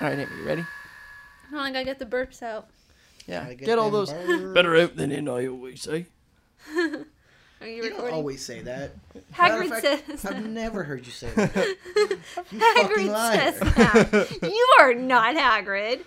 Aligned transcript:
All 0.00 0.08
right, 0.08 0.18
Amy, 0.18 0.30
you 0.38 0.46
ready? 0.46 0.64
I 1.48 1.54
don't 1.54 1.64
think 1.64 1.76
I 1.76 1.84
get 1.84 1.98
the 1.98 2.06
burps 2.06 2.42
out. 2.42 2.68
Yeah. 3.26 3.42
Gotta 3.42 3.54
Get, 3.54 3.66
get 3.66 3.78
all 3.78 3.90
them 3.90 3.92
those 4.00 4.12
birds. 4.12 4.54
better 4.54 4.76
out 4.76 4.96
than 4.96 5.12
in, 5.12 5.28
I 5.28 5.46
always 5.46 5.82
say. 5.82 6.06
Are 7.60 7.66
you, 7.66 7.74
You 7.76 7.82
don't 7.82 7.90
recording? 7.92 8.14
always 8.14 8.42
say 8.44 8.62
that. 8.62 8.92
Matter 9.38 9.54
Hagrid 9.62 9.68
fact, 9.82 10.06
says. 10.06 10.24
I've 10.24 10.46
never 10.46 10.82
heard 10.84 11.04
you 11.04 11.12
say 11.12 11.28
that. 11.34 11.54
You 11.94 12.16
fucking 12.16 12.58
Hagrid 12.58 13.08
liar. 13.08 13.52
says 13.52 13.60
that. 13.74 14.38
you 14.42 14.68
are 14.80 14.94
not 14.94 15.36
Hagrid. 15.36 16.00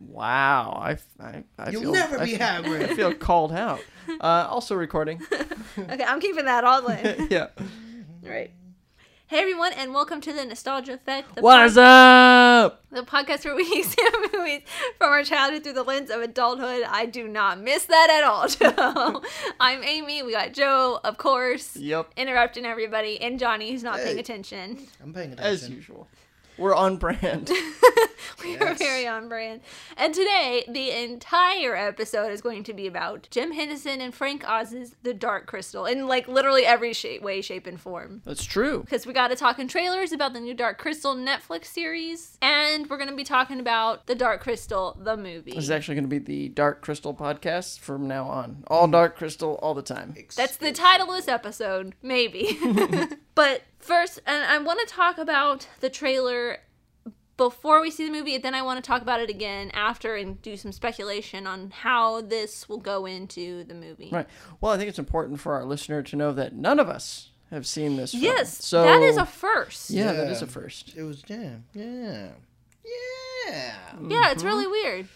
Wow. 0.00 0.72
I, 0.82 0.96
I, 1.24 1.44
I 1.56 1.70
You'll 1.70 1.82
feel, 1.82 1.92
never 1.92 2.18
I 2.18 2.24
be 2.24 2.36
feel- 2.36 2.42
I 2.44 2.94
feel 2.96 3.14
called 3.14 3.52
out. 3.52 3.80
Uh, 4.20 4.48
also 4.50 4.74
recording. 4.74 5.22
Okay, 5.78 6.02
I'm 6.04 6.18
keeping 6.20 6.46
that 6.46 6.64
all 6.64 6.84
in. 6.88 7.28
yeah. 7.30 7.46
All 8.24 8.30
right. 8.30 8.50
Hey 9.32 9.38
everyone, 9.38 9.72
and 9.72 9.94
welcome 9.94 10.20
to 10.20 10.32
the 10.34 10.44
Nostalgia 10.44 10.92
Effect, 10.92 11.36
the, 11.36 11.40
What 11.40 11.64
is 11.64 11.76
pod- 11.76 12.64
up? 12.66 12.84
the 12.90 13.00
podcast 13.00 13.46
where 13.46 13.54
we 13.56 13.62
examine 13.78 14.28
movies 14.30 14.60
from 14.98 15.08
our 15.08 15.24
childhood 15.24 15.62
through 15.62 15.72
the 15.72 15.82
lens 15.84 16.10
of 16.10 16.20
adulthood. 16.20 16.82
I 16.86 17.06
do 17.06 17.26
not 17.26 17.58
miss 17.58 17.86
that 17.86 18.10
at 18.10 18.24
all, 18.24 18.46
Joe. 18.48 19.22
I'm 19.60 19.82
Amy. 19.84 20.22
We 20.22 20.32
got 20.32 20.52
Joe, 20.52 21.00
of 21.02 21.16
course, 21.16 21.78
Yep. 21.78 22.10
interrupting 22.18 22.66
everybody, 22.66 23.18
and 23.22 23.38
Johnny, 23.38 23.70
who's 23.70 23.82
not 23.82 24.00
paying 24.00 24.18
attention. 24.18 24.86
I'm 25.02 25.14
paying 25.14 25.32
attention 25.32 25.50
As 25.50 25.66
usual. 25.70 26.08
We're 26.58 26.74
on 26.74 26.96
brand. 26.96 27.50
We 28.42 28.56
are 28.56 28.74
very 28.74 29.06
on 29.06 29.28
brand. 29.28 29.60
And 29.96 30.14
today, 30.14 30.64
the 30.68 30.90
entire 30.90 31.76
episode 31.76 32.30
is 32.32 32.40
going 32.40 32.64
to 32.64 32.72
be 32.72 32.86
about 32.86 33.28
Jim 33.30 33.52
Henson 33.52 34.00
and 34.00 34.14
Frank 34.14 34.44
Oz's 34.48 34.96
The 35.02 35.14
Dark 35.14 35.46
Crystal 35.46 35.86
in 35.86 36.08
like 36.08 36.28
literally 36.28 36.64
every 36.64 36.92
shape, 36.92 37.22
way, 37.22 37.40
shape, 37.40 37.66
and 37.66 37.80
form. 37.80 38.22
That's 38.24 38.44
true. 38.44 38.80
Because 38.80 39.06
we 39.06 39.12
got 39.12 39.28
to 39.28 39.36
talk 39.36 39.58
in 39.58 39.68
trailers 39.68 40.12
about 40.12 40.32
the 40.32 40.40
new 40.40 40.54
Dark 40.54 40.78
Crystal 40.78 41.14
Netflix 41.14 41.66
series, 41.66 42.38
and 42.42 42.88
we're 42.88 42.96
going 42.96 43.10
to 43.10 43.16
be 43.16 43.24
talking 43.24 43.60
about 43.60 44.06
The 44.06 44.14
Dark 44.14 44.40
Crystal, 44.42 44.96
the 45.00 45.16
movie. 45.16 45.52
This 45.52 45.64
is 45.64 45.70
actually 45.70 45.96
going 45.96 46.08
to 46.08 46.08
be 46.08 46.18
the 46.18 46.48
Dark 46.48 46.80
Crystal 46.82 47.14
podcast 47.14 47.80
from 47.80 48.08
now 48.08 48.26
on. 48.26 48.64
All 48.66 48.84
mm-hmm. 48.84 48.92
Dark 48.92 49.16
Crystal, 49.16 49.54
all 49.62 49.74
the 49.74 49.82
time. 49.82 50.14
That's 50.36 50.56
the 50.56 50.72
title 50.72 51.10
of 51.10 51.16
this 51.16 51.28
episode, 51.28 51.94
maybe. 52.02 52.58
but 53.34 53.62
first, 53.84 54.20
and 54.26 54.44
I 54.44 54.58
want 54.58 54.80
to 54.86 54.94
talk 54.94 55.18
about 55.18 55.68
the 55.80 55.90
trailer 55.90 56.58
before 57.36 57.80
we 57.80 57.90
see 57.90 58.04
the 58.06 58.12
movie, 58.12 58.34
and 58.34 58.44
then 58.44 58.54
I 58.54 58.62
want 58.62 58.82
to 58.82 58.86
talk 58.86 59.02
about 59.02 59.20
it 59.20 59.30
again 59.30 59.70
after 59.72 60.14
and 60.14 60.40
do 60.42 60.56
some 60.56 60.70
speculation 60.72 61.46
on 61.46 61.70
how 61.70 62.20
this 62.20 62.68
will 62.68 62.78
go 62.78 63.06
into 63.06 63.64
the 63.64 63.74
movie. 63.74 64.10
Right. 64.12 64.26
Well, 64.60 64.72
I 64.72 64.76
think 64.76 64.88
it's 64.88 64.98
important 64.98 65.40
for 65.40 65.54
our 65.54 65.64
listener 65.64 66.02
to 66.02 66.16
know 66.16 66.32
that 66.32 66.54
none 66.54 66.78
of 66.78 66.88
us 66.88 67.30
have 67.50 67.66
seen 67.66 67.96
this. 67.96 68.12
Film. 68.12 68.22
Yes, 68.22 68.64
So 68.64 68.82
that 68.82 69.02
is 69.02 69.16
a 69.16 69.26
first. 69.26 69.90
yeah, 69.90 70.12
that 70.12 70.26
Yeah. 70.26 70.32
is 70.32 70.42
a 70.42 70.46
first. 70.46 70.94
It 70.96 71.02
was 71.02 71.22
yeah, 71.26 71.56
yeah, 71.74 72.28
yeah. 72.84 73.72
Yeah, 74.08 74.30
it's 74.30 74.44
really 74.44 74.66
weird. 74.66 75.08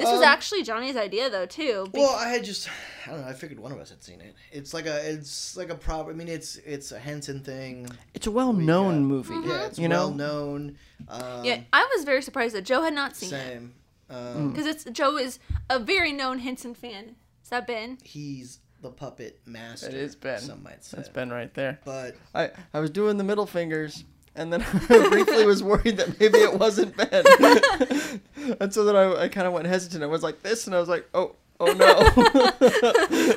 This 0.00 0.10
was 0.10 0.18
Um, 0.20 0.24
actually 0.24 0.62
Johnny's 0.62 0.96
idea, 0.96 1.28
though, 1.30 1.46
too. 1.46 1.88
be- 1.92 1.98
Well, 2.00 2.16
I 2.16 2.28
had 2.28 2.42
just 2.44 2.68
I 3.06 3.10
don't 3.10 3.20
know. 3.20 3.26
I 3.28 3.32
figured 3.32 3.60
one 3.60 3.70
of 3.72 3.78
us 3.78 3.90
had 3.90 4.02
seen 4.02 4.20
it. 4.20 4.34
It's 4.50 4.72
like 4.74 4.86
a 4.86 5.10
it's 5.10 5.56
like 5.56 5.70
a 5.70 5.74
prop. 5.74 6.08
I 6.08 6.12
mean, 6.12 6.28
it's 6.28 6.56
it's 6.56 6.90
a 6.92 6.98
Henson 6.98 7.40
thing. 7.40 7.86
It's 8.14 8.26
a 8.26 8.30
well-known 8.30 8.94
Yeah. 8.94 9.00
movie. 9.00 9.34
Yeah, 9.48 9.66
it's 9.66 9.78
you 9.78 9.88
know. 9.88 10.08
well 10.08 10.14
known. 10.14 10.78
Um, 11.08 11.20
Mm-hmm. 11.22 11.44
yeah, 11.44 11.60
I 11.72 11.88
was 11.94 12.04
very 12.04 12.22
surprised 12.22 12.54
that 12.54 12.62
Joe 12.64 12.82
had 12.82 12.94
not 12.94 13.14
seen 13.16 13.32
it. 13.34 13.46
Same. 13.52 13.74
Um, 14.08 14.50
Because 14.50 14.66
it's 14.66 14.84
Joe 14.84 15.16
is 15.18 15.38
a 15.68 15.78
very 15.78 16.12
known 16.12 16.40
Henson 16.40 16.74
fan. 16.74 17.14
Is 17.44 17.50
that 17.50 17.66
Ben? 17.66 17.98
He's 18.02 18.58
the 18.82 18.90
puppet 18.90 19.40
master. 19.46 19.88
It 19.88 19.94
is 19.94 20.16
Ben. 20.16 20.40
Some 20.40 20.62
might 20.62 20.82
say. 20.84 20.96
That's 20.96 21.08
Ben 21.10 21.30
right 21.30 21.52
there. 21.54 21.78
But 21.84 22.16
I 22.34 22.50
I 22.74 22.80
was 22.80 22.90
doing 22.90 23.18
the 23.18 23.24
middle 23.24 23.46
fingers. 23.46 24.04
And 24.34 24.52
then 24.52 24.62
I 24.88 25.08
briefly 25.08 25.44
was 25.44 25.62
worried 25.62 25.96
that 25.96 26.18
maybe 26.20 26.38
it 26.38 26.58
wasn't 26.58 26.96
Ben. 26.96 28.20
and 28.60 28.72
so 28.72 28.84
then 28.84 28.96
I, 28.96 29.22
I 29.22 29.28
kind 29.28 29.46
of 29.46 29.52
went 29.52 29.66
hesitant. 29.66 30.02
I 30.02 30.06
was 30.06 30.22
like 30.22 30.42
this, 30.42 30.66
and 30.66 30.74
I 30.74 30.80
was 30.80 30.88
like, 30.88 31.08
oh, 31.14 31.34
oh 31.58 31.72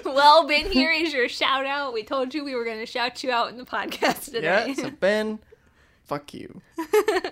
no. 0.06 0.12
well, 0.14 0.48
Ben, 0.48 0.72
here 0.72 0.92
is 0.92 1.14
your 1.14 1.28
shout 1.28 1.66
out. 1.66 1.94
We 1.94 2.04
told 2.04 2.34
you 2.34 2.44
we 2.44 2.56
were 2.56 2.66
going 2.66 2.80
to 2.80 2.86
shout 2.86 3.24
you 3.24 3.32
out 3.32 3.50
in 3.50 3.58
the 3.58 3.66
podcast 3.66 4.26
today. 4.26 4.68
yeah, 4.68 4.74
so 4.74 4.92
Ben, 4.92 5.40
fuck 6.04 6.34
you. 6.34 6.62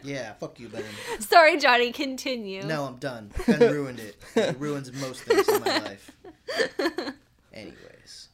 yeah, 0.03 0.34
fuck 0.34 0.59
you, 0.59 0.68
Ben. 0.68 0.84
Sorry, 1.19 1.58
Johnny. 1.58 1.91
Continue. 1.91 2.64
No, 2.64 2.85
I'm 2.85 2.97
done. 2.97 3.31
Ben 3.46 3.59
ruined 3.59 4.00
it. 4.00 4.18
It 4.35 4.59
ruins 4.59 4.91
most 4.94 5.22
things 5.22 5.47
in 5.47 5.62
my 5.62 5.78
life. 5.80 6.12
Anyways, 7.53 8.30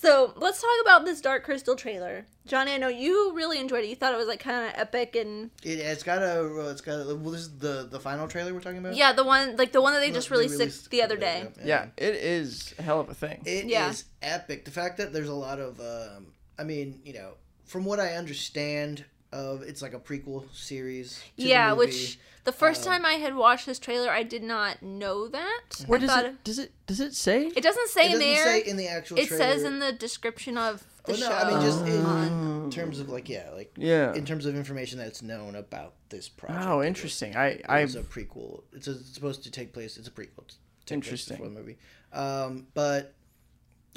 So 0.00 0.32
let's 0.36 0.60
talk 0.60 0.70
about 0.82 1.04
this 1.04 1.20
Dark 1.20 1.42
Crystal 1.42 1.74
trailer. 1.74 2.24
Johnny, 2.46 2.72
I 2.72 2.76
know 2.78 2.86
you 2.86 3.32
really 3.34 3.58
enjoyed 3.58 3.82
it. 3.82 3.88
You 3.88 3.96
thought 3.96 4.14
it 4.14 4.16
was 4.16 4.28
like 4.28 4.38
kind 4.38 4.68
of 4.68 4.72
epic 4.80 5.16
and 5.16 5.50
it, 5.64 5.80
it's 5.80 6.04
got 6.04 6.22
a 6.22 6.68
it's 6.70 6.80
got 6.80 7.00
a, 7.00 7.16
well. 7.16 7.32
This 7.32 7.40
is 7.42 7.58
the 7.58 7.88
the 7.90 7.98
final 7.98 8.28
trailer 8.28 8.54
we're 8.54 8.60
talking 8.60 8.78
about. 8.78 8.94
yeah, 8.94 9.12
the 9.12 9.24
one 9.24 9.56
like 9.56 9.72
the 9.72 9.82
one 9.82 9.94
that 9.94 9.98
they 10.00 10.10
No, 10.10 10.14
just 10.14 10.28
they 10.28 10.36
released, 10.36 10.58
released 10.58 10.90
the 10.90 11.02
other 11.02 11.16
couple 11.16 11.28
day. 11.28 11.44
days 11.48 11.56
ago. 11.56 11.66
Yeah, 11.66 11.86
it 11.96 12.14
is 12.14 12.74
a 12.78 12.82
hell 12.82 13.00
of 13.00 13.08
a 13.08 13.14
thing. 13.14 13.42
It 13.44 13.64
is 13.64 13.68
Yeah. 13.68 13.92
epic. 14.22 14.64
The 14.64 14.70
fact 14.70 14.98
that 14.98 15.12
there's 15.12 15.28
a 15.28 15.34
lot 15.34 15.58
of, 15.58 15.80
um, 15.80 16.28
I 16.56 16.62
mean, 16.62 17.00
you 17.04 17.14
know, 17.14 17.32
from 17.64 17.84
what 17.84 17.98
I 17.98 18.14
understand 18.14 19.04
of, 19.32 19.62
it's 19.62 19.82
like 19.82 19.94
a 19.94 19.98
prequel 20.00 20.44
series. 20.54 21.20
To 21.36 21.42
Yeah, 21.44 21.70
the 21.70 21.76
movie. 21.76 21.86
which 21.88 22.18
the 22.44 22.52
first 22.52 22.86
Um, 22.86 22.92
time 22.92 23.04
I 23.06 23.14
had 23.14 23.34
watched 23.36 23.66
this 23.66 23.78
trailer, 23.78 24.10
I 24.10 24.22
did 24.22 24.42
not 24.42 24.82
know 24.82 25.28
that. 25.28 25.84
Where 25.86 25.98
I 25.98 26.00
does 26.00 26.10
thought 26.10 26.24
it, 26.26 26.44
does 26.44 26.58
it 26.58 26.72
does 26.86 27.00
it 27.00 27.14
say? 27.14 27.46
It 27.54 27.62
doesn't 27.62 27.88
say 27.88 28.02
it 28.02 28.06
in 28.06 28.12
doesn't 28.12 28.20
there. 28.34 28.44
say 28.44 28.60
in 28.62 28.76
the 28.76 28.88
actual. 28.88 29.18
it 29.18 29.28
trailer. 29.28 29.42
says 29.44 29.62
in 29.64 29.78
the 29.80 29.92
description 29.92 30.56
of 30.56 30.82
the 31.04 31.12
Oh, 31.12 31.16
show. 31.16 31.28
no, 31.28 31.34
I 31.34 31.50
mean 31.50 31.60
just 31.60 31.86
in 31.86 32.04
on- 32.06 32.70
terms 32.70 33.00
of 33.00 33.08
like 33.08 33.28
yeah, 33.28 33.50
like 33.54 33.72
yeah. 33.76 34.14
in 34.14 34.24
terms 34.24 34.44
of 34.46 34.54
information 34.56 34.98
that's 34.98 35.22
known 35.22 35.54
about 35.56 35.94
this 36.10 36.28
project. 36.28 36.66
Oh, 36.66 36.80
It 36.80 36.86
interesting. 36.88 37.36
I 37.36 37.60
I 37.68 37.80
It's 37.80 37.94
a 37.94 38.02
prequel. 38.02 38.62
It's, 38.72 38.88
a, 38.88 38.92
it's 38.92 39.12
supposed 39.14 39.42
to 39.44 39.50
take 39.50 39.72
place. 39.72 39.96
It's 39.98 40.08
a 40.08 40.10
prequel. 40.10 40.46
to 40.46 40.54
take 40.86 40.86
place 40.86 40.92
Interesting. 40.92 41.36
before 41.36 41.48
the 41.50 41.54
movie. 41.60 41.76
Um, 42.12 42.66
but 42.72 43.14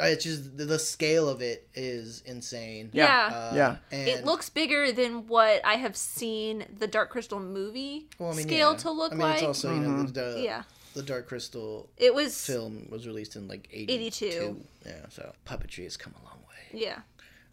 it's 0.07 0.23
just 0.23 0.57
the, 0.57 0.65
the 0.65 0.79
scale 0.79 1.29
of 1.29 1.41
it 1.41 1.67
is 1.73 2.21
insane. 2.25 2.89
Yeah. 2.93 3.05
yeah. 3.05 3.37
Uh, 3.37 3.51
Yeah. 3.55 3.75
and, 3.91 4.07
It 4.07 4.25
looks 4.25 4.49
bigger 4.49 4.91
than 4.91 5.27
what 5.27 5.63
I 5.65 5.75
have 5.75 5.95
seen 5.95 6.65
the 6.77 6.87
Dark 6.87 7.09
Crystal 7.09 7.39
movie 7.39 8.07
well, 8.19 8.31
I 8.31 8.35
mean, 8.35 8.47
scale 8.47 8.71
yeah. 8.71 8.77
to 8.77 8.91
look 8.91 9.11
I 9.11 9.15
mean, 9.15 9.21
like. 9.27 9.33
it's 9.35 9.43
also 9.43 9.73
you 9.73 9.79
know 9.81 10.03
the, 10.03 10.21
the, 10.21 10.41
yeah, 10.41 10.63
the 10.93 11.03
Dark 11.03 11.27
Crystal 11.27 11.89
it 11.97 12.13
was. 12.13 12.45
film 12.45 12.87
was 12.89 13.07
released 13.07 13.35
in 13.35 13.47
like 13.47 13.69
82. 13.71 14.25
82. 14.25 14.61
Yeah, 14.85 14.93
so 15.09 15.33
puppetry 15.45 15.83
has 15.83 15.97
come 15.97 16.13
a 16.21 16.25
long 16.25 16.39
way. 16.49 16.79
Yeah, 16.81 16.99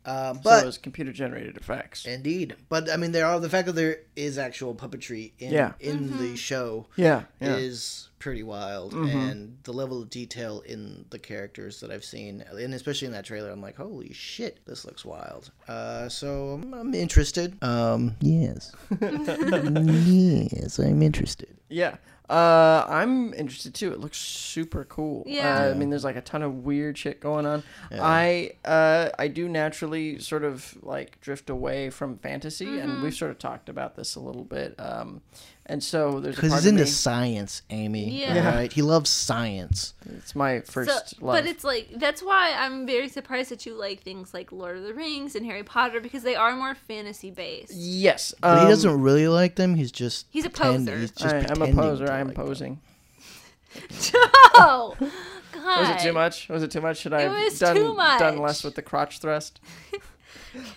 Um, 0.09 0.37
so 0.37 0.41
but 0.45 0.63
it 0.63 0.67
was 0.67 0.79
computer 0.79 1.13
generated 1.13 1.57
effects. 1.59 2.07
indeed, 2.07 2.57
but 2.69 2.91
I 2.91 2.97
mean, 2.97 3.13
there 3.13 3.27
are 3.27 3.39
the 3.41 3.51
fact 3.51 3.67
that 3.67 3.75
there 3.75 3.99
is 4.17 4.39
actual 4.39 4.75
puppetry 4.75 5.33
in 5.39 5.53
Yeah. 5.53 5.73
in 5.81 6.09
Mm-hmm. 6.09 6.19
the 6.19 6.37
show 6.37 6.87
Yeah, 6.97 7.23
yeah. 7.41 7.57
is 7.57 8.09
pretty 8.19 8.43
wild, 8.43 8.95
Mhm. 8.95 9.15
and 9.31 9.59
the 9.65 9.73
level 9.73 10.01
of 10.03 10.11
detail 10.11 10.61
in 10.67 11.05
the 11.11 11.19
characters 11.19 11.81
that 11.81 11.91
I've 11.91 12.05
seen, 12.05 12.43
and 12.51 12.75
especially 12.75 13.07
in 13.07 13.13
that 13.13 13.25
trailer, 13.27 13.51
I'm 13.51 13.61
like, 13.63 13.77
holy 13.77 14.13
shit, 14.13 14.59
this 14.67 14.85
looks 14.85 15.05
wild. 15.05 15.51
Uh, 15.69 16.09
so 16.09 16.53
I'm, 16.63 16.73
I'm 16.75 16.95
interested. 16.95 17.63
Um, 17.63 18.17
yes, 18.21 18.73
yes, 19.01 20.79
I'm 20.79 21.03
interested. 21.03 21.57
Yeah. 21.69 21.97
Uh, 22.29 22.85
I'm 22.89 23.33
interested 23.35 23.75
too. 23.75 23.93
It 23.93 24.01
looks 24.01 24.19
super 24.19 24.85
cool. 24.85 25.25
Yeah. 25.27 25.65
Uh, 25.67 25.71
I 25.71 25.75
mean, 25.75 25.89
there's 25.91 26.05
like 26.05 26.17
a 26.17 26.21
ton 26.21 26.43
of 26.43 26.65
weird 26.65 26.99
shit 26.99 27.21
going 27.21 27.47
on. 27.47 27.63
Yeah. 27.91 28.01
I 28.03 28.51
uh, 28.65 29.09
I 29.19 29.29
do 29.29 29.49
naturally 29.49 30.19
sort 30.19 30.45
of 30.45 30.77
like 30.83 31.21
drift 31.21 31.49
away 31.51 31.91
from 31.91 32.19
fantasy, 32.19 32.67
Mm-hmm. 32.67 32.91
and 32.91 33.03
we've 33.03 33.15
sort 33.15 33.31
of 33.31 33.39
talked 33.39 33.69
about 33.69 33.97
this 33.97 34.15
a 34.15 34.21
little 34.21 34.45
bit. 34.45 34.75
Um, 34.79 35.23
and 35.69 35.83
so 35.83 36.19
there's 36.21 36.35
Because 36.37 36.53
he's 36.53 36.65
of 36.65 36.71
into 36.71 36.85
me. 36.85 36.89
science, 36.91 37.63
Amy. 37.71 38.21
Yeah. 38.23 38.49
all 38.51 38.57
Right? 38.57 38.73
He 38.73 38.83
loves 38.83 39.11
science. 39.11 39.95
It's 40.17 40.35
my 40.35 40.61
so, 40.61 40.73
first 40.73 41.21
love. 41.23 41.37
but 41.37 41.47
it's 41.47 41.63
like 41.65 41.89
that's 41.97 42.23
why 42.23 42.53
I'm 42.59 42.87
very 42.87 43.09
surprised 43.09 43.51
that 43.51 43.67
you 43.67 43.75
like 43.75 44.03
things 44.03 44.33
like 44.33 44.51
Lord 44.53 44.77
of 44.79 44.85
the 44.85 44.95
Rings 44.95 45.35
and 45.37 45.45
Harry 45.47 45.63
Potter 45.63 46.01
because 46.01 46.23
they 46.23 46.35
are 46.37 46.57
more 46.57 46.75
fantasy 46.75 47.31
based. 47.31 47.73
yes, 47.75 48.35
But 48.41 48.57
he 48.59 48.63
um, 48.65 48.69
doesn't 48.71 49.01
really 49.01 49.29
like 49.29 49.57
them. 49.57 49.75
He's 49.75 49.93
just 49.93 50.27
He's 50.31 50.45
a 50.47 50.51
pretend- 50.51 50.87
poser. 50.87 50.99
He's 51.01 51.11
just 51.11 51.35
I, 51.35 51.47
I'm 51.51 51.63
a 51.63 51.73
poser. 51.75 52.11
I'm 52.11 52.29
like 52.29 52.37
posing. 52.37 52.81
oh, 54.55 54.97
God. 55.53 55.81
Was 55.81 55.89
it 55.91 56.07
too 56.07 56.13
much? 56.13 56.49
Was 56.49 56.63
it 56.63 56.71
too 56.71 56.81
much? 56.81 56.99
Should 56.99 57.13
I 57.13 57.23
have 57.23 57.59
done 57.59 57.97
done 58.19 58.39
less 58.39 58.65
with 58.65 58.75
the 58.75 58.83
crotch 58.83 59.19
thrust? 59.19 59.61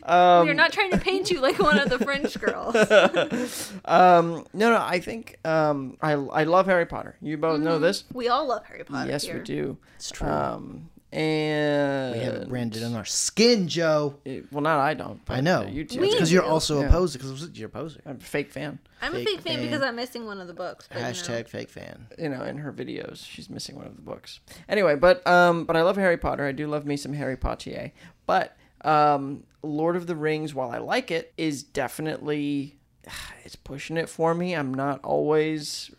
um, 0.04 0.48
We're 0.48 0.54
not 0.54 0.72
trying 0.74 0.92
to 0.92 0.98
paint 0.98 1.30
you 1.32 1.40
like 1.42 1.60
one 1.60 1.80
of 1.80 1.90
the 1.90 2.00
French 2.00 2.40
girls. 2.40 2.76
um, 3.86 4.46
no, 4.54 4.70
no. 4.72 4.78
I 4.80 5.00
think 5.00 5.38
um, 5.46 5.98
I 6.02 6.14
I 6.14 6.44
love 6.44 6.66
Harry 6.68 6.86
Potter. 6.86 7.16
You 7.22 7.38
both 7.38 7.60
know 7.60 7.80
this. 7.80 8.04
We 8.14 8.28
all 8.30 8.48
love 8.48 8.66
Harry 8.66 8.84
Potter. 8.84 9.10
yes, 9.10 9.24
here. 9.26 9.38
we 9.38 9.44
do. 9.44 9.78
It's 9.96 10.12
true. 10.12 10.28
Um, 10.28 10.90
and 11.14 12.14
we 12.16 12.24
have 12.24 12.34
it 12.36 12.48
branded 12.50 12.84
on 12.84 12.96
our 12.96 13.04
skin, 13.04 13.68
Joe. 13.68 14.16
it- 14.24 14.46
well, 14.52 14.62
not 14.62 14.80
I 14.80 14.94
don't. 14.94 15.24
But 15.26 15.38
I 15.38 15.42
know. 15.42 15.64
you 15.68 15.84
two. 15.84 16.00
We 16.00 16.10
because 16.12 16.32
you're 16.32 16.44
also 16.44 16.80
Yeah. 16.80 16.88
a 16.88 16.90
poser. 16.92 17.20
Because 17.20 17.50
you're 17.54 17.68
a 17.68 17.70
poser. 17.70 18.00
I'm 18.06 18.16
a 18.16 18.20
fake 18.20 18.50
fan. 18.50 18.80
I'm 19.02 19.14
a 19.14 19.18
Fake 19.18 19.28
fake 19.28 19.42
fan 19.42 19.56
fan. 19.58 19.66
because 19.66 19.82
I'm 19.82 19.96
missing 19.98 20.26
one 20.26 20.40
of 20.40 20.48
the 20.48 20.54
books. 20.54 20.88
but, 20.88 21.00
you 21.00 21.04
know. 21.04 21.10
Hashtag 21.10 21.50
fake 21.50 21.70
fan. 21.70 22.08
You 22.18 22.30
know, 22.30 22.44
in 22.44 22.58
her 22.60 22.72
videos, 22.72 23.26
she's 23.28 23.50
missing 23.50 23.76
one 23.76 23.88
of 23.88 23.96
the 23.98 24.02
books. 24.02 24.40
Anyway, 24.70 24.96
but 24.96 25.26
um, 25.28 25.66
but 25.66 25.76
I 25.76 25.82
love 25.82 25.98
Harry 25.98 26.18
Potter. 26.18 26.46
I 26.46 26.54
do 26.54 26.68
love 26.68 26.86
me 26.86 26.96
some 26.96 27.12
Harry 27.14 27.36
Potier. 27.36 27.92
But 28.26 28.56
um, 28.84 29.44
Lord 29.64 29.96
of 29.96 30.08
the 30.08 30.16
Rings, 30.16 30.54
while 30.54 30.72
I 30.72 30.78
like 30.80 31.12
it, 31.12 31.34
is 31.38 31.64
definitely 31.64 32.78
it's 33.44 33.56
pushing 33.56 33.98
it 33.98 34.10
for 34.10 34.34
me. 34.34 34.54
I'm 34.54 34.74
not 34.74 35.00
always 35.04 35.92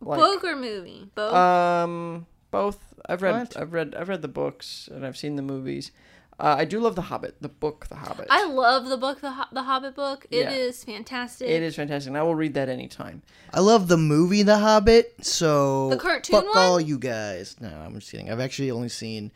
like 0.00 0.18
Book 0.20 0.44
or 0.44 0.56
movie? 0.56 1.08
Both. 1.14 1.34
um 1.34 2.26
both. 2.50 2.78
I've 3.06 3.22
read 3.22 3.34
What? 3.36 3.56
I've 3.56 3.72
read 3.72 3.94
I've 3.94 4.08
read 4.08 4.22
the 4.22 4.28
books 4.28 4.88
and 4.92 5.04
I've 5.06 5.16
seen 5.16 5.36
the 5.36 5.42
movies. 5.42 5.90
Uh, 6.36 6.56
I 6.58 6.64
do 6.64 6.80
love 6.80 6.96
The 6.96 7.02
Hobbit, 7.02 7.36
the 7.40 7.48
book 7.48 7.86
The 7.88 7.94
Hobbit. 7.94 8.26
I 8.28 8.44
love 8.46 8.86
the 8.88 8.96
book, 8.96 9.20
the 9.20 9.30
Ho- 9.30 9.44
the 9.52 9.62
Hobbit 9.62 9.94
book. 9.94 10.26
It 10.32 10.40
Yeah. 10.46 10.50
is 10.50 10.82
fantastic. 10.82 11.48
it 11.48 11.62
is 11.62 11.76
fantastic. 11.76 12.08
And 12.08 12.18
I 12.18 12.22
will 12.24 12.34
read 12.34 12.54
that 12.54 12.68
anytime. 12.68 13.22
I 13.52 13.60
love 13.60 13.86
the 13.86 13.96
movie 13.96 14.42
The 14.42 14.58
Hobbit, 14.58 15.14
so 15.24 15.90
The 15.90 15.96
cartoon 15.96 16.34
fuck 16.40 16.44
one? 16.52 16.58
all 16.58 16.80
you 16.80 16.98
guys. 16.98 17.54
No, 17.60 17.68
I'm 17.68 17.94
just 17.94 18.10
kidding. 18.10 18.30
I've 18.32 18.40
actually 18.40 18.72
only 18.72 18.88
seen. 18.88 19.30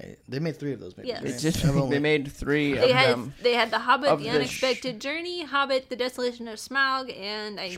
I- 0.00 0.16
They 0.28 0.38
made 0.38 0.56
three 0.58 0.72
of 0.72 0.80
those 0.80 0.96
movies. 0.96 1.08
Yes. 1.08 1.22
right? 1.22 1.30
It's 1.32 1.42
just 1.42 1.64
I've 1.64 1.76
only- 1.76 1.90
they 1.96 2.00
made 2.00 2.30
three 2.30 2.74
They 2.74 2.90
of 2.90 2.96
had 2.96 3.10
them. 3.12 3.34
they 3.42 3.54
had 3.54 3.70
the 3.70 3.78
Hobbit, 3.78 4.10
of 4.10 4.18
the, 4.18 4.24
the 4.26 4.30
sh- 4.30 4.34
Unexpected 4.34 5.00
Journey, 5.00 5.44
Hobbit, 5.44 5.88
the 5.88 5.96
Desolation 5.96 6.48
of 6.48 6.58
Smaug, 6.58 7.16
and 7.18 7.58
I 7.58 7.74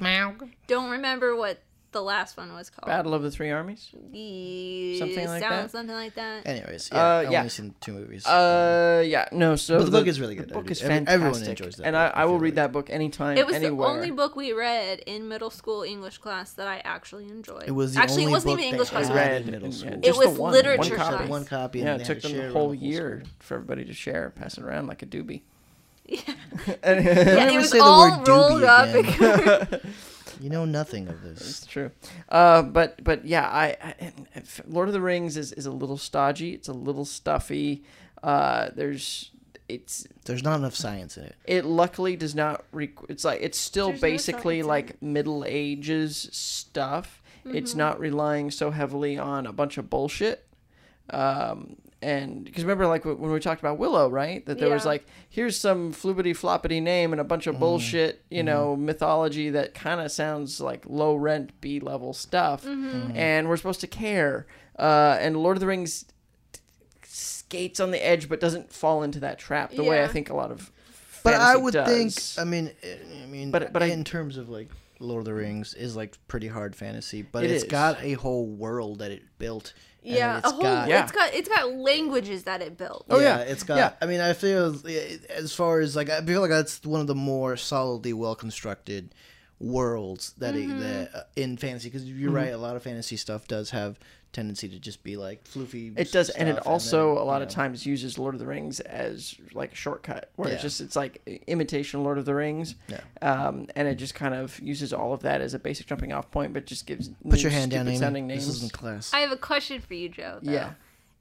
don't 0.66 0.90
remember 0.90 1.36
what 1.36 1.58
the 1.92 2.02
last 2.02 2.36
one 2.36 2.52
was 2.52 2.68
called. 2.68 2.86
Battle 2.86 3.14
of 3.14 3.22
the 3.22 3.30
Three 3.30 3.50
Armies. 3.50 3.88
Yeah, 4.12 4.98
Something 4.98 5.26
like 5.26 5.42
sounds 5.42 5.72
that? 5.72 5.78
something 5.78 5.94
like 5.94 6.14
that. 6.16 6.46
Anyways, 6.46 6.90
yeah, 6.92 6.98
Uh, 6.98 7.18
I've 7.20 7.32
only 7.34 7.48
seen 7.48 7.74
two 7.80 7.92
movies. 7.92 8.26
Uh, 8.26 9.02
yeah, 9.06 9.26
no. 9.32 9.56
So 9.56 9.78
But 9.78 9.86
the 9.86 9.90
book 9.90 10.06
is 10.06 10.20
really 10.20 10.34
good. 10.34 10.48
The 10.50 10.54
book 10.54 10.70
is 10.70 10.82
every- 10.82 10.96
fantastic. 10.96 11.14
everyone 11.22 11.42
enjoys 11.50 11.76
that 11.76 11.86
and 11.86 11.94
book, 11.94 12.12
I, 12.14 12.20
I 12.20 12.22
I 12.22 12.24
will 12.26 12.34
feel 12.34 12.40
read 12.40 12.48
like. 12.50 12.54
that 12.56 12.72
book 12.72 12.90
anytime, 12.90 13.38
It 13.38 13.46
was 13.46 13.56
anywhere. 13.56 13.88
the 13.88 13.94
only 13.94 14.10
book 14.10 14.36
we 14.36 14.52
read 14.52 14.98
in 15.06 15.28
middle 15.28 15.50
school 15.50 15.82
English 15.82 16.18
class 16.18 16.52
that 16.52 16.68
I 16.68 16.82
actually 16.84 17.24
enjoyed. 17.28 17.64
it 17.66 17.72
was 17.72 17.94
the 17.94 18.00
actually 18.00 18.22
only 18.24 18.32
it 18.32 18.36
wasn't 18.36 18.52
book 18.52 18.60
even 18.60 18.72
English 18.74 18.88
had 18.90 19.04
class. 19.04 19.16
read 19.16 19.42
in 19.42 19.50
middle 19.50 19.72
school. 19.72 19.98
It 20.02 20.16
was 20.16 20.34
the 20.34 20.40
one, 20.42 20.52
literature 20.52 20.90
one 20.96 20.98
copy. 20.98 21.16
class. 21.16 21.28
one 21.30 21.44
copy. 21.46 21.78
Yeah, 21.80 21.94
it 21.96 22.04
took 22.04 22.20
them 22.20 22.32
share 22.32 22.46
the 22.48 22.52
whole 22.52 22.74
year 22.74 23.22
for 23.38 23.54
everybody 23.54 23.84
to 23.86 23.94
share, 23.94 24.30
pass 24.30 24.58
it 24.58 24.64
around 24.64 24.86
like 24.88 25.02
a 25.02 25.06
doobie. 25.06 25.42
Yeah, 26.10 26.20
And- 26.82 27.04
yeah 27.04 27.10
ever 27.12 27.54
it 27.54 27.56
was 27.58 27.70
the 27.70 27.80
all 27.80 28.08
word 28.18 28.28
rolled 28.28 28.62
doobie 28.62 29.72
up. 29.74 29.80
You 30.40 30.50
know 30.50 30.64
nothing 30.64 31.08
of 31.08 31.22
this. 31.22 31.40
It's 31.40 31.66
true. 31.66 31.90
Uh, 32.28 32.62
but 32.62 33.02
but 33.02 33.24
yeah, 33.24 33.46
I, 33.48 33.76
I 33.82 33.94
and- 33.98 34.28
and 34.34 34.44
Lord 34.66 34.88
of 34.88 34.94
the 34.94 35.00
Rings 35.00 35.36
is, 35.36 35.52
is 35.52 35.66
a 35.66 35.70
little 35.72 35.96
stodgy. 35.98 36.52
It's 36.54 36.68
a 36.68 36.72
little 36.72 37.04
stuffy. 37.04 37.82
Uh, 38.22 38.70
there's 38.74 39.30
it's 39.68 40.06
There's 40.24 40.42
not 40.42 40.58
enough 40.58 40.74
science 40.74 41.16
in 41.18 41.24
it. 41.24 41.36
it 41.44 41.64
luckily 41.64 42.16
does 42.16 42.34
not. 42.34 42.64
Requ- 42.72 43.10
it's 43.10 43.24
like 43.24 43.40
it's 43.42 43.58
still 43.58 43.88
There's 43.88 44.00
basically 44.00 44.56
science 44.56 44.64
in 44.64 44.68
like 44.68 45.02
Middle 45.02 45.44
Ages 45.46 46.28
stuff. 46.32 47.22
It's 47.44 47.70
Mm-hmm. 47.70 47.78
not 47.78 48.00
relying 48.00 48.50
so 48.50 48.70
heavily 48.70 49.16
on 49.18 49.46
a 49.46 49.52
bunch 49.52 49.78
of 49.78 49.88
bullshit. 49.90 50.46
Um, 51.10 51.76
and 52.00 52.44
because 52.44 52.62
remember, 52.64 52.86
like 52.86 53.04
when 53.04 53.18
we 53.32 53.40
talked 53.40 53.60
about 53.60 53.78
Willow, 53.78 54.08
right? 54.08 54.44
That 54.46 54.58
there 54.58 54.70
was 54.70 54.86
like, 54.86 55.04
here's 55.28 55.58
some 55.58 55.92
floopity 55.92 56.30
floppity 56.36 56.80
name 56.80 57.12
and 57.12 57.20
a 57.20 57.24
bunch 57.24 57.46
of 57.48 57.58
bullshit, 57.58 58.22
you 58.30 58.42
know, 58.42 58.76
mythology 58.76 59.50
that 59.50 59.74
kind 59.74 60.00
of 60.00 60.10
sounds 60.12 60.60
like 60.60 60.84
low 60.86 61.14
rent 61.16 61.60
B 61.60 61.80
level 61.80 62.12
stuff, 62.12 62.64
Mm-hmm. 62.64 63.16
and 63.16 63.48
we're 63.48 63.56
supposed 63.56 63.80
to 63.80 63.86
care. 63.88 64.46
Uh, 64.78 65.16
and 65.20 65.36
Lord 65.36 65.56
of 65.56 65.60
the 65.60 65.66
Rings 65.66 66.04
skates 67.04 67.80
on 67.80 67.90
the 67.90 68.04
edge, 68.04 68.28
but 68.28 68.40
doesn't 68.40 68.72
fall 68.72 69.02
into 69.02 69.20
that 69.20 69.38
trap 69.38 69.72
the 69.72 69.82
way 69.84 70.02
I 70.04 70.08
think 70.08 70.30
a 70.30 70.34
lot 70.34 70.50
of. 70.50 70.70
But 71.24 71.34
I 71.34 71.56
would 71.56 71.74
does. 71.74 72.34
think. 72.34 72.40
I 72.40 72.48
mean, 72.48 72.70
eh, 72.82 72.94
I 73.22 73.26
mean, 73.26 73.50
But- 73.50 73.72
but 73.72 73.82
I- 73.82 73.86
in 73.86 74.04
terms 74.04 74.36
of 74.36 74.48
like 74.48 74.68
Lord 75.00 75.20
of 75.20 75.24
the 75.26 75.34
Rings 75.34 75.74
is 75.74 75.94
like 75.96 76.16
pretty 76.28 76.48
hard 76.48 76.74
fantasy, 76.76 77.22
but 77.22 77.44
It 77.44 77.50
it's 77.50 77.64
is. 77.64 77.70
got 77.70 78.02
a 78.02 78.14
whole 78.14 78.46
world 78.46 78.98
that 79.00 79.10
it 79.10 79.22
built. 79.38 79.72
yeah, 80.02 80.38
it's 80.38 80.46
a 80.46 80.50
whole 80.50 80.62
got, 80.62 80.88
Yeah. 80.88 81.02
it's 81.02 81.12
got 81.12 81.34
it's 81.34 81.48
got 81.48 81.72
languages 81.74 82.44
that 82.44 82.62
it 82.62 82.76
built. 82.76 83.04
Oh, 83.10 83.20
yeah. 83.20 83.38
it's 83.38 83.62
got. 83.62 83.76
Yeah. 83.76 83.92
I 84.00 84.06
mean, 84.06 84.20
I 84.20 84.32
feel 84.32 84.74
eh, 84.88 85.18
as 85.30 85.52
far 85.54 85.80
as 85.80 85.94
like 85.96 86.08
I 86.10 86.20
feel 86.22 86.40
like 86.40 86.50
that's 86.50 86.84
one 86.84 87.00
of 87.00 87.06
the 87.06 87.14
more 87.14 87.56
solidly 87.56 88.12
well 88.12 88.34
constructed 88.34 89.14
worlds 89.60 90.32
that 90.38 90.54
Mm-hmm. 90.54 90.76
it, 90.76 91.12
that 91.12 91.14
uh, 91.18 91.22
in 91.36 91.56
fantasy 91.56 91.88
because 91.88 92.04
you're 92.08 92.30
right, 92.30 92.52
a 92.52 92.58
lot 92.58 92.76
of 92.76 92.82
fantasy 92.82 93.16
stuff 93.16 93.46
does 93.48 93.70
have 93.70 93.98
tendency 94.30 94.68
to 94.68 94.78
just 94.78 95.02
be 95.02 95.16
like 95.16 95.42
floofy. 95.44 95.98
It 95.98 96.12
does, 96.12 96.28
and 96.30 96.48
it 96.48 96.56
stuff, 96.56 96.66
also 96.66 97.14
then, 97.14 97.22
a 97.22 97.24
lot 97.24 97.38
you 97.38 97.44
of 97.44 97.48
times 97.48 97.86
uses 97.86 98.18
Lord 98.18 98.34
of 98.34 98.40
the 98.40 98.46
Rings 98.46 98.78
as 98.80 99.34
like 99.54 99.72
a 99.72 99.74
shortcut, 99.74 100.30
where 100.36 100.50
it's 100.52 100.62
just 100.62 100.80
it's 100.80 100.96
like 100.96 101.22
imitation 101.46 102.04
Lord 102.04 102.18
of 102.18 102.24
the 102.26 102.34
Rings, 102.34 102.74
Yeah. 102.88 103.00
um, 103.22 103.66
and 103.74 103.88
it 103.88 103.94
just 103.96 104.14
kind 104.14 104.34
of 104.34 104.58
uses 104.60 104.92
all 104.92 105.12
of 105.14 105.20
that 105.20 105.40
as 105.40 105.54
a 105.54 105.58
basic 105.58 105.86
jumping 105.86 106.12
off 106.12 106.30
point, 106.30 106.52
but 106.52 106.66
just 106.66 106.86
gives 106.86 107.10
Put 107.28 107.40
your 107.42 107.50
hand 107.50 107.70
down, 107.70 107.80
stupid 107.86 107.90
Amy. 107.90 107.98
sounding 107.98 108.28
This 108.28 108.44
names. 108.44 108.56
isn't 108.56 108.72
class. 108.72 109.12
I 109.14 109.20
have 109.20 109.32
a 109.32 109.36
question 109.36 109.80
for 109.80 109.94
you, 109.94 110.08
Joe. 110.10 110.38
Though. 110.42 110.52
Yeah. 110.52 110.72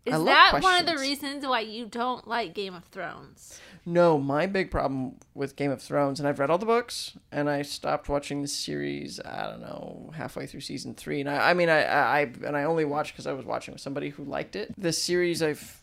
Is 0.07 0.23
that 0.25 0.59
one 0.61 0.79
of 0.79 0.85
the 0.85 0.97
reasons 0.97 1.45
why 1.45 1.61
you 1.61 1.85
don't 1.85 2.27
like 2.27 2.53
Game 2.53 2.73
of 2.75 2.85
Thrones? 2.85 3.59
No, 3.85 4.17
my 4.17 4.47
big 4.47 4.69
problem 4.69 5.15
with 5.33 5.55
Game 5.55 5.71
of 5.71 5.81
Thrones, 5.81 6.19
and 6.19 6.27
I've 6.27 6.39
read 6.39 6.49
all 6.49 6.57
the 6.57 6.65
books, 6.65 7.13
and 7.31 7.49
I 7.49 7.61
stopped 7.61 8.09
watching 8.09 8.41
the 8.41 8.47
series. 8.47 9.19
I 9.21 9.43
don't 9.49 9.61
know, 9.61 10.11
halfway 10.13 10.45
through 10.45 10.59
season 10.59 10.93
three, 10.93 11.21
and 11.21 11.29
I, 11.29 11.51
I 11.51 11.53
mean, 11.53 11.69
I, 11.69 11.83
I, 11.83 12.17
I 12.17 12.21
and 12.45 12.57
I 12.57 12.63
only 12.63 12.83
watched 12.83 13.13
because 13.13 13.27
I 13.27 13.31
was 13.31 13.45
watching 13.45 13.73
with 13.73 13.79
somebody 13.81 14.09
who 14.09 14.25
liked 14.25 14.57
it. 14.57 14.73
The 14.77 14.91
series, 14.91 15.41
I've, 15.41 15.79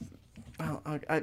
well, 0.60 0.82
I, 0.84 1.00
I, 1.08 1.16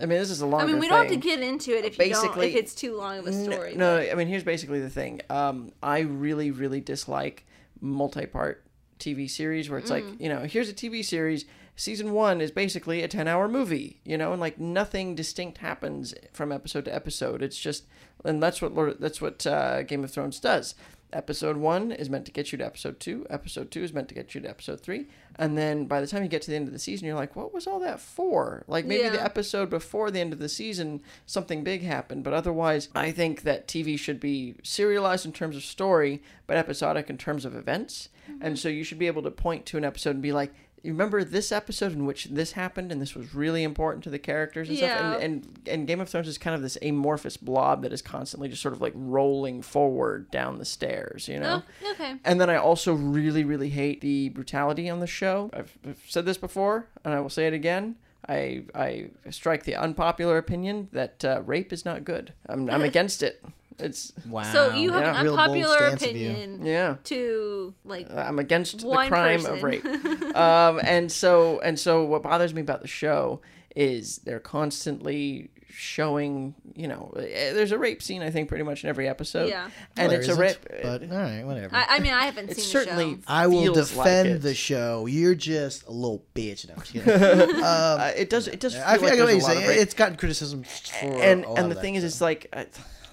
I 0.00 0.06
mean, 0.06 0.18
this 0.18 0.30
is 0.30 0.40
a 0.40 0.46
longer. 0.46 0.64
I 0.64 0.68
mean, 0.72 0.78
we 0.80 0.88
don't 0.88 1.00
have 1.02 1.08
to 1.08 1.16
get 1.16 1.40
into 1.40 1.76
it 1.76 1.84
if 1.84 1.98
you 1.98 2.04
don't, 2.10 2.22
Basically- 2.22 2.48
if 2.50 2.56
it's 2.56 2.74
too 2.74 2.96
long 2.96 3.18
of 3.18 3.26
a 3.26 3.32
story. 3.32 3.74
No, 3.74 3.98
but- 3.98 4.10
I 4.10 4.14
mean, 4.14 4.28
here's 4.28 4.44
basically 4.44 4.80
the 4.80 4.88
thing. 4.90 5.20
Um, 5.28 5.72
I 5.82 6.00
really, 6.00 6.50
really 6.52 6.80
dislike 6.80 7.44
multi-part 7.82 8.64
TV 8.98 9.28
series 9.28 9.68
where 9.68 9.78
it's 9.78 9.90
like, 9.90 10.04
you 10.18 10.28
know, 10.30 10.40
here's 10.40 10.70
a 10.70 10.72
TV 10.74 11.04
series. 11.04 11.44
Season 11.74 12.12
one 12.12 12.40
is 12.40 12.50
basically 12.50 13.02
a 13.02 13.08
ten-hour 13.08 13.48
movie, 13.48 14.00
you 14.04 14.18
know, 14.18 14.32
and 14.32 14.40
like 14.40 14.60
nothing 14.60 15.14
distinct 15.14 15.58
happens 15.58 16.14
from 16.32 16.52
episode 16.52 16.84
to 16.84 16.94
episode. 16.94 17.42
It's 17.42 17.58
just, 17.58 17.84
and 18.24 18.42
that's 18.42 18.60
what 18.60 18.74
Lord, 18.74 18.96
that's 19.00 19.20
what 19.20 19.46
uh, 19.46 19.82
Game 19.82 20.04
of 20.04 20.10
Thrones 20.10 20.38
does. 20.38 20.74
Episode 21.14 21.58
one 21.58 21.92
is 21.92 22.08
meant 22.08 22.24
to 22.24 22.32
get 22.32 22.52
you 22.52 22.58
to 22.58 22.64
episode 22.64 22.98
two. 22.98 23.26
Episode 23.28 23.70
two 23.70 23.82
is 23.82 23.92
meant 23.92 24.08
to 24.08 24.14
get 24.14 24.34
you 24.34 24.40
to 24.40 24.48
episode 24.48 24.80
three, 24.80 25.08
and 25.36 25.58
then 25.58 25.84
by 25.86 26.00
the 26.00 26.06
time 26.06 26.22
you 26.22 26.28
get 26.28 26.40
to 26.42 26.50
the 26.50 26.56
end 26.56 26.66
of 26.66 26.72
the 26.72 26.78
season, 26.78 27.06
you're 27.06 27.16
like, 27.16 27.36
"What 27.36 27.52
was 27.52 27.66
all 27.66 27.80
that 27.80 28.00
for?" 28.00 28.64
Like 28.66 28.86
maybe 28.86 29.08
the 29.08 29.22
episode 29.22 29.68
before 29.68 30.10
the 30.10 30.20
end 30.20 30.32
of 30.32 30.38
the 30.38 30.48
season, 30.48 31.02
something 31.26 31.64
big 31.64 31.82
happened, 31.82 32.22
but 32.24 32.32
otherwise, 32.32 32.88
I 32.94 33.12
think 33.12 33.42
that 33.42 33.66
TV 33.66 33.98
should 33.98 34.20
be 34.20 34.56
serialized 34.62 35.26
in 35.26 35.32
terms 35.32 35.56
of 35.56 35.64
story, 35.64 36.22
but 36.46 36.56
episodic 36.56 37.10
in 37.10 37.18
terms 37.18 37.44
of 37.44 37.54
events. 37.54 38.08
And 38.40 38.58
so 38.58 38.68
you 38.68 38.84
should 38.84 38.98
be 38.98 39.06
able 39.08 39.22
to 39.22 39.30
point 39.30 39.66
to 39.66 39.76
an 39.76 39.84
episode 39.84 40.10
and 40.10 40.22
be 40.22 40.32
like, 40.32 40.54
"You 40.82 40.92
remember 40.92 41.24
this 41.24 41.52
episode 41.52 41.92
in 41.92 42.06
which 42.06 42.24
this 42.26 42.52
happened, 42.52 42.90
and 42.92 43.00
this 43.00 43.14
was 43.14 43.34
really 43.34 43.62
important 43.62 44.04
to 44.04 44.10
the 44.10 44.18
characters 44.18 44.68
and 44.68 44.78
Yeah. 44.78 44.96
stuff." 44.98 45.22
And, 45.22 45.22
and 45.22 45.68
and 45.68 45.86
Game 45.86 46.00
of 46.00 46.08
Thrones 46.08 46.28
is 46.28 46.38
kind 46.38 46.54
of 46.56 46.62
this 46.62 46.76
amorphous 46.82 47.36
blob 47.36 47.82
that 47.82 47.92
is 47.92 48.02
constantly 48.02 48.48
just 48.48 48.62
sort 48.62 48.74
of 48.74 48.80
like 48.80 48.92
rolling 48.96 49.62
forward 49.62 50.30
down 50.30 50.58
the 50.58 50.64
stairs, 50.64 51.28
you 51.28 51.38
know. 51.40 51.62
Oh, 51.84 51.90
okay. 51.92 52.14
And 52.24 52.40
then 52.40 52.50
I 52.50 52.56
also 52.56 52.94
really, 52.94 53.44
really 53.44 53.70
hate 53.70 54.00
the 54.00 54.28
brutality 54.30 54.88
on 54.90 55.00
the 55.00 55.06
show. 55.06 55.50
I've, 55.52 55.76
I've 55.86 56.02
said 56.08 56.24
this 56.24 56.38
before, 56.38 56.88
and 57.04 57.14
I 57.14 57.20
will 57.20 57.30
say 57.30 57.46
it 57.46 57.54
again. 57.54 57.96
I 58.28 58.64
I 58.74 59.10
strike 59.30 59.64
the 59.64 59.74
unpopular 59.76 60.38
opinion 60.38 60.88
that 60.92 61.24
uh, 61.24 61.42
rape 61.44 61.72
is 61.72 61.84
not 61.84 62.04
good. 62.04 62.32
I'm 62.48 62.70
I'm 62.70 62.82
against 62.92 63.22
it. 63.22 63.44
It's 63.78 64.12
Wow. 64.28 64.42
So 64.52 64.74
you 64.74 64.92
have 64.92 65.02
Yeah. 65.02 65.20
an 65.20 65.28
unpopular 65.28 65.76
stance 65.76 66.02
of 66.02 66.16
you. 66.16 66.30
opinion 66.30 66.66
yeah. 66.66 66.96
to 67.04 67.74
like 67.84 68.10
I'm 68.12 68.38
against 68.38 68.82
One 68.84 69.04
the 69.06 69.08
crime 69.08 69.40
person. 69.40 69.54
of 69.56 69.62
rape. 69.62 69.84
um, 70.36 70.80
and 70.84 71.10
so 71.10 71.60
and 71.60 71.78
so 71.78 72.04
what 72.04 72.22
bothers 72.22 72.54
me 72.54 72.60
about 72.60 72.82
the 72.82 72.88
show 72.88 73.40
is 73.74 74.18
they're 74.18 74.40
constantly 74.40 75.50
showing, 75.74 76.54
you 76.76 76.86
know, 76.86 77.10
eh, 77.18 77.54
there's 77.54 77.72
a 77.72 77.78
rape 77.78 78.02
scene 78.02 78.20
I 78.22 78.28
think 78.30 78.46
pretty 78.50 78.62
much 78.64 78.84
in 78.84 78.90
every 78.90 79.08
episode. 79.08 79.48
Yeah. 79.48 79.70
And 79.96 80.12
There 80.12 80.18
it's 80.18 80.28
a 80.28 80.32
isn't, 80.32 80.42
rape 80.42 80.82
But 80.82 81.02
all 81.10 81.16
right, 81.16 81.42
whatever. 81.44 81.74
I, 81.74 81.86
I 81.96 81.98
mean, 82.00 82.12
I 82.12 82.26
haven't 82.26 82.50
it's 82.50 82.62
seen 82.62 82.70
certainly 82.70 83.14
the 83.14 83.22
show. 83.22 83.26
I 83.28 83.46
will 83.46 83.62
feels 83.74 83.96
like 83.96 84.06
defend 84.06 84.42
the 84.42 84.54
show. 84.54 85.06
You're 85.06 85.34
just 85.34 85.86
a 85.86 85.90
little 85.90 86.22
bitch. 86.34 86.68
No, 86.68 86.74
I'm 86.74 86.80
just 86.80 86.92
kidding. 86.92 87.62
Uh, 87.64 88.12
it 88.16 88.28
does 88.28 88.48
it 88.48 88.60
does 88.60 88.74
feel 88.74 88.82
I 88.84 88.98
feel 88.98 89.02
like 89.08 89.12
like 89.18 89.20
what 89.20 89.34
you 89.34 89.40
a 89.40 89.42
lot 89.42 89.56
say. 89.56 89.76
It's 89.80 89.94
gotten 89.94 90.16
criticism 90.16 90.64
for 90.64 91.06
and 91.06 91.44
a 91.44 91.48
lot 91.48 91.58
and 91.60 91.70
the 91.70 91.74
that 91.76 91.80
thing 91.80 91.94
is, 91.94 92.02
stuff. 92.02 92.10
it's 92.12 92.20
like, 92.20 92.48
uh, 92.52 92.64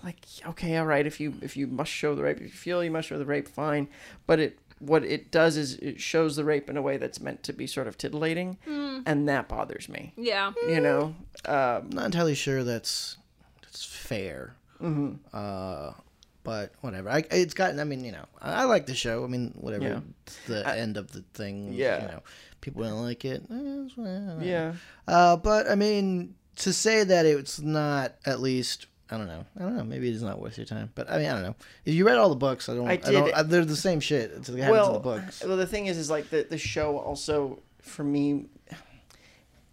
like 0.04 0.18
okay, 0.48 0.78
all 0.78 0.86
right. 0.86 1.06
If 1.06 1.20
you 1.20 1.34
if 1.42 1.56
you 1.58 1.68
must 1.68 1.92
show 1.92 2.16
the 2.16 2.24
rape, 2.24 2.38
if 2.38 2.44
you 2.44 2.50
feel 2.50 2.84
you 2.84 2.92
must 2.92 3.08
show 3.10 3.18
the 3.18 3.26
rape, 3.26 3.48
fine. 3.48 3.88
But 4.28 4.40
it 4.40 4.60
what 4.80 5.04
it 5.04 5.30
does 5.32 5.58
is 5.58 5.76
it 5.76 6.00
shows 6.00 6.36
the 6.38 6.46
rape 6.46 6.70
in 6.70 6.78
a 6.78 6.82
way 6.82 6.96
that's 6.98 7.20
meant 7.20 7.44
to 7.44 7.54
be 7.54 7.68
sort 7.68 7.88
of 7.88 7.98
titillating, 7.98 8.58
Hmm. 8.66 9.00
and 9.06 9.28
that 9.28 9.50
bothers 9.50 9.90
me. 9.90 10.14
Yeah. 10.16 10.54
You 10.68 10.80
know, 10.80 11.16
um, 11.46 11.56
I'm 11.56 11.90
not 11.90 12.06
entirely 12.06 12.36
sure 12.36 12.64
that's 12.64 13.18
that's 13.64 13.84
fair. 13.86 14.56
Mm-hmm. 14.82 15.16
Uh, 15.34 15.92
but 16.44 16.72
whatever. 16.80 17.10
I, 17.10 17.26
it's 17.30 17.54
gotten. 17.54 17.80
I 17.80 17.84
mean, 17.84 18.06
you 18.06 18.14
know, 18.14 18.26
I, 18.42 18.62
I 18.62 18.64
like 18.64 18.86
the 18.86 18.96
show. 18.96 19.26
I 19.26 19.28
mean, 19.28 19.54
whatever. 19.60 19.84
Yeah. 19.84 20.00
It's 20.26 20.38
the 20.48 20.68
end 20.78 20.96
of 20.96 21.12
the 21.12 21.24
thing. 21.34 21.74
Yeah. 21.74 22.02
You 22.02 22.08
know, 22.08 22.24
people 22.62 22.84
don't 22.84 23.02
like 23.04 23.26
it. 23.26 23.42
eh, 23.52 23.86
it's 23.86 24.44
yeah. 24.46 24.74
Uh, 25.08 25.36
but 25.36 25.70
I 25.70 25.76
mean, 25.76 26.36
to 26.58 26.72
say 26.72 27.04
that 27.04 27.26
it's 27.26 27.60
not 27.60 28.14
at 28.26 28.40
least. 28.40 28.86
I 29.12 29.18
don't 29.18 29.28
know. 29.28 29.46
I 29.58 29.64
don't 29.64 29.76
know. 29.76 29.84
Maybe 29.84 30.10
it's 30.10 30.22
not 30.22 30.40
worth 30.40 30.58
your 30.58 30.66
time. 30.68 30.92
But 30.94 31.10
I 31.10 31.18
mean, 31.18 31.28
I 31.28 31.34
don't 31.34 31.44
know. 31.44 31.56
If 31.86 31.96
you 31.96 32.06
read 32.06 32.18
all 32.18 32.30
the 32.30 32.36
books, 32.36 32.70
I 32.70 32.76
don't. 32.76 32.88
I 32.88 32.92
I, 32.92 32.96
don't. 32.98 33.26
did. 33.26 33.34
I, 33.34 33.42
they're 33.44 33.66
the 33.66 33.76
same 33.76 34.00
shit. 34.00 34.32
It's 34.36 34.48
happens 34.48 34.70
Well, 34.70 34.88
in 34.88 34.94
the 34.94 35.00
books. 35.00 35.44
well, 35.44 35.58
the 35.58 35.66
thing 35.66 35.88
is, 35.88 35.98
is 35.98 36.10
like 36.10 36.30
the 36.30 36.46
the 36.48 36.58
show 36.58 36.98
also 36.98 37.60
for 37.82 38.04
me, 38.04 38.46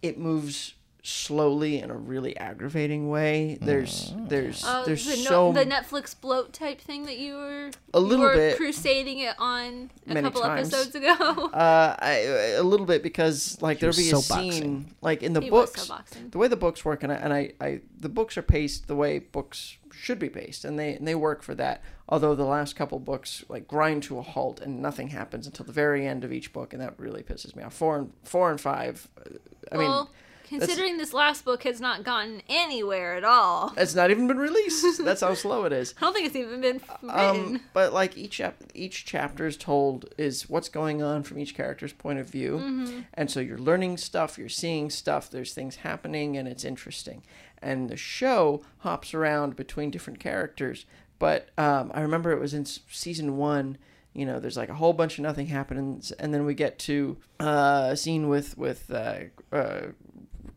it 0.01 0.17
moves 0.17 0.73
slowly 1.07 1.79
in 1.79 1.89
a 1.89 1.95
really 1.95 2.35
aggravating 2.37 3.09
way. 3.09 3.57
There's 3.61 4.13
there's 4.27 4.63
Uh, 4.63 4.83
there's 4.85 5.05
the, 5.05 5.15
no- 5.23 5.29
so 5.29 5.53
the 5.53 5.65
Netflix 5.65 6.19
bloat 6.19 6.51
type 6.53 6.81
thing 6.81 7.05
that 7.05 7.17
you 7.17 7.35
were 7.35 7.71
A 7.93 7.99
you 7.99 8.05
little 8.05 8.25
were 8.25 8.35
bit. 8.35 8.57
crusading 8.57 9.19
it 9.19 9.35
on 9.39 9.89
a 10.05 10.13
Many 10.13 10.21
couple 10.27 10.41
times. 10.41 10.73
episodes 10.73 10.95
ago. 10.95 11.09
uh 11.53 11.95
I, 11.97 12.11
a 12.57 12.63
little 12.63 12.85
bit 12.85 13.03
because 13.03 13.61
like 13.61 13.79
there'll 13.79 13.95
be 13.95 14.09
a 14.09 14.13
soapboxing. 14.13 14.51
scene 14.53 14.85
like 15.01 15.23
in 15.23 15.31
the 15.33 15.41
He 15.41 15.49
books 15.49 15.89
the 16.31 16.37
way 16.37 16.47
the 16.49 16.57
books 16.57 16.83
work 16.83 17.03
and 17.03 17.11
I, 17.13 17.15
and 17.15 17.33
I, 17.33 17.51
I 17.61 17.81
the 17.99 18.09
books 18.09 18.37
are 18.37 18.41
paced 18.41 18.87
the 18.87 18.95
way 18.95 19.19
books 19.19 19.77
should 19.93 20.19
be 20.19 20.29
paced 20.29 20.65
and 20.65 20.77
they 20.77 20.93
and 20.93 21.07
they 21.07 21.15
work 21.15 21.41
for 21.41 21.55
that 21.55 21.81
although 22.09 22.35
the 22.35 22.43
last 22.45 22.75
couple 22.75 22.99
books 22.99 23.43
like 23.49 23.67
grind 23.67 24.03
to 24.03 24.19
a 24.19 24.21
halt 24.21 24.59
and 24.59 24.81
nothing 24.81 25.07
happens 25.07 25.47
until 25.47 25.65
the 25.65 25.71
very 25.71 26.05
end 26.05 26.23
of 26.23 26.31
each 26.31 26.53
book 26.53 26.73
and 26.73 26.81
that 26.81 26.93
really 26.99 27.23
pisses 27.23 27.55
me 27.55 27.63
off 27.63 27.73
four 27.73 27.97
and 27.97 28.11
four 28.23 28.51
and 28.51 28.61
five 28.61 29.07
uh, 29.19 29.29
i 29.71 29.77
mean 29.77 30.05
considering 30.49 30.97
this 30.97 31.13
last 31.13 31.45
book 31.45 31.63
has 31.63 31.79
not 31.81 32.03
gotten 32.03 32.41
anywhere 32.49 33.15
at 33.15 33.23
all, 33.23 33.73
it's 33.77 33.95
not 33.95 34.11
even 34.11 34.27
been 34.27 34.37
released 34.39 35.03
that's 35.03 35.21
how 35.21 35.33
slow 35.33 35.65
it 35.65 35.73
is 35.73 35.93
I 35.97 36.01
don't 36.01 36.13
think 36.13 36.27
it's 36.27 36.35
even 36.35 36.61
been 36.61 36.81
written. 37.01 37.09
um, 37.09 37.61
but 37.73 37.93
like 37.93 38.17
each 38.17 38.31
chap- 38.37 38.63
each 38.73 39.05
chapter 39.05 39.45
is 39.47 39.57
told 39.57 40.13
is 40.17 40.49
what's 40.49 40.69
going 40.69 41.01
on 41.01 41.23
from 41.23 41.39
each 41.39 41.55
character's 41.55 41.93
point 41.93 42.19
of 42.19 42.29
view, 42.29 42.57
Mm-hmm. 42.57 42.99
and 43.13 43.29
so 43.31 43.39
you're 43.39 43.57
learning 43.57 43.97
stuff, 43.97 44.37
you're 44.37 44.49
seeing 44.49 44.89
stuff, 44.89 45.29
there's 45.29 45.53
things 45.53 45.77
happening, 45.77 46.37
and 46.37 46.47
it's 46.47 46.63
interesting. 46.65 47.23
And 47.61 47.89
the 47.89 47.97
show 47.97 48.61
hops 48.79 49.13
around 49.13 49.55
between 49.55 49.89
different 49.91 50.19
characters. 50.19 50.85
But 51.19 51.49
um, 51.57 51.91
I 51.95 52.01
remember 52.01 52.31
it 52.31 52.39
was 52.39 52.53
in 52.53 52.65
season 52.65 53.37
one. 53.37 53.77
You 54.13 54.25
know, 54.25 54.39
there's 54.39 54.57
like 54.57 54.69
a 54.69 54.75
whole 54.75 54.93
bunch 54.93 55.17
of 55.17 55.23
nothing 55.23 55.47
happens, 55.47 56.11
and 56.13 56.33
then 56.33 56.45
we 56.45 56.53
get 56.53 56.77
to 56.79 57.17
uh, 57.39 57.89
a 57.91 57.97
scene 57.97 58.29
with 58.29 58.55
with 58.57 58.89
uh, 58.91 59.21
uh, 59.51 59.87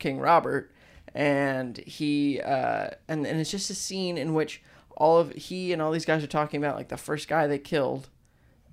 King 0.01 0.19
Robert, 0.19 0.73
and 1.15 1.77
he 1.79 2.41
uh, 2.41 2.91
and 3.07 3.27
and 3.27 3.41
it's 3.41 3.51
just 3.51 3.71
a 3.71 3.75
scene 3.75 4.19
in 4.19 4.35
which 4.35 4.63
all 4.97 5.19
of 5.19 5.33
he 5.33 5.73
and 5.73 5.81
all 5.81 5.93
these 5.93 6.05
guys 6.05 6.25
are 6.25 6.29
talking 6.29 6.63
about 6.63 6.77
like 6.77 6.89
the 6.89 6.97
first 6.97 7.29
guy 7.29 7.47
they 7.47 7.59
killed, 7.59 8.09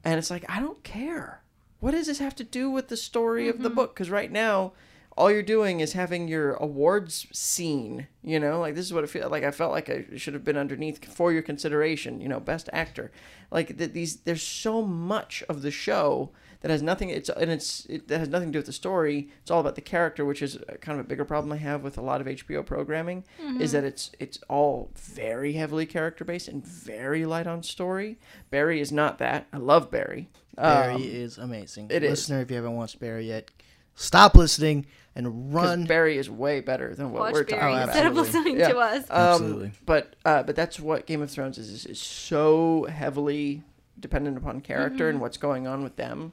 and 0.04 0.18
it's 0.18 0.32
like 0.32 0.46
I 0.50 0.60
don't 0.60 0.84
care. 0.84 1.44
What 1.80 1.92
does 1.92 2.08
this 2.08 2.20
have 2.20 2.36
to 2.38 2.44
do 2.44 2.72
with 2.72 2.88
the 2.88 2.98
story 2.98 3.48
of 3.48 3.62
the 3.62 3.70
book? 3.70 3.94
Because 3.94 4.10
right 4.10 4.32
now, 4.32 4.74
all 5.16 5.32
you're 5.32 5.44
doing 5.44 5.80
is 5.80 5.94
having 5.94 6.28
your 6.28 6.54
awards 6.54 7.28
scene. 7.32 8.08
You 8.24 8.40
know, 8.40 8.60
like 8.60 8.74
this 8.74 8.86
is 8.86 8.94
what 8.94 9.04
it 9.04 9.10
feels 9.12 9.32
like. 9.32 9.44
I 9.44 9.52
felt 9.52 9.72
like 9.72 9.90
I 9.90 10.06
should 10.16 10.34
have 10.34 10.44
been 10.44 10.58
underneath 10.58 11.06
for 11.06 11.32
your 11.32 11.44
consideration. 11.44 12.20
You 12.20 12.30
know, 12.30 12.40
best 12.40 12.68
actor. 12.74 13.12
Like 13.52 13.78
th- 13.78 13.94
these, 13.94 14.18
there's 14.18 14.42
so 14.44 14.82
much 14.82 15.44
of 15.48 15.62
the 15.62 15.72
show 15.72 16.32
that 16.62 16.72
has 16.72 16.82
nothing. 16.82 17.10
It's 17.10 17.30
and 17.30 17.52
it's 17.52 17.86
it 17.86 18.08
that 18.08 18.20
has 18.20 18.30
nothing 18.30 18.50
to 18.50 18.54
do 18.54 18.60
with 18.60 18.66
the 18.66 18.74
story. 18.74 19.30
It's 19.42 19.52
all 19.52 19.60
about 19.60 19.76
the 19.76 19.82
character, 19.82 20.26
which 20.26 20.42
is 20.42 20.58
uh, 20.58 20.74
kind 20.82 21.00
of 21.00 21.06
a 21.06 21.08
bigger 21.10 21.26
problem 21.26 21.52
I 21.54 21.58
have 21.58 21.84
with 21.84 21.98
a 21.98 22.02
lot 22.02 22.20
of 22.22 22.28
HBO 22.28 22.66
programming. 22.66 23.24
Is 23.60 23.72
that 23.74 23.84
it's 23.84 24.12
it's 24.20 24.40
all 24.50 24.92
very 24.96 25.54
heavily 25.54 25.86
character 25.86 26.24
based 26.26 26.48
and 26.48 26.66
very 26.66 27.26
light 27.26 27.48
on 27.48 27.64
story. 27.64 28.18
Barry 28.50 28.80
is 28.82 28.92
not 28.92 29.18
that. 29.20 29.48
I 29.54 29.58
love 29.58 29.92
Barry. 29.92 30.30
Barry 30.56 30.96
Um, 30.96 31.02
is 31.04 31.38
amazing. 31.38 31.88
it 31.92 32.04
is. 32.04 32.10
Listener, 32.12 32.42
if 32.42 32.50
you 32.50 32.56
haven't 32.56 32.76
watched 32.76 33.00
Barry 33.00 33.28
yet, 33.28 33.52
stop 33.94 34.34
listening 34.36 34.88
and 35.16 35.54
run. 35.54 35.86
Barry 35.86 36.18
is 36.18 36.30
way 36.30 36.62
better 36.62 36.96
than 36.96 37.12
what 37.12 37.22
Watch 37.22 37.34
we're 37.34 37.44
Barry 37.44 37.60
talking 37.62 37.76
about. 37.76 37.88
instead 37.90 38.06
of 38.08 38.18
absolutely. 38.18 38.52
listening 38.54 38.60
Yeah. 38.60 38.68
to 38.70 38.78
us. 38.80 39.04
Um, 39.10 39.18
Absolutely. 39.18 39.72
But 39.86 40.16
uh, 40.26 40.44
but 40.44 40.56
that's 40.56 40.80
what 40.80 41.06
Game 41.06 41.22
of 41.22 41.30
Thrones 41.30 41.58
is, 41.60 41.70
is. 41.70 41.86
Is 41.86 42.00
so 42.02 42.86
heavily 42.90 43.62
dependent 44.00 44.38
upon 44.38 44.62
character 44.62 45.06
Mm-hmm. 45.06 45.10
and 45.16 45.22
what's 45.22 45.38
going 45.38 45.68
on 45.68 45.84
with 45.84 45.96
them. 45.96 46.32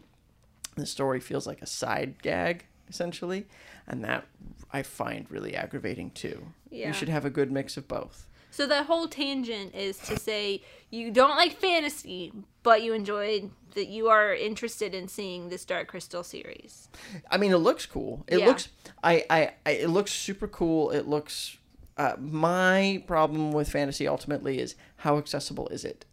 The 0.77 0.87
story 0.87 1.21
feels 1.21 1.47
like 1.47 1.63
a 1.63 1.67
side 1.67 2.23
gag 2.23 2.67
essentially, 2.89 3.47
and 3.87 4.05
that 4.05 4.27
I 4.73 4.83
find 4.83 5.27
really 5.31 5.55
aggravating 5.57 6.11
too. 6.11 6.47
Yeah. 6.71 6.89
You 6.89 6.93
should 6.93 7.09
have 7.09 7.25
a 7.25 7.31
good 7.31 7.51
mix 7.51 7.77
of 7.77 7.89
both. 7.89 8.27
So 8.51 8.67
the 8.67 8.85
whole 8.85 9.09
tangent 9.09 9.75
is 9.75 9.99
to 10.01 10.17
say 10.19 10.63
you 10.91 11.11
don't 11.11 11.37
like 11.37 11.59
fantasy, 11.59 12.33
but 12.63 12.83
you 12.83 12.93
enjoyed 12.93 13.51
that 13.75 13.89
you 13.89 14.09
are 14.09 14.33
interested 14.33 14.95
in 14.95 15.09
seeing 15.09 15.49
this 15.49 15.65
Dark 15.65 15.89
Crystal 15.89 16.23
series. 16.23 16.89
I 17.29 17.37
mean, 17.37 17.51
it 17.51 17.57
looks 17.59 17.85
cool. 17.87 18.25
It 18.29 18.39
Yeah. 18.39 18.47
looks. 18.47 18.69
I, 19.03 19.25
I. 19.29 19.51
I. 19.67 19.71
It 19.71 19.89
looks 19.91 20.13
super 20.13 20.47
cool. 20.47 20.91
It 20.91 21.09
looks. 21.09 21.57
Uh, 21.97 22.15
my 22.21 23.03
problem 23.07 23.51
with 23.53 23.69
fantasy 23.71 24.07
ultimately 24.07 24.59
is 24.61 24.75
how 24.99 25.19
accessible 25.19 25.69
is 25.69 25.85
it? 25.85 26.05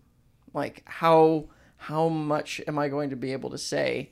Like 0.53 0.81
how 0.85 1.45
how 1.77 2.07
much 2.09 2.61
am 2.67 2.77
I 2.79 2.87
going 2.87 3.09
to 3.11 3.15
be 3.15 3.33
able 3.33 3.49
to 3.51 3.57
say 3.57 4.11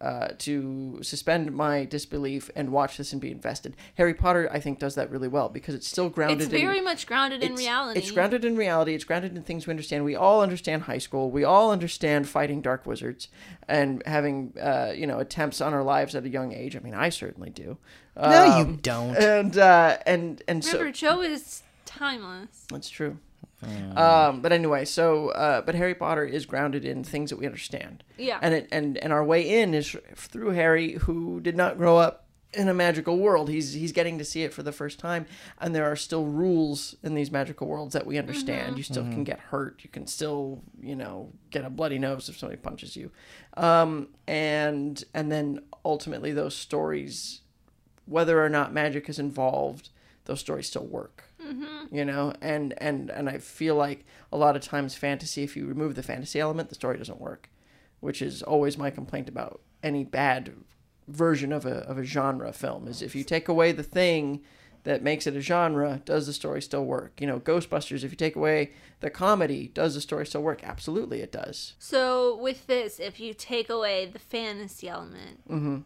uh, 0.00 0.28
to 0.38 0.98
suspend 1.02 1.52
my 1.52 1.84
disbelief 1.84 2.50
and 2.54 2.70
watch 2.70 2.96
this 2.96 3.12
and 3.12 3.20
be 3.20 3.30
invested? 3.30 3.76
Harry 3.96 4.14
Potter, 4.14 4.48
I 4.52 4.60
think, 4.60 4.78
does 4.78 4.94
that 4.94 5.10
really 5.10 5.28
well 5.28 5.48
because 5.48 5.74
it's 5.74 5.88
still 5.88 6.08
grounded. 6.08 6.42
It's 6.42 6.50
very 6.50 6.78
in, 6.78 6.84
much 6.84 7.06
grounded 7.06 7.42
in 7.42 7.54
reality. 7.54 7.98
It's 8.00 8.10
grounded 8.10 8.44
in 8.44 8.56
reality. 8.56 8.94
It's 8.94 9.04
grounded 9.04 9.36
in 9.36 9.42
things 9.42 9.66
we 9.66 9.70
understand. 9.72 10.04
We 10.04 10.14
all 10.16 10.42
understand 10.42 10.82
high 10.82 10.98
school. 10.98 11.30
We 11.30 11.44
all 11.44 11.70
understand 11.72 12.28
fighting 12.28 12.60
dark 12.60 12.86
wizards 12.86 13.28
and 13.66 14.02
having, 14.06 14.54
uh, 14.60 14.92
you 14.94 15.06
know, 15.06 15.18
attempts 15.18 15.60
on 15.60 15.74
our 15.74 15.82
lives 15.82 16.14
at 16.14 16.24
a 16.24 16.28
young 16.28 16.52
age. 16.52 16.76
I 16.76 16.80
mean, 16.80 16.94
I 16.94 17.08
certainly 17.08 17.50
do. 17.50 17.78
no, 18.16 18.44
you 18.44 18.62
Um, 18.64 18.76
don't. 18.76 19.16
And 19.16 19.56
uh, 19.58 19.98
and 20.06 20.42
and 20.48 20.64
so 20.64 20.72
Remember, 20.78 20.92
Joe 20.92 21.20
is 21.22 21.62
timeless. 21.86 22.66
that's 22.70 22.88
true. 22.90 23.18
Um, 23.62 24.40
but 24.40 24.52
anyway, 24.52 24.84
so 24.84 25.30
uh, 25.30 25.62
but 25.62 25.74
Harry 25.74 25.94
Potter 25.94 26.24
is 26.24 26.46
grounded 26.46 26.84
in 26.84 27.02
things 27.02 27.30
that 27.30 27.38
we 27.38 27.46
understand. 27.46 28.04
Yeah. 28.16 28.38
And 28.40 28.54
it 28.54 28.68
and 28.70 28.96
and 28.98 29.12
our 29.12 29.24
way 29.24 29.60
in 29.60 29.74
is 29.74 29.96
through 30.14 30.50
Harry, 30.50 30.92
who 30.92 31.40
did 31.40 31.56
not 31.56 31.76
grow 31.76 31.96
up 31.96 32.26
in 32.54 32.68
a 32.68 32.74
magical 32.74 33.18
world. 33.18 33.48
He's 33.48 33.72
he's 33.72 33.92
getting 33.92 34.18
to 34.18 34.24
see 34.24 34.42
it 34.42 34.54
for 34.54 34.62
the 34.62 34.72
first 34.72 34.98
time, 34.98 35.26
and 35.60 35.74
there 35.74 35.84
are 35.84 35.96
still 35.96 36.24
rules 36.24 36.94
in 37.02 37.14
these 37.14 37.30
magical 37.30 37.66
worlds 37.66 37.92
that 37.94 38.06
we 38.06 38.16
understand. 38.16 38.76
You 38.76 38.84
still 38.84 39.02
can 39.04 39.24
get 39.24 39.40
hurt. 39.40 39.80
You 39.82 39.90
can 39.90 40.06
still 40.06 40.62
you 40.80 40.96
know 40.96 41.32
get 41.50 41.64
a 41.64 41.70
bloody 41.70 41.98
nose 41.98 42.28
if 42.28 42.38
somebody 42.38 42.60
punches 42.60 42.96
you, 42.96 43.10
um, 43.56 44.08
and 44.26 45.02
and 45.14 45.30
then 45.32 45.60
ultimately 45.84 46.32
those 46.32 46.54
stories, 46.54 47.40
whether 48.06 48.42
or 48.42 48.48
not 48.48 48.72
magic 48.72 49.08
is 49.08 49.18
involved, 49.18 49.90
those 50.24 50.40
stories 50.40 50.68
still 50.68 50.86
work 50.86 51.27
you 51.90 52.04
know? 52.04 52.32
And 52.40 52.74
and 52.78 53.10
and 53.10 53.28
i 53.28 53.38
feel 53.38 53.74
like 53.74 54.04
a 54.32 54.36
lot 54.36 54.56
of 54.56 54.62
times 54.62 54.94
fantasy 54.94 55.42
if 55.42 55.56
you 55.56 55.66
remove 55.66 55.94
the 55.94 56.02
fantasy 56.02 56.38
element 56.40 56.68
the 56.68 56.74
story 56.74 56.98
doesn't 56.98 57.20
work 57.20 57.48
which 58.00 58.20
is 58.22 58.42
always 58.42 58.76
my 58.78 58.90
complaint 58.90 59.28
about 59.28 59.60
any 59.82 60.04
bad 60.04 60.52
version 61.08 61.52
of 61.52 61.64
a 61.64 61.78
of 61.88 61.98
a 61.98 62.04
genre 62.04 62.52
film 62.52 62.86
is 62.86 63.00
if 63.02 63.14
you 63.14 63.24
take 63.24 63.48
away 63.48 63.72
the 63.72 63.82
thing 63.82 64.40
that 64.84 65.02
makes 65.02 65.26
it 65.26 65.34
a 65.36 65.40
genre 65.40 66.00
does 66.04 66.26
the 66.26 66.32
story 66.32 66.62
still 66.62 66.84
work? 66.84 67.20
You 67.20 67.26
know 67.26 67.40
ghostbusters 67.40 68.04
if 68.04 68.10
you 68.12 68.16
take 68.16 68.36
away 68.36 68.70
the 69.00 69.10
comedy 69.10 69.70
does 69.74 69.94
the 69.94 70.00
story 70.00 70.24
still 70.26 70.42
work? 70.42 70.60
Absolutely 70.62 71.20
it 71.20 71.32
does. 71.32 71.74
So 71.78 72.36
with 72.36 72.66
this, 72.68 73.00
if 73.00 73.18
you 73.20 73.34
take 73.34 73.68
away 73.68 74.06
the 74.06 74.18
fantasy 74.20 74.88
element, 74.88 75.40
Mm-hmm. 75.50 75.78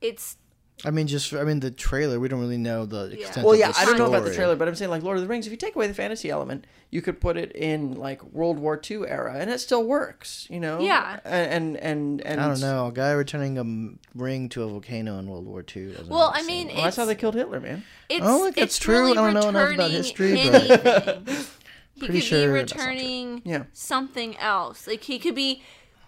it's 0.00 0.36
I 0.84 0.90
mean, 0.90 1.06
just 1.06 1.32
I 1.32 1.44
mean 1.44 1.60
the 1.60 1.70
trailer. 1.70 2.18
We 2.18 2.26
don't 2.28 2.40
really 2.40 2.58
know 2.58 2.86
the 2.86 3.08
Yeah. 3.16 3.26
extent. 3.26 3.44
well 3.44 3.54
of 3.54 3.60
yeah 3.60 3.70
the 3.70 3.78
i 3.78 3.84
don't 3.84 3.98
know 3.98 4.06
about 4.06 4.24
the 4.24 4.34
trailer 4.34 4.56
but 4.56 4.66
i'm 4.66 4.74
saying 4.74 4.90
like 4.90 5.02
lord 5.04 5.16
of 5.16 5.22
the 5.22 5.28
rings 5.28 5.46
if 5.46 5.52
you 5.52 5.56
take 5.56 5.76
away 5.76 5.86
the 5.86 5.94
fantasy 5.94 6.28
element 6.28 6.66
you 6.90 7.00
could 7.00 7.20
put 7.20 7.36
it 7.36 7.52
in 7.54 7.94
like 7.94 8.20
world 8.32 8.58
war 8.58 8.80
ii 8.90 9.06
era 9.06 9.34
and 9.38 9.48
it 9.48 9.60
still 9.60 9.84
works 9.84 10.46
you 10.50 10.58
know 10.58 10.80
Yeah. 10.80 11.20
and 11.24 11.52
and 11.52 11.76
and, 11.76 12.20
and 12.26 12.40
I 12.40 12.48
don't 12.48 12.60
know. 12.60 12.86
A 12.88 12.92
guy 12.92 13.12
returning 13.12 13.58
a 13.58 14.18
ring 14.20 14.48
to 14.50 14.62
a 14.64 14.66
volcano 14.66 15.18
in 15.20 15.28
World 15.28 15.46
War 15.46 15.64
II. 15.76 15.94
well, 16.08 16.32
I 16.34 16.42
mean, 16.42 16.66
seem- 16.68 16.76
Well, 16.76 16.80
oh, 16.80 16.84
that's 16.84 16.96
how 16.96 17.04
they 17.04 17.14
killed 17.14 17.34
Hitler, 17.36 17.60
man. 17.60 17.84
It's, 18.08 18.24
I 18.24 18.26
don't 18.28 18.42
think 18.42 18.56
that's 18.56 18.78
true. 18.78 18.96
Really 18.98 19.12
I 19.12 19.14
don't 19.14 19.34
know 19.34 19.48
enough 19.50 19.54
about 19.54 19.68
returning 19.70 19.90
history, 19.92 20.34
but- 20.50 21.28
he 21.94 22.06
Pretty 22.06 22.12
could 22.14 22.22
sure 22.24 22.52
be 22.52 22.58
that's 22.58 22.74
not 22.74 22.82
true. 22.82 22.92
returning 22.92 23.42
Yeah. 23.44 23.64
something 23.72 24.36
else. 24.38 24.86
Like 24.88 25.04
he 25.04 25.18
could 25.20 25.34
be 25.36 25.62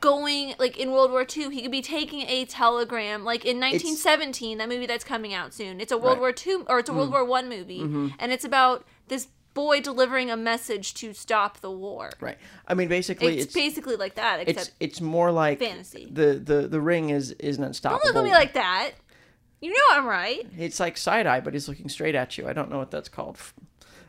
going 0.04 0.54
like 0.58 0.78
in 0.78 0.92
World 0.92 1.10
War 1.10 1.22
II. 1.36 1.50
He 1.54 1.62
could 1.62 1.70
be 1.70 1.82
taking 1.82 2.22
a 2.28 2.44
telegram. 2.44 3.24
Like 3.24 3.44
in 3.44 3.58
1917, 3.58 4.58
that 4.58 4.68
movie 4.68 4.86
that's 4.86 5.04
coming 5.04 5.32
out 5.34 5.54
soon. 5.54 5.80
It's 5.80 5.92
a 5.92 5.98
World 5.98 6.18
Right. 6.20 6.36
Mm. 6.36 6.46
War 6.46 6.58
II 6.60 6.64
or 6.68 6.78
it's 6.78 6.90
a 6.90 6.92
World 6.92 7.10
War 7.10 7.24
One 7.24 7.48
movie, 7.48 7.80
Mm-hmm. 7.80 8.08
and 8.18 8.30
it's 8.32 8.44
about 8.44 8.84
this 9.08 9.28
boy 9.54 9.80
delivering 9.80 10.30
a 10.30 10.36
message 10.36 10.94
to 10.94 11.14
stop 11.14 11.60
the 11.60 11.70
war. 11.70 12.10
Right. 12.20 12.36
I 12.66 12.74
mean, 12.74 12.88
basically, 12.88 13.36
It's, 13.36 13.44
it's 13.46 13.54
basically 13.54 13.96
like 13.96 14.16
that, 14.16 14.48
except 14.48 14.72
it's 14.80 15.00
more 15.00 15.30
like 15.30 15.58
fantasy. 15.58 16.08
The 16.12 16.34
the 16.34 16.68
the 16.68 16.80
ring 16.80 17.10
is 17.10 17.32
is 17.32 17.58
an 17.58 17.62
don't 17.82 18.04
look 18.04 18.16
at 18.16 18.24
me 18.24 18.30
like 18.32 18.54
that. 18.54 18.92
You 19.60 19.70
know 19.70 19.80
I'm 19.92 20.06
right. 20.06 20.46
It's 20.58 20.78
like 20.78 20.98
side 20.98 21.26
eye, 21.26 21.40
but 21.40 21.54
he's 21.54 21.68
looking 21.68 21.88
straight 21.88 22.14
at 22.14 22.36
you. 22.36 22.46
I 22.46 22.52
don't 22.52 22.70
know 22.70 22.78
what 22.78 22.90
that's 22.90 23.08
called. 23.08 23.38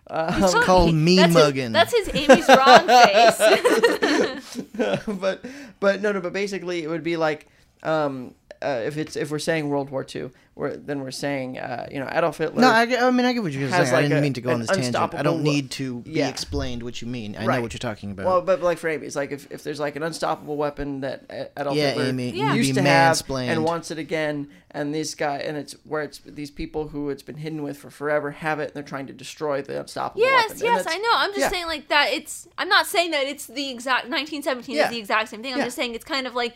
It's 0.09 0.53
called 0.65 0.93
me 0.93 1.17
that's 1.17 1.33
mugging. 1.33 1.74
His, 1.74 1.91
that's 1.91 1.91
his 1.91 2.09
Amy's 2.13 2.47
wrong 2.47 2.88
face. 2.88 4.62
but 5.19 5.45
but 5.79 6.01
no 6.01 6.12
no. 6.12 6.21
But 6.21 6.33
basically, 6.33 6.83
it 6.83 6.88
would 6.88 7.03
be 7.03 7.17
like 7.17 7.47
um, 7.83 8.35
uh, 8.62 8.81
if 8.85 8.97
it's 8.97 9.15
if 9.15 9.31
we're 9.31 9.39
saying 9.39 9.69
World 9.69 9.89
War 9.89 10.05
II, 10.13 10.29
we're 10.55 10.77
then 10.77 11.01
we're 11.01 11.12
saying 11.12 11.57
uh, 11.59 11.88
you 11.91 12.00
know 12.00 12.07
Adolf 12.12 12.38
Hitler. 12.38 12.62
No, 12.62 12.69
I, 12.69 12.83
I 12.83 13.12
mean 13.12 13.25
I 13.25 13.33
get 13.33 13.43
what 13.43 13.51
you're 13.51 13.67
has 13.69 13.89
saying. 13.89 13.93
I 13.93 14.01
didn't 14.03 14.17
a- 14.17 14.21
mean 14.21 14.33
to 14.33 14.41
go 14.41 14.51
on 14.53 14.59
this 14.62 14.69
tangent. 14.69 14.95
I 14.95 15.21
don't 15.21 15.43
need 15.43 15.69
to 15.71 16.00
be 16.01 16.12
Yeah. 16.12 16.29
explained 16.29 16.81
what 16.83 17.01
you 17.01 17.07
mean. 17.07 17.35
I 17.35 17.45
Right. 17.45 17.55
know 17.57 17.62
what 17.63 17.74
you're 17.74 17.79
talking 17.79 18.12
about. 18.12 18.25
well, 18.25 18.41
but 18.41 18.62
like 18.62 18.77
for 18.77 18.88
Amy, 18.88 19.05
it's 19.05 19.15
like 19.17 19.31
if, 19.31 19.51
if 19.51 19.63
there's 19.63 19.79
like 19.79 19.95
an 19.97 20.03
unstoppable 20.03 20.55
weapon 20.55 21.01
that 21.01 21.25
uh, 21.29 21.59
Adolf 21.59 21.75
Yeah, 21.75 21.89
Hitler 21.89 22.05
Amy, 22.05 22.29
Yeah. 22.31 22.53
used 22.53 22.69
be 22.75 22.81
to 22.81 22.88
have 22.88 23.21
and 23.29 23.63
wants 23.65 23.91
it 23.91 23.97
again, 23.97 24.47
and 24.71 24.95
these 24.95 25.13
guy 25.15 25.38
and 25.38 25.57
it's 25.57 25.74
where 25.83 26.03
it's 26.03 26.19
these 26.25 26.51
people 26.51 26.88
who 26.89 27.09
it's 27.09 27.24
been 27.24 27.38
hidden 27.38 27.62
with 27.62 27.77
for 27.77 27.89
forever 27.89 28.31
have 28.31 28.59
it, 28.62 28.65
and 28.67 28.74
they're 28.74 28.83
trying 28.83 29.07
to 29.07 29.13
destroy 29.13 29.62
the 29.62 29.79
unstoppable 29.79 30.21
Yes, 30.21 30.50
weapon. 30.51 30.67
And 30.67 30.75
yes, 30.77 30.85
I 30.88 30.97
know. 30.97 31.09
I'm 31.13 31.29
just 31.31 31.39
yeah. 31.41 31.50
saying 31.50 31.65
like 31.67 31.89
that. 31.89 32.13
It's. 32.13 32.47
I'm 32.57 32.69
not 32.69 32.85
saying 32.88 33.12
that 33.12 33.25
it's 33.25 33.47
the 33.47 33.69
exact 33.71 34.07
1917 34.09 34.74
Yeah. 34.75 34.85
is 34.85 34.89
the 34.91 34.97
exact 35.00 35.29
same 35.29 35.41
thing. 35.41 35.51
I'm 35.53 35.59
Yeah. 35.59 35.65
just 35.65 35.75
saying 35.75 35.95
it's 35.95 36.05
kind 36.05 36.27
of 36.27 36.33
like 36.33 36.55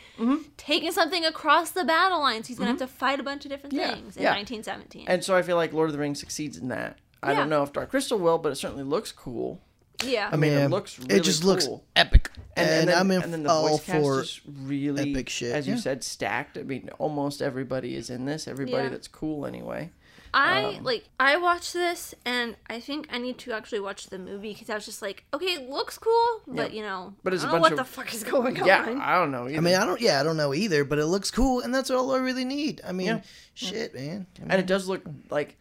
taking 0.57 0.91
something 0.91 1.25
across 1.25 1.71
the 1.71 1.83
battle 1.83 2.19
lines. 2.19 2.47
He's 2.47 2.57
gonna 2.57 2.69
have 2.71 2.79
to 2.79 2.87
fight 2.87 3.19
a 3.19 3.23
bunch 3.23 3.45
of 3.45 3.51
different 3.51 3.73
Yeah, 3.73 3.88
things 3.95 4.17
in 4.17 4.23
yeah. 4.23 4.35
1917. 4.35 5.05
And 5.07 5.23
so 5.23 5.35
I 5.35 5.41
feel 5.41 5.55
like 5.55 5.73
Lord 5.73 5.89
of 5.89 5.93
the 5.93 5.99
Rings 5.99 6.19
succeeds 6.19 6.57
in 6.57 6.67
that. 6.69 6.97
I 7.21 7.33
don't 7.33 7.49
know 7.49 7.63
if 7.63 7.73
Dark 7.73 7.89
Crystal 7.89 8.17
will, 8.17 8.37
but 8.37 8.51
it 8.51 8.55
certainly 8.55 8.83
looks 8.83 9.11
cool. 9.11 9.61
yeah. 10.05 10.29
I 10.31 10.37
mean, 10.37 10.53
it 10.53 10.63
it, 10.65 10.69
looks 10.69 10.97
really 10.99 11.15
it 11.15 11.23
just 11.23 11.43
looks 11.43 11.67
cool. 11.67 11.83
epic, 11.95 12.29
And, 12.55 12.69
and, 12.69 12.79
and, 12.79 12.89
then, 12.89 12.97
I'm 12.97 13.11
in 13.11 13.21
and 13.23 13.33
then 13.33 13.43
the 13.43 13.49
all 13.49 13.67
voice 13.67 13.85
cast 13.85 14.01
for. 14.01 14.21
is 14.21 14.41
really 14.47 15.11
epic 15.11 15.27
shit, 15.27 15.51
as 15.53 15.67
you 15.67 15.73
yeah. 15.73 15.79
said, 15.81 16.03
stacked. 16.03 16.57
I 16.57 16.63
mean, 16.63 16.89
almost 16.97 17.41
everybody 17.41 17.95
is 17.95 18.09
in 18.09 18.23
this. 18.25 18.47
Everybody 18.47 18.83
Yeah. 18.83 18.89
that's 18.89 19.09
cool 19.09 19.45
anyway. 19.45 19.91
I 20.33 20.63
Um, 20.77 20.83
like 20.83 21.05
I 21.19 21.37
watched 21.37 21.73
this 21.73 22.13
and 22.25 22.55
I 22.69 22.79
think 22.79 23.07
I 23.11 23.17
need 23.17 23.37
to 23.39 23.51
actually 23.53 23.79
watch 23.79 24.07
the 24.07 24.19
movie 24.19 24.53
because 24.53 24.69
I 24.69 24.75
was 24.75 24.85
just 24.85 25.01
like, 25.01 25.25
okay, 25.33 25.53
it 25.53 25.69
looks 25.69 25.97
cool, 25.97 26.41
but 26.47 26.71
Yeah. 26.71 26.77
you 26.77 26.83
know, 26.83 27.15
But 27.23 27.33
it's 27.33 27.43
I 27.43 27.47
a 27.47 27.51
don't 27.51 27.55
know 27.57 27.61
bunch 27.63 27.71
what 27.77 27.79
of- 27.81 27.87
the 27.87 27.93
fuck 27.93 28.13
is 28.13 28.23
going 28.23 28.55
Yeah, 28.57 28.83
on. 28.85 29.01
I 29.01 29.15
don't 29.15 29.31
know. 29.31 29.47
Either. 29.47 29.57
I 29.57 29.61
mean, 29.61 29.75
I 29.75 29.85
don't. 29.85 29.99
Yeah, 30.01 30.19
I 30.19 30.23
don't 30.23 30.37
know 30.37 30.53
either, 30.53 30.83
but 30.83 30.99
it 30.99 31.05
looks 31.07 31.31
cool, 31.31 31.61
and 31.61 31.73
that's 31.73 31.89
all 31.89 32.11
I 32.13 32.17
really 32.19 32.45
need. 32.45 32.81
I 32.87 32.91
mean, 32.91 33.07
Yeah. 33.07 33.21
shit, 33.53 33.93
man. 33.95 34.27
I 34.37 34.41
mean, 34.41 34.51
and 34.51 34.59
it 34.59 34.65
does 34.67 34.87
look 34.87 35.01
like 35.29 35.57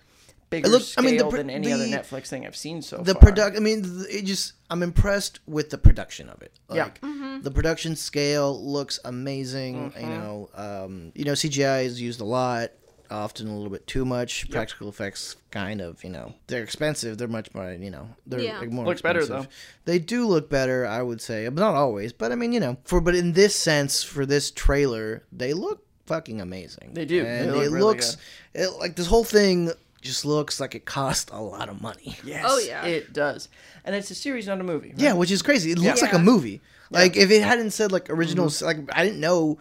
bigger 0.51 0.69
look- 0.69 0.83
I 0.97 1.03
mean, 1.03 1.17
the 1.19 1.27
pr- 1.29 1.37
than 1.39 1.51
any 1.51 1.71
other 1.73 1.85
Netflix 1.85 2.29
thing 2.29 2.47
I've 2.47 2.57
seen 2.57 2.81
so 2.83 2.99
the 2.99 3.13
far. 3.15 3.21
product. 3.23 3.57
I 3.57 3.61
mean, 3.61 3.83
th- 3.83 4.07
it 4.15 4.25
just. 4.25 4.53
I'm 4.71 4.83
impressed 4.83 5.41
with 5.47 5.71
the 5.71 5.79
production 5.79 6.29
of 6.29 6.43
it. 6.43 6.53
Yeah. 6.71 6.85
Like, 6.85 7.01
Mm-hmm. 7.01 7.43
The 7.43 7.51
production 7.51 7.97
scale 7.97 8.59
looks 8.63 8.99
amazing. 9.05 9.93
Mm-hmm. 9.93 10.01
You 10.01 10.07
know, 10.19 10.51
um, 10.55 11.13
you 11.15 11.25
know, 11.25 11.33
CGI 11.33 11.85
is 11.85 12.01
used 12.01 12.21
a 12.21 12.25
lot, 12.25 12.71
often 13.11 13.49
a 13.49 13.55
little 13.55 13.71
bit 13.71 13.87
too 13.87 14.05
much. 14.05 14.51
Practical 14.51 14.89
effects, 14.89 15.37
kind 15.51 15.81
of. 15.81 16.03
You 16.05 16.11
know, 16.11 16.35
they're 16.47 16.63
expensive. 16.63 17.19
They're 17.19 17.29
much 17.29 17.53
more. 17.55 17.73
You 17.73 17.91
know, 17.91 18.09
they're 18.27 18.41
Yeah. 18.41 18.59
like, 18.61 18.71
more 18.71 18.85
Looks 18.87 19.03
better, 19.03 19.21
expensive. 19.21 19.51
They 19.85 19.99
do 19.99 20.27
look 20.27 20.49
better, 20.51 20.87
I 20.87 21.03
would 21.03 21.21
say, 21.21 21.45
but 21.49 21.61
not 21.61 21.75
always. 21.75 22.13
But 22.13 22.33
I 22.33 22.35
mean, 22.35 22.53
you 22.53 22.61
know, 22.61 22.77
for 22.85 23.01
but 23.01 23.15
in 23.15 23.33
this 23.33 23.55
sense, 23.55 24.03
for 24.03 24.25
this 24.27 24.51
trailer, 24.51 25.25
they 25.33 25.53
look 25.53 25.85
fucking 26.07 26.41
amazing. 26.41 26.93
They 26.95 27.05
do. 27.05 27.25
And 27.25 27.49
They 27.49 27.53
look 27.53 27.57
it 27.65 27.71
really 27.71 27.81
looks 27.83 28.17
it, 28.55 28.69
like 28.79 28.97
this 28.97 29.07
whole 29.07 29.25
thing 29.25 29.71
just 30.01 30.25
looks 30.25 30.61
like 30.61 30.75
it 30.77 30.85
cost 30.85 31.29
a 31.33 31.41
lot 31.41 31.69
of 31.69 31.83
money. 31.83 32.17
Yes, 32.25 32.45
Oh, 32.49 32.59
yeah. 32.59 32.85
it 32.87 33.13
does. 33.13 33.49
And 33.85 33.95
it's 33.97 34.11
a 34.11 34.15
series, 34.15 34.47
not 34.47 34.61
a 34.61 34.65
movie. 34.65 34.91
right? 34.91 34.99
Yeah, 35.01 35.13
which 35.15 35.31
is 35.31 35.43
crazy. 35.43 35.73
It 35.73 35.79
looks 35.79 36.01
like 36.03 36.13
a 36.13 36.19
movie. 36.19 36.61
Like 36.91 37.17
if 37.17 37.31
it 37.31 37.43
hadn't 37.43 37.73
said 37.73 37.93
like 37.93 38.09
original, 38.09 38.47
Mm-hmm. 38.47 38.65
like 38.65 38.79
I 38.99 39.05
didn't 39.05 39.21
know. 39.21 39.59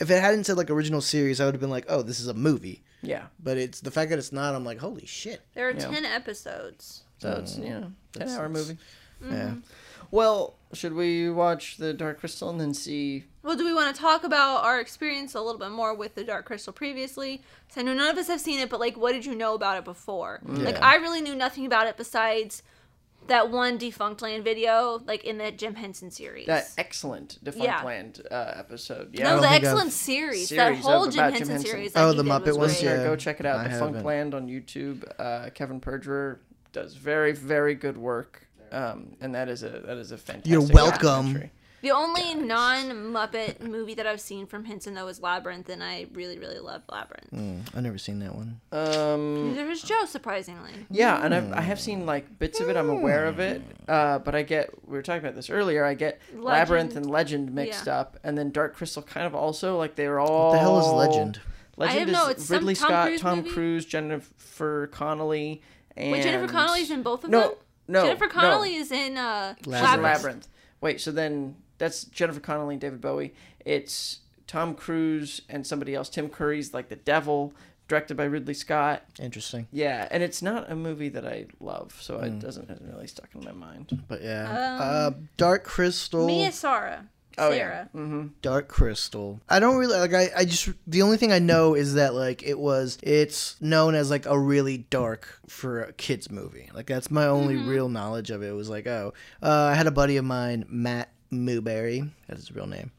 If 0.00 0.10
it 0.10 0.20
hadn't 0.20 0.44
said 0.44 0.56
like 0.56 0.70
original 0.70 1.00
series, 1.00 1.40
I 1.40 1.44
would 1.44 1.54
have 1.54 1.60
been 1.60 1.70
like, 1.70 1.86
"Oh, 1.88 2.02
this 2.02 2.20
is 2.20 2.26
a 2.28 2.34
movie." 2.34 2.82
Yeah. 3.02 3.26
But 3.42 3.58
it's 3.58 3.80
the 3.80 3.90
fact 3.90 4.10
that 4.10 4.18
it's 4.18 4.32
not. 4.32 4.54
I'm 4.54 4.64
like, 4.64 4.78
"Holy 4.78 5.06
shit!" 5.06 5.40
There 5.54 5.68
are 5.68 5.72
Yeah. 5.72 5.88
ten 5.90 6.04
episodes. 6.04 7.02
So 7.18 7.32
it's 7.32 7.54
mm. 7.56 7.64
you 7.64 7.70
know 7.70 7.80
ten 7.80 7.92
That's- 8.14 8.36
hour 8.36 8.48
that's- 8.48 8.68
movie. 8.68 8.78
Mm-hmm. 9.22 9.32
Yeah. 9.32 9.54
Well, 10.10 10.54
should 10.72 10.92
we 10.94 11.30
watch 11.30 11.76
the 11.78 11.92
Dark 11.92 12.20
Crystal 12.20 12.50
and 12.50 12.60
then 12.60 12.74
see? 12.74 13.24
Well, 13.42 13.56
do 13.56 13.64
we 13.64 13.72
want 13.74 13.94
to 13.94 14.00
talk 14.00 14.22
about 14.24 14.62
our 14.64 14.80
experience 14.80 15.34
a 15.34 15.40
little 15.40 15.58
bit 15.58 15.70
more 15.70 15.94
with 15.94 16.14
the 16.14 16.24
Dark 16.24 16.44
Crystal 16.46 16.72
previously? 16.72 17.38
previously? 17.38 17.44
'Cause 17.68 17.78
I 17.78 17.82
know 17.82 17.94
none 17.94 18.10
of 18.10 18.18
us 18.18 18.28
have 18.28 18.40
seen 18.40 18.60
it, 18.60 18.68
but 18.70 18.80
like, 18.80 18.96
what 18.96 19.12
did 19.12 19.24
you 19.26 19.34
know 19.34 19.54
about 19.54 19.78
it 19.78 19.84
before? 19.84 20.40
Mm. 20.46 20.64
Like, 20.64 20.76
Yeah. 20.76 20.86
I 20.86 20.96
really 20.96 21.20
knew 21.20 21.34
nothing 21.34 21.64
about 21.66 21.86
it 21.86 21.96
besides 21.96 22.62
that 23.28 23.50
one 23.50 23.78
Defunctland 23.78 24.44
video, 24.44 25.00
like 25.06 25.24
in 25.24 25.38
the 25.38 25.50
Jim 25.50 25.74
Henson 25.74 26.10
series. 26.10 26.46
That 26.46 26.70
excellent 26.78 27.38
Defunct 27.42 27.64
Yeah. 27.66 27.82
Land 27.82 28.22
uh, 28.30 28.52
episode. 28.56 29.12
no, 29.14 29.18
Yeah. 29.20 29.30
don't 29.30 29.42
the 29.42 29.48
excellent 29.50 29.80
I've- 29.82 29.90
series. 29.90 30.48
Series 30.48 30.56
That 30.56 30.76
whole 30.76 31.06
Jim 31.06 31.14
about 31.20 31.30
Jim 31.32 31.32
Henson, 31.38 31.48
Henson. 31.54 31.70
series. 31.70 31.92
Oh, 31.96 32.12
the 32.12 32.22
Muppet 32.22 32.46
was 32.48 32.56
ones, 32.56 32.82
yeah. 32.82 32.96
go 33.04 33.16
check 33.16 33.40
it 33.40 33.46
out. 33.46 33.58
I 33.60 33.64
Defunct 33.64 33.94
haven't. 33.96 34.04
Land 34.04 34.34
on 34.34 34.48
YouTube. 34.48 35.04
Uh, 35.18 35.50
Kevin 35.50 35.80
Perjurer 35.80 36.38
does 36.72 36.94
very, 36.96 37.32
very 37.32 37.74
good 37.74 37.96
work, 37.96 38.46
um, 38.72 39.16
and 39.20 39.34
that 39.34 39.48
is 39.48 39.62
a 39.62 39.68
that 39.68 39.96
is 39.96 40.10
a 40.12 40.18
fantastic. 40.18 40.50
You're 40.50 40.62
welcome. 40.62 40.98
documentary. 41.00 41.52
The 41.84 41.90
only 41.90 42.34
non-Muppet 42.34 43.60
movie 43.60 43.92
that 43.92 44.06
I've 44.06 44.20
seen 44.20 44.46
from 44.46 44.64
Henson 44.64 44.94
though 44.94 45.06
is 45.08 45.20
Labyrinth, 45.20 45.68
and 45.68 45.84
I 45.84 46.06
really, 46.14 46.38
really 46.38 46.58
love 46.58 46.80
Labyrinth. 46.90 47.30
Mm, 47.30 47.76
I've 47.76 47.82
never 47.82 47.98
seen 47.98 48.20
that 48.20 48.34
one. 48.34 48.58
Um, 48.72 49.48
Neither 49.50 49.68
has 49.68 49.82
Joe, 49.82 50.06
surprisingly. 50.06 50.72
yeah, 50.90 51.22
and 51.22 51.34
I've, 51.34 51.52
I 51.52 51.60
have 51.60 51.78
seen 51.78 52.06
like 52.06 52.38
bits 52.38 52.58
of 52.58 52.70
it. 52.70 52.76
I'm 52.78 52.88
aware 52.88 53.26
of 53.26 53.38
it, 53.38 53.60
uh, 53.86 54.18
but 54.20 54.34
I 54.34 54.44
get 54.44 54.70
we 54.88 54.96
were 54.96 55.02
talking 55.02 55.20
about 55.20 55.34
this 55.34 55.50
earlier. 55.50 55.84
I 55.84 55.92
get 55.92 56.22
Labyrinth 56.34 56.96
and 56.96 57.04
Legend 57.04 57.52
mixed 57.52 57.86
Yeah. 57.86 58.00
up, 58.00 58.18
and 58.24 58.38
then 58.38 58.50
Dark 58.50 58.74
Crystal 58.76 59.02
kind 59.02 59.26
of 59.26 59.34
also 59.34 59.76
like 59.76 59.94
they 59.94 60.08
were 60.08 60.20
all. 60.20 60.46
What 60.48 60.52
the 60.54 60.58
hell 60.60 60.80
is 60.80 60.86
Legend? 60.86 61.40
Legend 61.76 61.98
have 61.98 62.08
is 62.08 62.14
no- 62.14 62.28
it's 62.28 62.48
Ridley 62.50 62.74
Tom 62.76 62.88
Scott, 62.88 63.06
Cruise 63.08 63.20
Tom 63.20 63.36
movie? 63.40 63.50
Cruise, 63.50 63.84
Jennifer 63.84 64.86
Connelly, 64.86 65.60
and 65.98 66.12
Wait, 66.12 66.22
Jennifer 66.22 66.50
Connelly's 66.50 66.90
in 66.90 67.02
both 67.02 67.24
of 67.24 67.30
no, 67.30 67.40
them. 67.40 67.50
no, 67.88 68.02
Jennifer 68.06 68.24
no. 68.24 68.30
Connelly 68.32 68.74
is 68.76 68.90
in 68.90 69.18
uh, 69.18 69.54
Labyrinth. 69.66 70.02
Labyrinth. 70.02 70.48
Wait, 70.80 71.00
so 71.02 71.10
then 71.12 71.56
that's 71.78 72.04
Jennifer 72.04 72.40
Connelly 72.40 72.74
and 72.74 72.80
David 72.80 73.00
Bowie. 73.00 73.34
It's 73.64 74.20
Tom 74.46 74.74
Cruise 74.74 75.42
and 75.48 75.66
somebody 75.66 75.94
else. 75.94 76.08
Tim 76.08 76.28
Curry's 76.28 76.74
like 76.74 76.88
the 76.88 76.96
devil, 76.96 77.54
directed 77.88 78.16
by 78.16 78.24
Ridley 78.24 78.54
Scott. 78.54 79.02
Interesting. 79.18 79.66
Yeah, 79.72 80.06
and 80.10 80.22
it's 80.22 80.42
not 80.42 80.70
a 80.70 80.76
movie 80.76 81.08
that 81.10 81.26
I 81.26 81.46
love, 81.60 81.96
so 82.00 82.18
Hmm. 82.18 82.24
it 82.24 82.38
doesn't 82.40 82.68
hasn't 82.68 82.92
really 82.92 83.06
stuck 83.06 83.28
in 83.34 83.44
my 83.44 83.52
mind. 83.52 84.02
But 84.08 84.22
yeah, 84.22 84.50
uh, 84.80 85.10
Dark 85.36 85.64
Crystal. 85.64 86.26
Mia 86.26 86.52
Sara. 86.52 87.06
Oh 87.36 87.50
Sara. 87.50 87.88
yeah. 87.92 88.00
Mm-hmm. 88.00 88.26
Dark 88.42 88.68
Crystal. 88.68 89.40
I 89.48 89.58
don't 89.58 89.76
really 89.76 89.98
like. 89.98 90.14
I, 90.14 90.30
I 90.36 90.44
just 90.44 90.68
the 90.86 91.02
only 91.02 91.16
thing 91.16 91.32
I 91.32 91.40
know 91.40 91.74
is 91.74 91.94
that 91.94 92.14
like 92.14 92.44
it 92.44 92.58
was. 92.58 92.96
It's 93.02 93.60
known 93.60 93.96
as 93.96 94.08
like 94.08 94.26
a 94.26 94.38
really 94.38 94.78
dark 94.78 95.40
for 95.48 95.82
a 95.82 95.92
kids 95.94 96.30
movie. 96.30 96.70
Like 96.72 96.86
that's 96.86 97.10
my 97.10 97.26
only 97.26 97.56
real 97.56 97.88
knowledge 97.88 98.30
of 98.30 98.42
it. 98.44 98.50
It 98.50 98.52
was 98.52 98.70
like 98.70 98.86
oh, 98.86 99.14
uh, 99.42 99.50
I 99.50 99.74
had 99.74 99.88
a 99.88 99.90
buddy 99.90 100.16
of 100.16 100.24
mine, 100.24 100.64
Matt 100.68 101.08
Mooberry. 101.32 102.10
That's 102.28 102.40
his 102.40 102.54
real 102.54 102.66
name. 102.66 102.90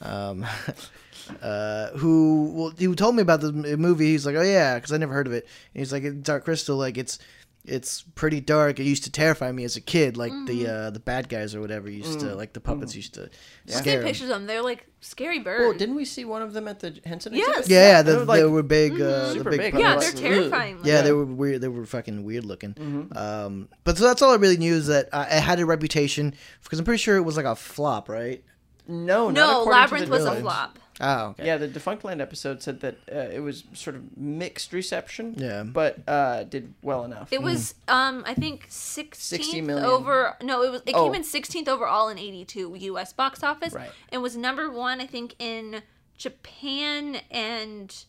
Um, 0.00 0.46
uh, 1.42 1.88
who 1.90 2.50
well, 2.54 2.72
he 2.76 2.94
told 2.94 3.16
me 3.16 3.22
about 3.22 3.40
the 3.40 3.52
movie. 3.52 4.06
He's 4.06 4.26
like, 4.26 4.36
oh 4.36 4.42
yeah, 4.42 4.76
because 4.76 4.92
I 4.92 4.96
never 4.96 5.14
heard 5.14 5.26
of 5.26 5.32
it. 5.32 5.46
And 5.74 5.80
he's 5.80 5.92
like, 5.92 6.22
Dark 6.22 6.44
Crystal. 6.44 6.76
Like 6.76 6.98
it's. 6.98 7.18
It's 7.64 8.02
pretty 8.14 8.40
dark. 8.40 8.80
It 8.80 8.84
used 8.84 9.04
to 9.04 9.12
terrify 9.12 9.52
me 9.52 9.64
as 9.64 9.76
a 9.76 9.82
kid. 9.82 10.16
Like 10.16 10.32
the 10.46 10.66
uh, 10.66 10.90
the 10.90 10.98
bad 10.98 11.28
guys 11.28 11.54
or 11.54 11.60
whatever 11.60 11.90
used 11.90 12.20
to 12.20 12.34
like 12.34 12.54
the 12.54 12.60
puppets 12.60 12.96
used 12.96 13.14
to 13.14 13.28
I've 13.68 13.74
scare 13.74 13.82
seen 13.82 13.98
'em. 13.98 14.04
pictures 14.04 14.22
of 14.22 14.28
them. 14.30 14.46
They're 14.46 14.62
like 14.62 14.86
scary 15.00 15.40
birds. 15.40 15.60
Well, 15.68 15.72
didn't 15.78 15.94
we 15.94 16.06
see 16.06 16.24
one 16.24 16.40
of 16.40 16.54
them 16.54 16.66
at 16.68 16.80
the 16.80 16.98
Henson? 17.04 17.34
Yes. 17.34 17.48
exhibit? 17.60 17.70
Yeah, 17.70 17.88
yeah, 17.90 18.02
they 18.02 18.12
the, 18.12 18.18
were, 18.20 18.24
like, 18.24 18.40
they 18.40 18.46
were 18.46 18.62
big, 18.62 18.92
uh, 18.94 18.96
the 18.96 19.32
super 19.34 19.50
big 19.50 19.60
big. 19.60 19.74
yeah, 19.78 19.94
puppets. 19.94 20.12
they're 20.20 20.32
Ugh. 20.32 20.38
terrifying. 20.38 20.78
Yeah, 20.84 20.94
Yeah. 20.94 21.02
they 21.02 21.12
were 21.12 21.24
weird. 21.26 21.60
They 21.60 21.68
were 21.68 21.84
fucking 21.84 22.24
weird 22.24 22.44
looking. 22.46 22.72
Mm-hmm. 22.74 23.16
Um, 23.16 23.68
but 23.84 23.98
so 23.98 24.04
that's 24.04 24.22
all 24.22 24.32
I 24.32 24.36
really 24.36 24.56
knew 24.56 24.74
is 24.74 24.86
that 24.86 25.10
I, 25.12 25.24
it 25.24 25.42
had 25.42 25.60
a 25.60 25.66
reputation 25.66 26.34
because 26.64 26.78
I'm 26.78 26.84
pretty 26.86 27.02
sure 27.02 27.16
it 27.18 27.22
was 27.22 27.36
like 27.36 27.46
a 27.46 27.54
flop, 27.56 28.08
right? 28.08 28.42
No, 28.88 29.26
not 29.30 29.34
no, 29.34 29.60
according 29.60 29.64
to 29.64 29.70
Labyrinth 29.70 30.06
the 30.06 30.10
was 30.12 30.24
a 30.24 30.40
flop. 30.40 30.78
Oh, 31.00 31.28
okay. 31.28 31.46
Yeah, 31.46 31.56
the 31.56 31.66
Defunctland 31.68 32.20
episode 32.20 32.62
said 32.62 32.80
that 32.80 32.96
uh, 33.10 33.18
it 33.32 33.40
was 33.40 33.64
sort 33.72 33.96
of 33.96 34.16
mixed 34.18 34.72
reception. 34.72 35.34
Yeah. 35.38 35.62
but 35.62 35.98
uh, 36.06 36.44
did 36.44 36.74
well 36.82 37.04
enough. 37.04 37.32
It 37.32 37.40
was, 37.42 37.74
um, 37.88 38.22
I 38.26 38.34
think, 38.34 38.68
16th 38.68 39.14
60 39.14 39.60
million. 39.62 39.86
over. 39.86 40.36
No, 40.42 40.62
it 40.62 40.70
was. 40.70 40.82
It 40.86 40.94
Oh. 40.94 41.04
came 41.06 41.14
in 41.14 41.22
16th 41.22 41.68
overall 41.68 42.08
in 42.08 42.18
82 42.18 42.74
U.S. 42.78 43.12
box 43.12 43.42
office. 43.42 43.72
Right. 43.72 43.90
And 44.10 44.20
was 44.22 44.36
number 44.36 44.70
one, 44.70 45.00
I 45.00 45.06
think, 45.06 45.36
in 45.38 45.82
Japan 46.18 47.22
and 47.30 48.04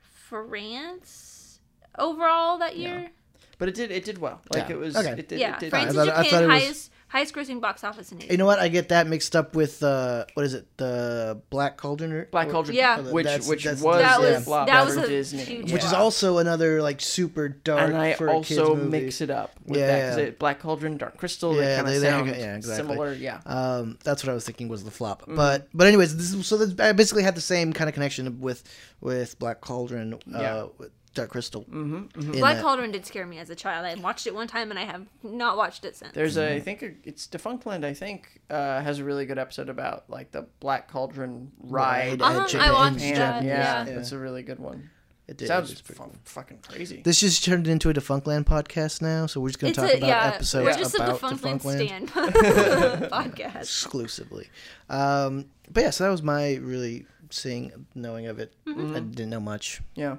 France 0.00 1.60
overall 1.98 2.58
that 2.58 2.76
year. 2.76 3.10
but 3.58 3.68
it 3.68 3.74
did 3.74 3.90
it 3.90 4.04
did 4.04 4.18
well. 4.18 4.40
Like 4.52 4.68
Yeah. 4.68 4.74
it 4.74 4.78
was. 4.78 4.96
Okay. 4.96 5.12
It 5.18 5.28
did, 5.28 5.38
Yeah, 5.40 5.54
it 5.56 5.60
did 5.60 5.70
France 5.70 5.96
and 5.96 6.06
Japan 6.06 6.46
was- 6.48 6.62
highest 6.62 6.90
highest 7.08 7.34
grossing 7.34 7.60
box 7.60 7.84
office 7.84 8.10
in 8.12 8.18
82. 8.18 8.32
You 8.32 8.38
know 8.38 8.46
what? 8.46 8.58
I 8.58 8.68
get 8.68 8.88
that 8.90 9.06
mixed 9.06 9.36
up 9.36 9.54
with 9.54 9.82
uh, 9.82 10.24
what 10.34 10.44
is 10.44 10.54
it? 10.54 10.66
The 10.76 11.40
Black 11.50 11.76
Cauldron, 11.76 12.12
or, 12.12 12.24
Black 12.26 12.48
or- 12.48 12.52
Cauldron. 12.52 12.76
Yeah. 12.76 13.00
which 13.00 13.24
That's- 13.24 13.48
which 13.48 13.64
that's- 13.64 13.82
was 13.82 14.00
That 14.00 14.18
a 14.18 14.22
was- 14.34 14.44
flop 14.44 14.66
that 14.68 14.80
for 14.80 14.86
was 14.86 14.96
a 15.04 15.08
Disney, 15.08 15.44
huge 15.44 15.72
which 15.72 15.84
is 15.84 15.92
also 15.92 16.38
another 16.38 16.82
like 16.82 17.00
super 17.00 17.48
dark. 17.48 17.80
and 17.88 17.96
I 17.96 18.14
for 18.14 18.28
a 18.28 18.40
kids 18.42 18.58
also 18.58 18.74
movie. 18.74 19.02
mix 19.02 19.20
it 19.20 19.30
up 19.30 19.52
with 19.64 19.78
Yeah, 19.80 19.86
that 19.86 20.08
'cause 20.10 20.18
yeah. 20.18 20.24
it 20.24 20.38
Black 20.38 20.60
Cauldron, 20.60 20.96
Dark 20.96 21.16
Crystal. 21.16 21.54
Yeah, 21.54 21.60
they 21.60 21.76
kind 21.76 21.88
they- 21.88 21.96
of 21.96 22.02
sound 22.02 22.26
yeah, 22.28 22.56
exactly. 22.56 22.86
similar. 22.88 23.12
Yeah. 23.14 23.40
Um, 23.46 23.98
that's 24.04 24.22
what 24.24 24.30
I 24.30 24.34
was 24.34 24.44
thinking 24.44 24.68
was 24.68 24.84
the 24.84 24.90
flop. 24.90 25.22
Mm-hmm. 25.22 25.36
But 25.36 25.68
but 25.74 25.86
anyways, 25.86 26.16
this 26.16 26.32
is, 26.32 26.46
so 26.46 26.56
this, 26.56 26.78
I 26.80 26.92
basically 26.92 27.22
had 27.22 27.34
the 27.36 27.40
same 27.40 27.72
kind 27.72 27.88
of 27.88 27.94
connection 27.94 28.40
with 28.40 28.64
with 29.00 29.38
Black 29.38 29.60
Cauldron, 29.60 30.14
uh, 30.14 30.38
Yeah. 30.40 30.66
with 30.78 30.90
Dark 31.16 31.30
Crystal. 31.30 31.64
Mm-hmm, 31.64 32.20
in 32.20 32.32
Black 32.32 32.56
that. 32.56 32.62
Cauldron 32.62 32.92
did 32.92 33.04
scare 33.04 33.26
me 33.26 33.38
as 33.38 33.50
a 33.50 33.56
child. 33.56 33.84
I 33.84 33.94
watched 34.00 34.26
it 34.28 34.34
one 34.34 34.46
time 34.46 34.70
and 34.70 34.78
I 34.78 34.84
have 34.84 35.06
not 35.24 35.56
watched 35.56 35.84
it 35.84 35.96
since. 35.96 36.12
There's 36.12 36.36
Mm-hmm. 36.36 36.52
a 36.52 36.56
I 36.56 36.60
think 36.60 36.82
a, 36.82 36.90
it's 37.02 37.26
Defunctland. 37.26 37.84
I 37.84 37.92
think 37.94 38.40
uh, 38.50 38.80
has 38.82 39.00
a 39.00 39.04
really 39.04 39.26
good 39.26 39.38
episode 39.38 39.68
about 39.68 40.08
like 40.08 40.30
the 40.30 40.46
Black 40.60 40.88
Cauldron 40.88 41.50
ride. 41.58 42.20
Ride 42.20 42.22
Uh-huh, 42.22 42.40
at 42.42 42.54
I 42.54 42.72
watched 42.72 42.98
Japan- 43.00 43.16
that, 43.16 43.44
yeah, 43.44 43.84
yeah. 43.86 43.94
that's 43.96 44.12
a 44.12 44.18
really 44.18 44.42
good 44.44 44.60
one. 44.60 44.90
It 45.28 45.38
did. 45.38 45.48
Sounds 45.48 45.72
It's 45.72 45.80
pretty 45.80 45.98
fu- 45.98 46.04
cool. 46.04 46.14
fucking 46.22 46.58
crazy. 46.68 47.02
This 47.02 47.18
just 47.18 47.44
turned 47.44 47.66
into 47.66 47.90
a 47.90 47.94
Defunctland 47.94 48.44
podcast 48.44 49.02
now, 49.02 49.26
so 49.26 49.40
we're 49.40 49.48
just 49.48 49.58
going 49.58 49.72
to 49.72 49.80
talk 49.80 49.90
a 49.90 49.96
about 49.96 50.06
yeah. 50.06 50.26
episodes 50.32 50.64
We're 50.66 50.78
just 50.78 50.94
about 50.94 51.08
a 51.20 51.26
Defunctland 51.34 51.60
Defunctland 51.62 51.86
stand 51.86 52.08
podcast. 53.10 53.56
exclusively. 53.62 54.48
Um, 54.88 55.46
but 55.70 55.82
yeah, 55.82 55.90
so 55.90 56.04
that 56.04 56.10
was 56.10 56.22
my 56.22 56.54
really 56.56 57.06
seeing, 57.30 57.86
knowing 57.96 58.26
of 58.28 58.38
it. 58.38 58.52
Mm-hmm. 58.66 58.94
I 58.96 59.00
didn't 59.00 59.30
know 59.30 59.40
much. 59.40 59.80
Yeah. 59.96 60.18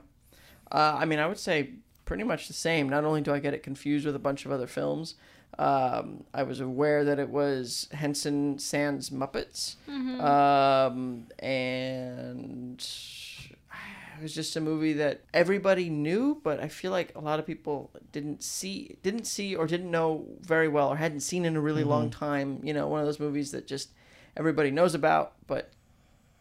Uh, 0.71 0.97
I 0.99 1.05
mean, 1.05 1.19
I 1.19 1.27
would 1.27 1.39
say 1.39 1.71
pretty 2.05 2.23
much 2.23 2.47
the 2.47 2.53
same. 2.53 2.89
Not 2.89 3.03
only 3.05 3.21
do 3.21 3.33
I 3.33 3.39
get 3.39 3.53
it 3.53 3.63
confused 3.63 4.05
with 4.05 4.15
a 4.15 4.19
bunch 4.19 4.45
of 4.45 4.51
other 4.51 4.67
films, 4.67 5.15
um, 5.59 6.23
I 6.33 6.43
was 6.43 6.59
aware 6.59 7.03
that 7.05 7.19
it 7.19 7.29
was 7.29 7.87
Henson 7.91 8.59
Sans 8.59 9.09
Muppets. 9.09 9.75
Um, 10.21 11.27
and 11.39 12.79
it 12.79 14.21
was 14.21 14.33
just 14.33 14.55
a 14.55 14.61
movie 14.61 14.93
that 14.93 15.21
everybody 15.33 15.89
knew, 15.89 16.39
but 16.43 16.59
I 16.59 16.67
feel 16.67 16.91
like 16.91 17.13
a 17.15 17.19
lot 17.19 17.39
of 17.39 17.45
people 17.45 17.91
didn't 18.11 18.43
see, 18.43 18.97
didn't 19.03 19.25
see, 19.25 19.55
or 19.55 19.67
didn't 19.67 19.91
know 19.91 20.25
very 20.41 20.67
well, 20.67 20.89
or 20.89 20.95
hadn't 20.97 21.21
seen 21.21 21.45
in 21.45 21.55
a 21.55 21.61
really 21.61 21.83
long 21.83 22.09
time. 22.09 22.59
You 22.63 22.73
know, 22.73 22.87
one 22.87 22.99
of 22.99 23.05
those 23.05 23.19
movies 23.19 23.51
that 23.51 23.67
just 23.67 23.89
everybody 24.35 24.71
knows 24.71 24.93
about, 24.95 25.33
but 25.47 25.71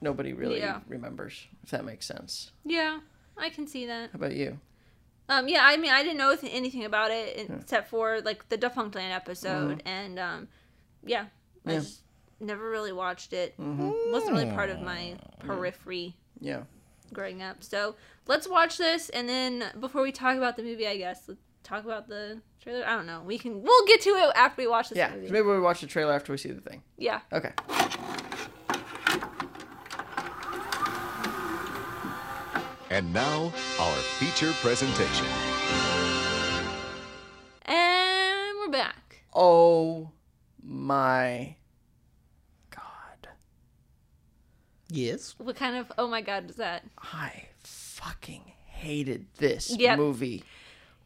nobody 0.00 0.32
really 0.32 0.58
Yeah. 0.58 0.80
remembers. 0.88 1.46
If 1.62 1.70
that 1.70 1.84
makes 1.84 2.06
sense. 2.06 2.50
Yeah, 2.64 3.00
I 3.38 3.51
can 3.51 3.66
see 3.66 3.87
that. 3.87 4.11
How 4.12 4.16
about 4.16 4.35
you? 4.35 4.59
Um, 5.29 5.49
yeah, 5.49 5.61
I 5.64 5.77
mean, 5.77 5.90
I 5.92 6.03
didn't 6.03 6.18
know 6.18 6.35
th- 6.37 6.53
anything 6.55 6.85
about 6.85 7.11
it 7.11 7.49
except 7.51 7.88
for 7.90 8.20
like 8.20 8.49
the 8.49 8.57
Defunctland 8.57 9.12
episode, 9.14 9.83
and 9.85 10.18
um, 10.18 10.49
yeah, 11.05 11.27
I 11.66 11.72
Yeah. 11.72 11.79
just 11.81 12.03
never 12.40 12.68
really 12.70 12.92
watched 12.92 13.33
it. 13.33 13.55
wasn't 13.59 14.33
really 14.33 14.51
part 14.51 14.70
of 14.70 14.81
my 14.81 15.16
periphery 15.40 16.14
Yeah. 16.40 16.62
growing 17.12 17.42
up. 17.42 17.64
So 17.64 17.96
let's 18.29 18.49
watch 18.49 18.79
this, 18.79 19.09
and 19.09 19.29
then 19.29 19.64
before 19.81 20.03
we 20.03 20.12
talk 20.12 20.37
about 20.37 20.57
the 20.57 20.62
movie, 20.62 20.87
I 20.87 20.96
guess 20.96 21.25
let's 21.27 21.40
talk 21.64 21.85
about 21.85 22.07
the 22.09 22.40
trailer. 22.62 22.87
I 22.87 22.94
don't 22.94 23.07
know. 23.07 23.22
We 23.25 23.37
can 23.38 23.62
we'll 23.62 23.87
get 23.87 24.01
to 24.03 24.11
it 24.11 24.33
after 24.37 24.62
we 24.62 24.68
watch 24.68 24.90
this 24.90 24.99
Yeah. 24.99 25.12
movie. 25.12 25.31
Maybe 25.31 25.46
we 25.49 25.59
watch 25.61 25.81
the 25.81 25.88
trailer 25.88 26.12
after 26.12 26.33
we 26.33 26.38
see 26.38 26.53
the 26.53 26.61
thing. 26.61 26.83
Yeah. 26.99 27.20
Okay. 27.33 27.53
And 32.88 33.12
now, 33.12 33.53
our 33.81 33.92
feature 34.18 34.53
presentation. 34.62 35.27
And 37.64 38.57
we're 38.61 38.70
back. 38.70 39.25
Oh 39.35 40.11
my 40.62 41.57
god. 42.70 43.29
Yes. 44.88 45.35
What 45.38 45.57
kind 45.57 45.77
of 45.77 45.90
oh 45.99 46.07
my 46.07 46.20
god 46.20 46.49
is 46.49 46.57
that? 46.57 46.85
I 46.99 47.46
fucking 47.59 48.53
hated 48.66 49.27
this 49.38 49.77
Yep. 49.77 49.99
movie. 49.99 50.44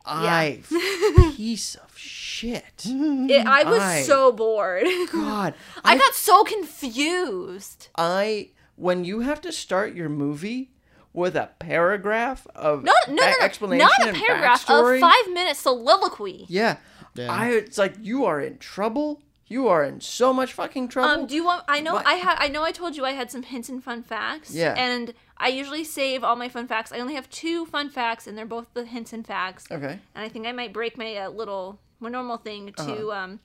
I 0.05 0.61
piece 1.37 1.77
of 1.77 1.97
shit. 1.97 2.83
It, 2.85 3.47
I 3.47 3.65
was 3.65 3.81
I- 3.81 4.03
so 4.03 4.33
bored. 4.33 4.87
God. 5.13 5.55
I 5.85 5.97
got 5.97 6.15
so 6.15 6.45
confused. 6.45 7.89
I 7.97 8.51
when 8.77 9.05
you 9.07 9.21
have 9.21 9.41
to 9.43 9.51
start 9.53 9.95
your 9.95 10.09
movie 10.11 10.73
with 11.13 11.35
a 11.37 11.51
paragraph 11.59 12.47
of 12.55 12.85
No, 12.85 12.93
no, 13.09 13.15
no, 13.15 13.23
no. 13.27 13.35
explanation 13.41 13.89
not 14.01 14.09
a 14.11 14.19
paragraph, 14.19 14.67
backstory, 14.67 14.99
a 14.99 15.01
five 15.01 15.33
minute 15.33 15.57
soliloquy. 15.57 16.47
Yeah. 16.49 16.77
Yeah. 17.15 17.33
I 17.33 17.49
it's 17.51 17.79
like 17.79 17.95
you 18.01 18.25
are 18.27 18.41
in 18.41 18.59
trouble. 18.59 19.21
You 19.49 19.67
are 19.67 19.83
in 19.83 20.01
so 20.01 20.33
much 20.33 20.53
fucking 20.53 20.87
trouble. 20.89 21.23
Um, 21.23 21.27
do 21.27 21.35
you 21.35 21.45
want? 21.45 21.65
I 21.67 21.81
know 21.81 21.95
What? 21.95 22.07
I 22.07 22.13
had. 22.15 22.37
I 22.39 22.47
know 22.47 22.63
I 22.63 22.71
told 22.71 22.97
you 22.97 23.05
I 23.05 23.11
had 23.13 23.33
some 23.33 23.43
hints 23.43 23.69
and 23.69 23.83
fun 23.83 24.05
facts. 24.05 24.55
Yeah. 24.55 24.75
And 24.79 25.13
I 25.37 25.49
usually 25.49 25.83
save 25.83 26.23
all 26.23 26.37
my 26.37 26.49
fun 26.49 26.69
facts. 26.69 26.93
I 26.93 27.01
only 27.01 27.15
have 27.15 27.29
two 27.31 27.67
fun 27.67 27.91
facts, 27.91 28.29
and 28.29 28.39
they're 28.39 28.47
both 28.47 28.69
the 28.75 28.85
hints 28.85 29.13
and 29.13 29.27
facts. 29.27 29.65
okay. 29.69 29.99
And 30.15 30.25
I 30.25 30.29
think 30.29 30.47
I 30.47 30.53
might 30.53 30.73
break 30.73 30.97
my 30.97 31.17
uh, 31.17 31.31
little, 31.31 31.81
my 31.99 32.09
normal 32.11 32.37
thing 32.37 32.73
to 32.77 32.83
Uh-huh. 32.83 33.11
um, 33.11 33.41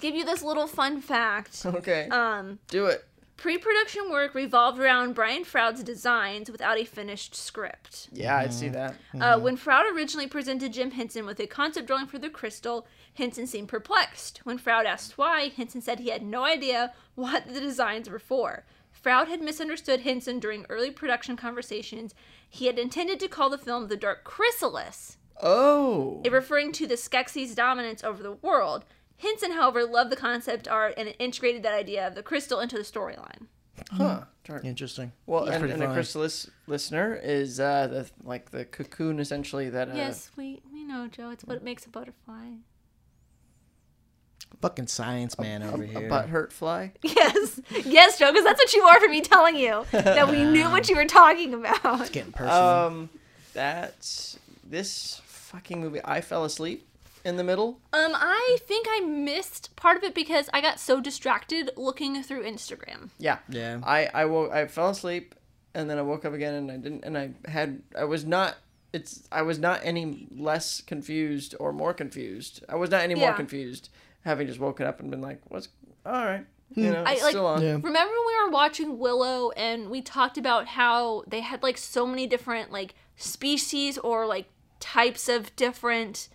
give 0.00 0.16
you 0.16 0.24
this 0.24 0.42
little 0.42 0.66
fun 0.66 1.00
fact. 1.00 1.62
Okay. 1.64 2.08
Um, 2.08 2.58
Do 2.68 2.86
it. 2.86 3.04
Pre-production 3.36 4.10
work 4.10 4.34
revolved 4.34 4.78
around 4.78 5.14
Brian 5.14 5.44
Froud's 5.44 5.82
designs 5.82 6.50
without 6.50 6.78
a 6.78 6.84
finished 6.84 7.34
script. 7.34 8.08
Yeah, 8.12 8.36
I'd 8.38 8.52
see 8.54 8.68
that. 8.70 8.94
Uh, 9.18 9.38
when 9.38 9.56
Froud 9.56 9.86
originally 9.94 10.26
presented 10.26 10.72
Jim 10.72 10.92
Henson 10.92 11.26
with 11.26 11.40
a 11.40 11.46
concept 11.46 11.86
drawing 11.86 12.06
for 12.06 12.18
the 12.18 12.30
crystal, 12.30 12.86
Henson 13.14 13.46
seemed 13.46 13.68
perplexed. 13.68 14.40
When 14.44 14.58
Froud 14.58 14.86
asked 14.86 15.18
why, 15.18 15.48
Henson 15.54 15.80
said 15.80 16.00
he 16.00 16.10
had 16.10 16.22
no 16.22 16.44
idea 16.44 16.92
what 17.14 17.46
the 17.52 17.60
designs 17.60 18.08
were 18.08 18.18
for. 18.18 18.64
Froud 18.92 19.28
had 19.28 19.42
misunderstood 19.42 20.00
Henson 20.00 20.38
during 20.38 20.64
early 20.68 20.90
production 20.90 21.36
conversations. 21.36 22.14
He 22.48 22.66
had 22.66 22.78
intended 22.78 23.18
to 23.20 23.28
call 23.28 23.50
the 23.50 23.58
film 23.58 23.88
The 23.88 23.96
Dark 23.96 24.24
Chrysalis, 24.24 25.18
Oh. 25.42 26.22
referring 26.30 26.72
to 26.72 26.86
the 26.86 26.94
Skeksis' 26.94 27.54
dominance 27.54 28.04
over 28.04 28.22
the 28.22 28.32
world. 28.32 28.84
Henson, 29.24 29.52
however, 29.52 29.84
loved 29.84 30.10
the 30.10 30.16
concept 30.16 30.68
art 30.68 30.94
and 30.96 31.14
integrated 31.18 31.62
that 31.64 31.74
idea 31.74 32.06
of 32.06 32.14
the 32.14 32.22
crystal 32.22 32.60
into 32.60 32.76
the 32.76 32.82
storyline. 32.82 33.46
Huh. 33.90 34.22
Dark. 34.44 34.64
Interesting. 34.64 35.12
Well, 35.26 35.44
That's 35.46 35.56
and, 35.56 35.60
pretty 35.62 35.74
and 35.74 35.82
a 35.82 35.86
funny. 35.86 35.96
chrysalis 35.96 36.50
listener 36.66 37.18
is 37.22 37.58
uh, 37.58 37.86
the 37.88 38.10
like 38.22 38.50
the 38.50 38.64
cocoon 38.66 39.18
essentially 39.18 39.70
that. 39.70 39.88
Uh, 39.88 39.94
yes, 39.94 40.30
we, 40.36 40.60
we 40.72 40.84
know, 40.84 41.08
Joe. 41.08 41.30
It's 41.30 41.44
what 41.44 41.62
makes 41.64 41.86
a 41.86 41.88
butterfly. 41.88 42.50
Fucking 44.60 44.86
science 44.86 45.38
man 45.38 45.62
over 45.62 45.82
A 45.82 45.86
here. 45.86 46.08
butthurt 46.08 46.52
fly. 46.52 46.92
Yes, 47.02 47.60
yes, 47.84 48.18
Joe, 48.18 48.30
because 48.32 48.44
that's 48.44 48.60
what 48.60 48.72
you 48.72 48.82
are 48.84 49.00
for 49.00 49.08
me 49.08 49.20
telling 49.20 49.56
you 49.56 49.84
that 49.92 50.30
we 50.30 50.44
knew 50.44 50.70
what 50.70 50.88
you 50.88 50.96
were 50.96 51.06
talking 51.06 51.54
about. 51.54 52.00
It's 52.02 52.10
getting 52.10 52.32
personal. 52.32 52.62
Um, 52.62 53.10
that's 53.52 54.38
this 54.62 55.20
fucking 55.26 55.80
movie. 55.80 56.00
I 56.04 56.20
fell 56.20 56.44
asleep 56.44 56.86
in 57.24 57.36
the 57.36 57.44
middle. 57.44 57.80
Um, 57.92 58.12
I 58.14 58.58
think 58.66 58.86
I 58.90 59.00
missed 59.00 59.74
part 59.76 59.96
of 59.96 60.04
it 60.04 60.14
because 60.14 60.50
I 60.52 60.60
got 60.60 60.78
so 60.78 61.00
distracted 61.00 61.70
looking 61.76 62.22
through 62.22 62.44
Instagram. 62.44 63.10
Yeah. 63.18 63.38
Yeah. 63.48 63.80
I 63.82 64.08
I 64.12 64.24
woke. 64.26 64.52
I 64.52 64.66
fell 64.66 64.90
asleep, 64.90 65.34
and 65.74 65.88
then 65.88 65.98
I 65.98 66.02
woke 66.02 66.24
up 66.24 66.32
again, 66.34 66.54
and 66.54 66.70
I 66.70 66.76
didn't. 66.76 67.04
And 67.04 67.16
I 67.16 67.30
had. 67.48 67.82
I 67.98 68.04
was 68.04 68.24
not. 68.24 68.56
It's. 68.92 69.26
I 69.32 69.42
was 69.42 69.58
not 69.58 69.80
any 69.82 70.28
less 70.36 70.80
confused 70.80 71.54
or 71.58 71.72
more 71.72 71.94
confused. 71.94 72.64
I 72.68 72.76
was 72.76 72.90
not 72.90 73.00
any 73.02 73.14
more 73.14 73.30
Yeah. 73.30 73.36
confused, 73.36 73.88
having 74.24 74.46
just 74.46 74.60
woken 74.60 74.86
up 74.86 75.00
and 75.00 75.10
been 75.10 75.20
like, 75.22 75.40
"What's 75.48 75.68
all 76.06 76.12
right?" 76.12 76.46
You 76.76 76.90
know, 76.90 77.04
I, 77.06 77.12
it's 77.12 77.22
like- 77.22 77.30
still 77.30 77.46
on. 77.46 77.62
Yeah. 77.62 77.72
Remember 77.74 78.12
when 78.12 78.26
we 78.26 78.44
were 78.44 78.50
watching 78.50 78.98
Willow 78.98 79.50
and 79.52 79.90
we 79.90 80.02
talked 80.02 80.36
about 80.36 80.66
how 80.66 81.22
they 81.26 81.40
had 81.40 81.62
like 81.62 81.78
so 81.78 82.04
many 82.06 82.26
different 82.26 82.72
like 82.72 82.94
species 83.16 83.96
or 83.98 84.26
like 84.26 84.46
types 84.80 85.28
of 85.28 85.54
different 85.56 86.28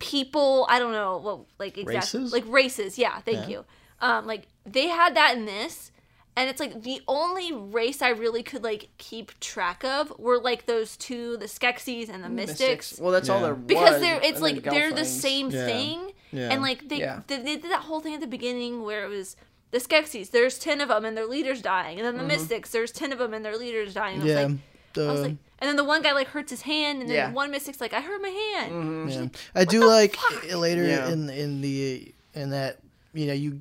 people. 0.00 0.66
I 0.68 0.80
don't 0.80 0.92
know 0.92 1.18
what 1.18 1.40
like 1.60 1.78
exactly 1.78 2.20
Races? 2.20 2.32
like 2.32 2.44
races. 2.48 2.98
Yeah, 2.98 3.20
thank 3.20 3.48
you. 3.48 3.64
Um, 4.00 4.26
like 4.26 4.48
they 4.66 4.88
had 4.88 5.14
that 5.14 5.36
in 5.36 5.44
this, 5.44 5.92
and 6.36 6.50
it's 6.50 6.58
like 6.58 6.82
the 6.82 7.00
only 7.06 7.52
race 7.52 8.02
I 8.02 8.08
really 8.08 8.42
could 8.42 8.64
like 8.64 8.88
keep 8.98 9.38
track 9.38 9.84
of 9.84 10.12
were 10.18 10.38
like 10.38 10.66
those 10.66 10.96
two, 10.96 11.36
the 11.36 11.46
Skeksis 11.46 12.08
and 12.08 12.24
the 12.24 12.28
Mystics. 12.28 12.98
Well, 12.98 13.12
that's 13.12 13.28
all 13.28 13.38
Yeah. 13.40 13.44
there 13.46 13.54
was. 13.54 13.64
because 13.64 14.00
they're 14.00 14.20
it's 14.22 14.40
like 14.40 14.62
they're 14.64 14.92
the 14.92 15.04
same 15.04 15.50
Yeah. 15.50 15.66
thing 15.66 16.12
Yeah. 16.32 16.48
and 16.50 16.62
like 16.62 16.88
they, 16.88 16.98
Yeah. 16.98 17.20
they 17.26 17.36
they 17.36 17.56
did 17.56 17.70
that 17.70 17.82
whole 17.82 18.00
thing 18.00 18.14
at 18.14 18.20
the 18.20 18.26
beginning 18.26 18.82
where 18.82 19.04
it 19.04 19.08
was 19.08 19.36
the 19.70 19.78
Skeksis 19.78 20.30
there's 20.30 20.58
10 20.58 20.80
of 20.80 20.88
them 20.88 21.04
and 21.04 21.16
their 21.16 21.26
leader's 21.26 21.60
dying 21.62 21.98
and 21.98 22.06
then 22.06 22.14
Mm-hmm. 22.14 22.22
the 22.28 22.34
Mystics 22.34 22.70
there's 22.70 22.90
10 22.90 23.12
of 23.12 23.18
them 23.18 23.32
and 23.34 23.44
their 23.44 23.56
leader's 23.56 23.92
dying 23.94 24.14
and 24.14 24.22
I 24.22 24.24
was 24.24 24.32
yeah. 24.34 24.42
like, 24.46 24.56
I 24.96 25.00
was 25.12 25.20
like 25.20 25.36
and 25.58 25.68
then 25.68 25.76
the 25.76 25.84
one 25.84 26.02
guy 26.02 26.12
like 26.12 26.28
hurts 26.28 26.50
his 26.50 26.62
hand 26.62 27.00
and 27.00 27.08
then 27.08 27.16
Yeah. 27.16 27.32
one 27.32 27.50
Mystic's 27.50 27.80
like 27.80 27.92
I 27.92 28.00
hurt 28.00 28.20
my 28.22 28.28
hand 28.28 28.72
mm-hmm. 28.72 29.08
Yeah. 29.08 29.28
I 29.54 29.64
do 29.64 29.86
like 29.86 30.16
i- 30.50 30.54
later 30.54 30.84
Yeah. 30.84 31.08
in 31.10 31.28
in 31.30 31.60
the 31.60 32.14
in 32.34 32.50
that 32.50 32.78
you 33.12 33.26
know 33.26 33.32
you 33.32 33.60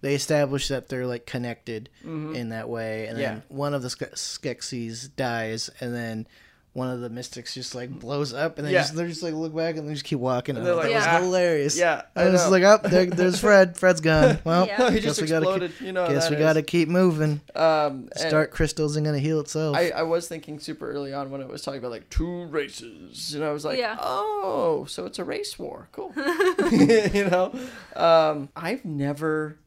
they 0.00 0.14
establish 0.14 0.68
that 0.68 0.88
they're 0.88 1.06
like 1.06 1.26
connected 1.26 1.88
mm-hmm. 2.04 2.34
in 2.34 2.48
that 2.48 2.68
way, 2.68 3.06
and 3.06 3.16
then 3.16 3.42
one 3.48 3.72
of 3.72 3.82
the 3.82 3.88
Ske- 3.90 4.14
Skeksis 4.16 5.08
dies, 5.14 5.70
and 5.80 5.94
then 5.94 6.26
one 6.74 6.88
of 6.88 7.00
the 7.00 7.10
mystics 7.10 7.52
just 7.52 7.74
like 7.74 7.90
blows 7.90 8.32
up, 8.32 8.56
and 8.56 8.66
they 8.66 8.72
Yeah. 8.72 8.80
just 8.80 8.94
they're 8.94 9.06
just 9.06 9.22
like 9.22 9.34
look 9.34 9.54
back 9.54 9.76
and 9.76 9.86
they 9.86 9.92
just 9.92 10.06
keep 10.06 10.18
walking. 10.18 10.56
And 10.56 10.64
they're 10.64 10.74
that 10.74 10.90
like, 10.90 10.94
was 10.94 11.04
hilarious. 11.22 11.76
Yeah, 11.78 12.02
I 12.16 12.22
I 12.22 12.30
was 12.30 12.48
like, 12.50 12.62
up 12.62 12.80
oh, 12.84 12.88
there, 12.88 13.04
there's 13.06 13.38
Fred. 13.38 13.76
Fred's 13.76 14.00
gone. 14.00 14.38
Well, 14.44 14.66
Yeah. 14.66 14.90
He 14.90 14.96
guess 15.00 15.04
just 15.18 15.20
we 15.22 15.28
gotta 15.28 15.44
keep, 15.44 15.54
exploded. 15.62 15.86
You 15.86 15.92
know 15.92 16.08
guess 16.08 16.30
we 16.30 16.36
is. 16.36 16.40
gotta 16.40 16.62
keep 16.62 16.88
moving. 16.88 17.42
Um, 17.54 18.08
and 18.12 18.18
Start 18.18 18.52
crystals 18.52 18.96
and 18.96 19.04
gonna 19.04 19.18
heal 19.18 19.38
itself. 19.40 19.76
I, 19.76 19.90
I 19.90 20.02
was 20.02 20.26
thinking 20.28 20.58
super 20.58 20.90
early 20.90 21.12
on 21.12 21.30
when 21.30 21.42
it 21.42 21.48
was 21.48 21.60
talking 21.60 21.78
about 21.78 21.90
like 21.90 22.08
two 22.08 22.44
races, 22.46 23.34
and 23.34 23.44
I 23.44 23.52
was 23.52 23.64
like, 23.66 23.78
Yeah. 23.78 23.96
oh, 24.00 24.86
so 24.88 25.04
it's 25.04 25.18
a 25.18 25.24
race 25.24 25.58
war. 25.58 25.88
Cool. 25.92 26.12
you 26.72 27.28
know, 27.28 27.52
um, 27.96 28.48
I've 28.56 28.84
never, 28.86 29.58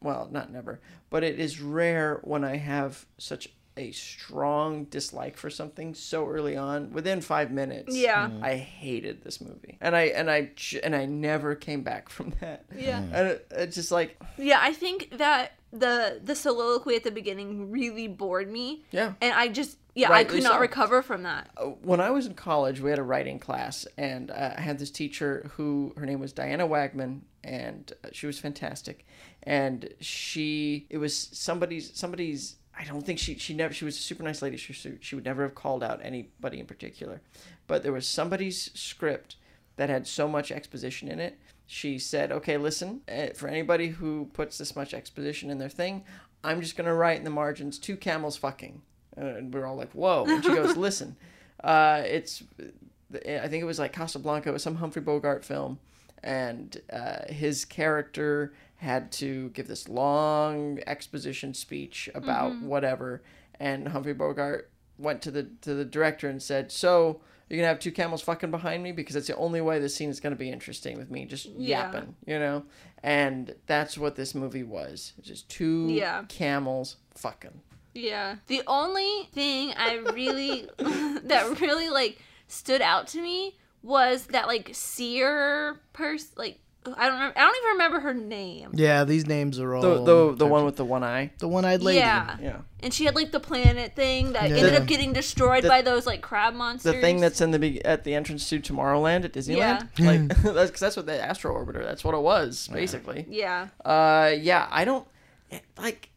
well, 0.00 0.28
not 0.30 0.52
never, 0.52 0.80
but 1.10 1.24
it 1.24 1.40
is 1.40 1.60
rare 1.60 2.20
when 2.22 2.44
I 2.44 2.56
have 2.58 3.04
such 3.18 3.48
a 3.76 3.90
strong 3.92 4.84
dislike 4.84 5.36
for 5.36 5.50
something 5.50 5.94
so 5.94 6.26
early 6.28 6.56
on 6.56 6.92
within 6.92 7.20
five 7.20 7.50
minutes. 7.50 7.96
Yeah. 7.96 8.30
I 8.42 8.56
hated 8.56 9.24
this 9.24 9.40
movie, 9.40 9.78
and 9.80 9.96
I 9.96 10.02
and 10.02 10.30
I 10.30 10.50
and 10.82 10.94
I 10.94 11.06
never 11.06 11.54
came 11.54 11.82
back 11.82 12.08
from 12.08 12.34
that. 12.40 12.64
yeah 12.76 12.98
And 12.98 13.28
it, 13.28 13.46
it's 13.50 13.76
just 13.76 13.90
like, 13.90 14.20
yeah 14.38 14.58
I 14.60 14.72
think 14.72 15.16
that 15.18 15.52
the 15.72 16.20
the 16.22 16.34
soliloquy 16.34 16.96
at 16.96 17.02
the 17.02 17.10
beginning 17.10 17.70
really 17.70 18.06
bored 18.06 18.50
me 18.50 18.84
yeah, 18.90 19.14
and 19.22 19.32
I 19.32 19.48
just 19.48 19.78
yeah, 19.94 20.10
I 20.10 20.24
could 20.24 20.42
not 20.42 20.54
so. 20.54 20.60
recover 20.60 21.02
from 21.02 21.24
that. 21.24 21.50
when 21.82 22.00
I 22.00 22.10
was 22.10 22.26
in 22.26 22.34
college, 22.34 22.80
we 22.80 22.88
had 22.88 22.98
a 22.98 23.02
writing 23.02 23.38
class, 23.38 23.86
and 23.98 24.30
uh, 24.30 24.54
I 24.56 24.60
had 24.60 24.78
this 24.78 24.90
teacher 24.90 25.50
who 25.56 25.92
her 25.96 26.06
name 26.06 26.18
was 26.18 26.32
Diana 26.32 26.66
Wagman, 26.66 27.20
and 27.44 27.92
uh, 28.02 28.08
she 28.12 28.26
was 28.26 28.38
fantastic. 28.38 29.06
And 29.42 29.90
she, 30.00 30.86
it 30.88 30.98
was 30.98 31.14
somebody's 31.14 31.94
somebody's. 31.94 32.56
I 32.82 32.84
don't 32.84 33.06
think 33.06 33.20
she 33.20 33.38
she 33.38 33.54
never 33.54 33.72
she 33.72 33.84
was 33.84 33.96
a 33.96 34.00
super 34.00 34.24
nice 34.24 34.42
lady. 34.42 34.56
She 34.56 34.72
she- 34.72 35.14
would 35.14 35.24
never 35.24 35.44
have 35.44 35.54
called 35.54 35.84
out 35.84 36.00
anybody 36.02 36.58
in 36.58 36.66
particular, 36.66 37.20
but 37.68 37.84
there 37.84 37.92
was 37.92 38.08
somebody's 38.08 38.72
script 38.74 39.36
that 39.76 39.88
had 39.88 40.06
so 40.06 40.26
much 40.26 40.50
exposition 40.50 41.06
in 41.08 41.20
it. 41.20 41.38
She 41.66 41.98
said, 42.00 42.32
"Okay, 42.32 42.56
listen, 42.56 43.02
uh, 43.08 43.28
for 43.34 43.46
anybody 43.46 43.88
who 43.88 44.28
puts 44.32 44.58
this 44.58 44.74
much 44.74 44.94
exposition 44.94 45.48
in 45.48 45.58
their 45.58 45.68
thing, 45.68 46.04
I'm 46.42 46.60
just 46.60 46.76
gonna 46.76 46.94
write 46.94 47.18
in 47.18 47.24
the 47.24 47.30
margins 47.30 47.78
two 47.78 47.96
camels 47.96 48.36
fucking." 48.36 48.82
And 49.16 49.54
we're 49.54 49.64
all 49.64 49.76
like, 49.76 49.92
"Whoa!" 49.92 50.24
And 50.26 50.42
she 50.42 50.50
goes, 50.50 50.76
"Listen, 50.88 51.14
uh, 51.62 52.02
it's 52.04 52.42
I 53.14 53.46
think 53.46 53.62
it 53.62 53.66
was 53.66 53.78
like 53.78 53.92
Casablanca, 53.92 54.48
it 54.48 54.52
was 54.52 54.62
some 54.64 54.76
Humphrey 54.76 55.02
Bogart 55.02 55.44
film, 55.44 55.78
and 56.24 56.80
uh, 56.92 57.26
his 57.32 57.64
character 57.64 58.52
had 58.82 59.12
to 59.12 59.50
give 59.50 59.68
this 59.68 59.88
long 59.88 60.80
exposition 60.88 61.54
speech 61.54 62.10
about 62.16 62.52
mm-hmm. 62.52 62.66
whatever, 62.66 63.22
and 63.60 63.86
Humphrey 63.88 64.12
Bogart 64.12 64.70
went 64.98 65.22
to 65.22 65.30
the 65.30 65.44
to 65.62 65.74
the 65.74 65.84
director 65.84 66.28
and 66.28 66.42
said, 66.42 66.72
"So 66.72 67.20
you're 67.48 67.58
gonna 67.58 67.68
have 67.68 67.78
two 67.78 67.92
camels 67.92 68.22
fucking 68.22 68.50
behind 68.50 68.82
me 68.82 68.90
because 68.90 69.14
that's 69.14 69.28
the 69.28 69.36
only 69.36 69.60
way 69.60 69.78
this 69.78 69.94
scene 69.94 70.10
is 70.10 70.18
gonna 70.18 70.34
be 70.34 70.50
interesting 70.50 70.98
with 70.98 71.10
me 71.10 71.26
just 71.26 71.46
Yeah. 71.46 71.92
yapping, 71.92 72.16
you 72.26 72.38
know." 72.40 72.64
And 73.04 73.54
that's 73.66 73.96
what 73.96 74.16
this 74.16 74.34
movie 74.34 74.64
was. 74.64 75.12
It's 75.18 75.28
just 75.28 75.48
two 75.48 75.86
Yeah. 75.88 76.24
camels 76.28 76.96
fucking. 77.14 77.60
Yeah. 77.94 78.36
The 78.48 78.62
only 78.66 79.28
thing 79.32 79.74
I 79.76 79.96
really 80.12 80.68
that 80.78 81.60
really 81.60 81.88
like 81.88 82.18
stood 82.48 82.82
out 82.82 83.06
to 83.08 83.22
me 83.22 83.56
was 83.82 84.26
that 84.26 84.48
like 84.48 84.70
seer 84.72 85.80
person 85.92 86.30
like 86.36 86.58
I 86.84 87.04
don't 87.06 87.14
remember, 87.14 87.38
I 87.38 87.42
don't 87.42 87.56
even 87.58 87.70
remember 87.72 88.00
her 88.00 88.12
name. 88.14 88.70
Yeah, 88.74 89.04
these 89.04 89.24
names 89.26 89.60
are 89.60 89.72
all 89.74 89.82
The 89.82 90.02
the 90.02 90.34
the 90.38 90.46
one 90.46 90.64
with 90.64 90.74
the 90.76 90.84
one 90.84 91.04
eye. 91.04 91.30
the 91.38 91.46
one-eyed 91.46 91.80
lady. 91.80 92.00
Yeah. 92.00 92.36
Yeah. 92.42 92.56
And 92.82 92.92
she 92.92 93.04
had 93.04 93.14
like 93.14 93.30
the 93.30 93.38
planet 93.38 93.94
thing 93.94 94.32
that 94.32 94.50
Yeah. 94.50 94.56
ended 94.56 94.72
The- 94.74 94.80
up 94.82 94.86
getting 94.86 95.12
destroyed 95.12 95.62
the- 95.62 95.68
by 95.68 95.82
those 95.82 96.06
like 96.06 96.22
crab 96.22 96.54
monsters. 96.54 96.92
the 96.94 97.00
thing 97.00 97.20
that's 97.20 97.40
in 97.40 97.52
the 97.52 97.60
be- 97.60 97.84
at 97.84 98.02
the 98.02 98.14
entrance 98.16 98.48
to 98.48 98.58
Tomorrowland 98.58 99.24
at 99.24 99.32
Disneyland. 99.32 99.88
Like 100.00 100.42
that's 100.54 100.70
cause 100.72 100.80
that's 100.80 100.96
what 100.96 101.06
the 101.06 101.22
Astro 101.24 101.54
Orbiter. 101.54 101.84
That's 101.84 102.02
what 102.02 102.14
it 102.14 102.20
was 102.22 102.68
basically. 102.72 103.26
Yeah. 103.28 103.68
Uh, 103.84 104.32
yeah. 104.36 104.66
I 104.70 104.84
don't 104.84 105.06
it- 105.50 105.62
like. 105.78 106.10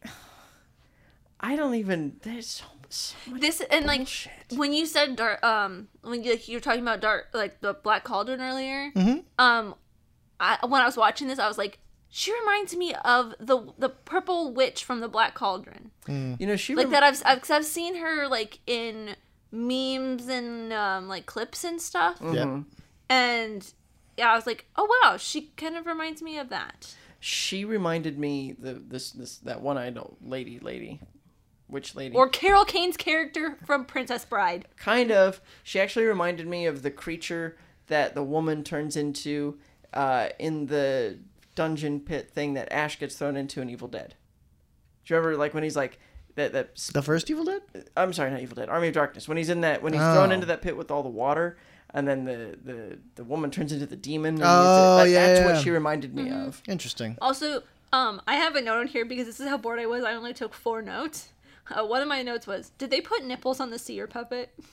I 1.40 1.54
don't 1.56 1.74
even. 1.74 2.16
There's 2.22 2.46
so, 2.48 2.64
so 2.88 3.14
much. 3.30 3.40
This 3.40 3.60
and 3.70 3.86
like 3.86 3.98
bullshit. 4.00 4.32
when 4.56 4.72
you 4.72 4.86
said 4.86 5.16
dark 5.16 5.44
um 5.44 5.88
when 6.02 6.24
you 6.24 6.32
like 6.32 6.48
you 6.48 6.56
were 6.56 6.60
talking 6.60 6.80
about 6.82 7.00
dark 7.00 7.26
like 7.34 7.60
the 7.60 7.74
black 7.74 8.04
cauldron 8.04 8.40
earlier 8.40 8.90
Mm-hmm. 8.96 9.18
um 9.38 9.74
I 10.40 10.58
when 10.66 10.80
I 10.82 10.86
was 10.86 10.96
watching 10.96 11.28
this 11.28 11.38
I 11.38 11.48
was 11.48 11.58
like 11.58 11.78
she 12.08 12.32
reminds 12.40 12.76
me 12.76 12.94
of 13.04 13.34
the 13.40 13.72
the 13.78 13.88
purple 13.88 14.52
witch 14.52 14.84
from 14.84 15.00
the 15.00 15.08
black 15.08 15.34
cauldron 15.34 15.90
You 16.08 16.36
know 16.46 16.56
she 16.56 16.74
like 16.74 16.84
rem- 16.86 16.92
that 16.92 17.02
I've, 17.02 17.22
I've 17.24 17.40
'cause 17.40 17.50
I've 17.50 17.64
seen 17.64 17.96
her 17.96 18.26
like 18.28 18.60
in 18.66 19.16
memes 19.52 20.28
and 20.28 20.72
um 20.72 21.08
like 21.08 21.26
clips 21.26 21.64
and 21.64 21.80
stuff 21.80 22.18
Mm-hmm. 22.18 22.34
Yep. 22.34 22.64
and 23.08 23.72
yeah 24.16 24.32
I 24.32 24.36
was 24.36 24.46
like 24.46 24.66
oh 24.76 24.88
wow 25.02 25.16
she 25.16 25.50
kind 25.56 25.76
of 25.76 25.86
reminds 25.86 26.22
me 26.22 26.38
of 26.38 26.48
that 26.50 26.94
She 27.20 27.64
reminded 27.64 28.18
me 28.18 28.54
the 28.58 28.74
this 28.74 29.10
this 29.12 29.38
that 29.38 29.60
one 29.62 29.78
eyed 29.78 29.98
lady 30.22 30.58
lady, 30.58 31.00
which 31.68 31.94
lady? 31.94 32.14
or 32.14 32.28
Carol 32.28 32.64
Kane's 32.64 32.96
character 32.96 33.58
from 33.66 33.84
Princess 33.84 34.24
Bride 34.24 34.66
kind 34.76 35.10
of. 35.10 35.40
She 35.62 35.80
actually 35.80 36.04
reminded 36.06 36.46
me 36.46 36.66
of 36.66 36.82
the 36.82 36.90
creature 36.90 37.56
that 37.88 38.14
the 38.14 38.22
woman 38.22 38.62
turns 38.64 38.96
into 38.96 39.58
uh, 39.94 40.28
in 40.38 40.66
the 40.66 41.18
dungeon 41.54 42.00
pit 42.00 42.30
thing 42.30 42.54
that 42.54 42.70
Ash 42.72 42.98
gets 42.98 43.16
thrown 43.16 43.36
into 43.36 43.60
in 43.60 43.70
Evil 43.70 43.88
Dead. 43.88 44.14
Do 45.04 45.14
you 45.14 45.18
remember 45.20 45.38
like 45.38 45.54
when 45.54 45.62
he's 45.62 45.76
like 45.76 45.98
that 46.34 46.52
that 46.52 46.74
The 46.92 47.02
first 47.02 47.30
Evil 47.30 47.44
Dead? 47.44 47.62
I'm 47.96 48.12
sorry, 48.12 48.30
not 48.30 48.40
Evil 48.40 48.56
Dead, 48.56 48.68
Army 48.68 48.88
of 48.88 48.94
Darkness. 48.94 49.28
When 49.28 49.36
he's 49.38 49.48
in 49.48 49.60
that 49.62 49.82
when 49.82 49.92
he's 49.92 50.02
thrown 50.02 50.30
Oh. 50.30 50.34
into 50.34 50.46
that 50.46 50.62
pit 50.62 50.76
with 50.76 50.90
all 50.90 51.02
the 51.02 51.08
water 51.08 51.56
and 51.94 52.06
then 52.06 52.24
the 52.24 52.58
the, 52.62 52.98
the 53.14 53.24
woman 53.24 53.50
turns 53.50 53.72
into 53.72 53.86
the 53.86 53.96
demon 53.96 54.34
and 54.34 54.42
Oh, 54.44 54.96
that, 54.98 55.08
yeah, 55.08 55.26
that's 55.26 55.40
yeah. 55.40 55.46
what 55.52 55.62
she 55.62 55.70
reminded 55.70 56.14
me 56.14 56.24
Mm-hmm. 56.24 56.46
of. 56.48 56.62
Interesting. 56.68 57.16
Also, 57.22 57.62
um, 57.92 58.20
I 58.26 58.34
have 58.34 58.56
a 58.56 58.60
note 58.60 58.80
on 58.80 58.86
here 58.88 59.04
because 59.04 59.26
this 59.26 59.40
is 59.40 59.48
how 59.48 59.56
bored 59.56 59.78
I 59.78 59.86
was. 59.86 60.04
I 60.04 60.12
only 60.14 60.34
took 60.34 60.52
four 60.52 60.82
notes. 60.82 61.28
Uh, 61.70 61.84
one 61.86 62.02
of 62.02 62.08
my 62.08 62.22
notes 62.22 62.46
was, 62.46 62.70
did 62.78 62.90
they 62.90 63.00
put 63.00 63.24
nipples 63.24 63.58
on 63.60 63.70
the 63.70 63.78
seer 63.78 64.06
puppet? 64.06 64.52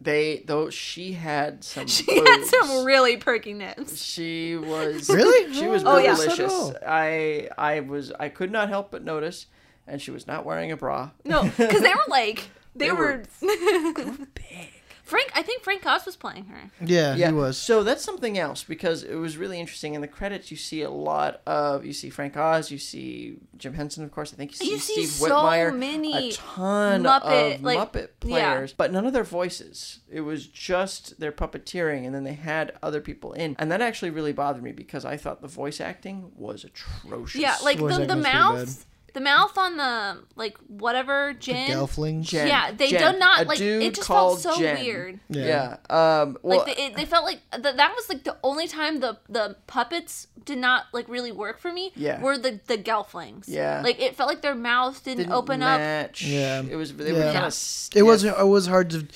They 0.00 0.42
though 0.46 0.70
she 0.70 1.12
had 1.12 1.62
some 1.62 1.86
She 1.88 2.04
had 2.14 2.44
some 2.46 2.84
really 2.84 3.16
perky 3.18 3.52
nips. 3.52 4.02
She 4.02 4.56
was 4.56 5.08
Really? 5.10 5.52
She 5.54 5.66
was 5.66 5.82
Oh, 5.84 5.98
yeah. 5.98 6.14
delicious. 6.14 6.72
I 6.86 7.48
I 7.58 7.80
was 7.80 8.10
I 8.18 8.28
could 8.30 8.50
not 8.50 8.68
help 8.70 8.90
but 8.90 9.04
notice, 9.04 9.46
and 9.86 10.00
she 10.00 10.10
was 10.10 10.26
not 10.26 10.44
wearing 10.46 10.72
a 10.72 10.76
bra. 10.76 11.10
No, 11.24 11.42
because 11.42 11.82
they 11.82 11.94
were 11.94 12.00
like, 12.08 12.48
they, 12.74 12.86
They 12.86 12.92
were. 12.92 13.22
were 13.42 14.26
Big. 14.34 14.72
Frank, 15.10 15.30
I 15.34 15.42
think 15.42 15.62
Frank 15.62 15.84
Oz 15.84 16.06
was 16.06 16.16
playing 16.16 16.46
her. 16.46 16.70
Yeah, 16.84 17.14
Yeah, 17.16 17.28
he 17.28 17.32
was. 17.34 17.58
So 17.58 17.82
that's 17.82 18.02
something 18.04 18.38
else 18.38 18.62
because 18.62 19.02
it 19.02 19.16
was 19.16 19.36
really 19.36 19.58
interesting. 19.60 19.94
In 19.94 20.00
the 20.00 20.08
credits, 20.08 20.50
you 20.50 20.56
see 20.56 20.82
a 20.82 20.90
lot 20.90 21.42
of 21.46 21.84
you 21.84 21.92
see 21.92 22.10
Frank 22.10 22.36
Oz, 22.36 22.70
you 22.70 22.78
see 22.78 23.36
Jim 23.56 23.74
Henson, 23.74 24.04
of 24.04 24.12
course. 24.12 24.32
I 24.32 24.36
think 24.36 24.52
you 24.52 24.56
see 24.58 24.70
You 24.70 24.78
see 24.78 24.92
Steve 25.04 25.08
so 25.28 25.28
Whitmire, 25.34 25.76
many 25.76 26.30
a 26.30 26.32
ton 26.32 27.02
Muppet, 27.02 27.56
of 27.56 27.62
like- 27.62 27.78
Muppet 27.92 28.08
yeah. 28.24 28.28
players, 28.54 28.72
but 28.72 28.92
none 28.92 29.04
of 29.04 29.12
their 29.12 29.24
voices. 29.24 30.00
It 30.10 30.20
was 30.20 30.46
just 30.46 31.18
their 31.20 31.32
puppeteering, 31.32 32.06
and 32.06 32.14
then 32.14 32.24
they 32.24 32.34
had 32.34 32.72
other 32.82 33.00
people 33.00 33.32
in, 33.32 33.56
and 33.58 33.70
that 33.72 33.80
actually 33.80 34.10
really 34.10 34.32
bothered 34.32 34.62
me 34.62 34.72
because 34.72 35.04
I 35.04 35.16
thought 35.16 35.42
the 35.42 35.48
voice 35.48 35.80
acting 35.80 36.30
was 36.36 36.64
atrocious. 36.64 37.40
Yeah, 37.40 37.56
like 37.64 37.78
the, 37.78 37.84
the 37.86 37.92
acting 37.92 38.06
was 38.06 38.08
pretty 38.08 38.36
mouth, 38.36 38.86
the 39.12 39.20
mouth 39.20 39.56
on 39.58 39.76
the 39.76 40.22
like 40.36 40.56
whatever 40.68 41.32
Jen. 41.34 41.68
Gelfling. 41.70 42.22
Jen- 42.22 42.46
yeah, 42.48 42.70
they 42.72 42.88
Jen, 42.90 43.12
do 43.14 43.18
not 43.18 43.44
a 43.44 43.48
like. 43.48 43.58
dude 43.58 43.82
It 43.82 43.94
just 43.94 44.08
felt 44.08 44.18
called 44.18 44.40
so 44.40 44.58
Jen. 44.58 44.78
weird. 44.80 45.20
Yeah. 45.28 45.76
Um. 45.88 46.38
Well, 46.42 46.58
Like 46.64 46.76
they, 46.76 46.84
it, 46.86 46.96
they 46.96 47.04
felt 47.04 47.24
like 47.24 47.40
th- 47.52 47.76
that 47.76 47.94
was 47.94 48.08
like 48.08 48.24
the 48.24 48.36
only 48.42 48.66
time 48.68 49.00
the 49.00 49.18
the 49.28 49.56
puppets 49.66 50.26
did 50.44 50.58
not 50.58 50.84
like 50.92 51.08
really 51.08 51.32
work 51.32 51.58
for 51.60 51.72
me. 51.72 51.92
Yeah. 51.96 52.20
were 52.20 52.38
the 52.38 52.60
the 52.66 52.78
gelflings. 52.78 53.44
Yeah. 53.46 53.82
like 53.82 54.00
it 54.00 54.16
felt 54.16 54.28
like 54.28 54.42
their 54.42 54.54
mouths 54.54 55.00
didn't, 55.00 55.18
didn't 55.18 55.32
open 55.32 55.62
up. 55.62 55.78
match. 55.80 56.22
Yeah. 56.22 56.62
It 56.68 56.76
was. 56.76 56.94
They 56.94 57.12
were 57.12 57.18
Yeah. 57.18 57.24
kind 57.32 57.34
Yeah. 57.34 57.46
of. 57.46 57.90
It 57.94 58.02
was 58.02 58.24
it 58.24 58.46
was 58.46 58.66
hard 58.66 58.90
to 58.90 59.06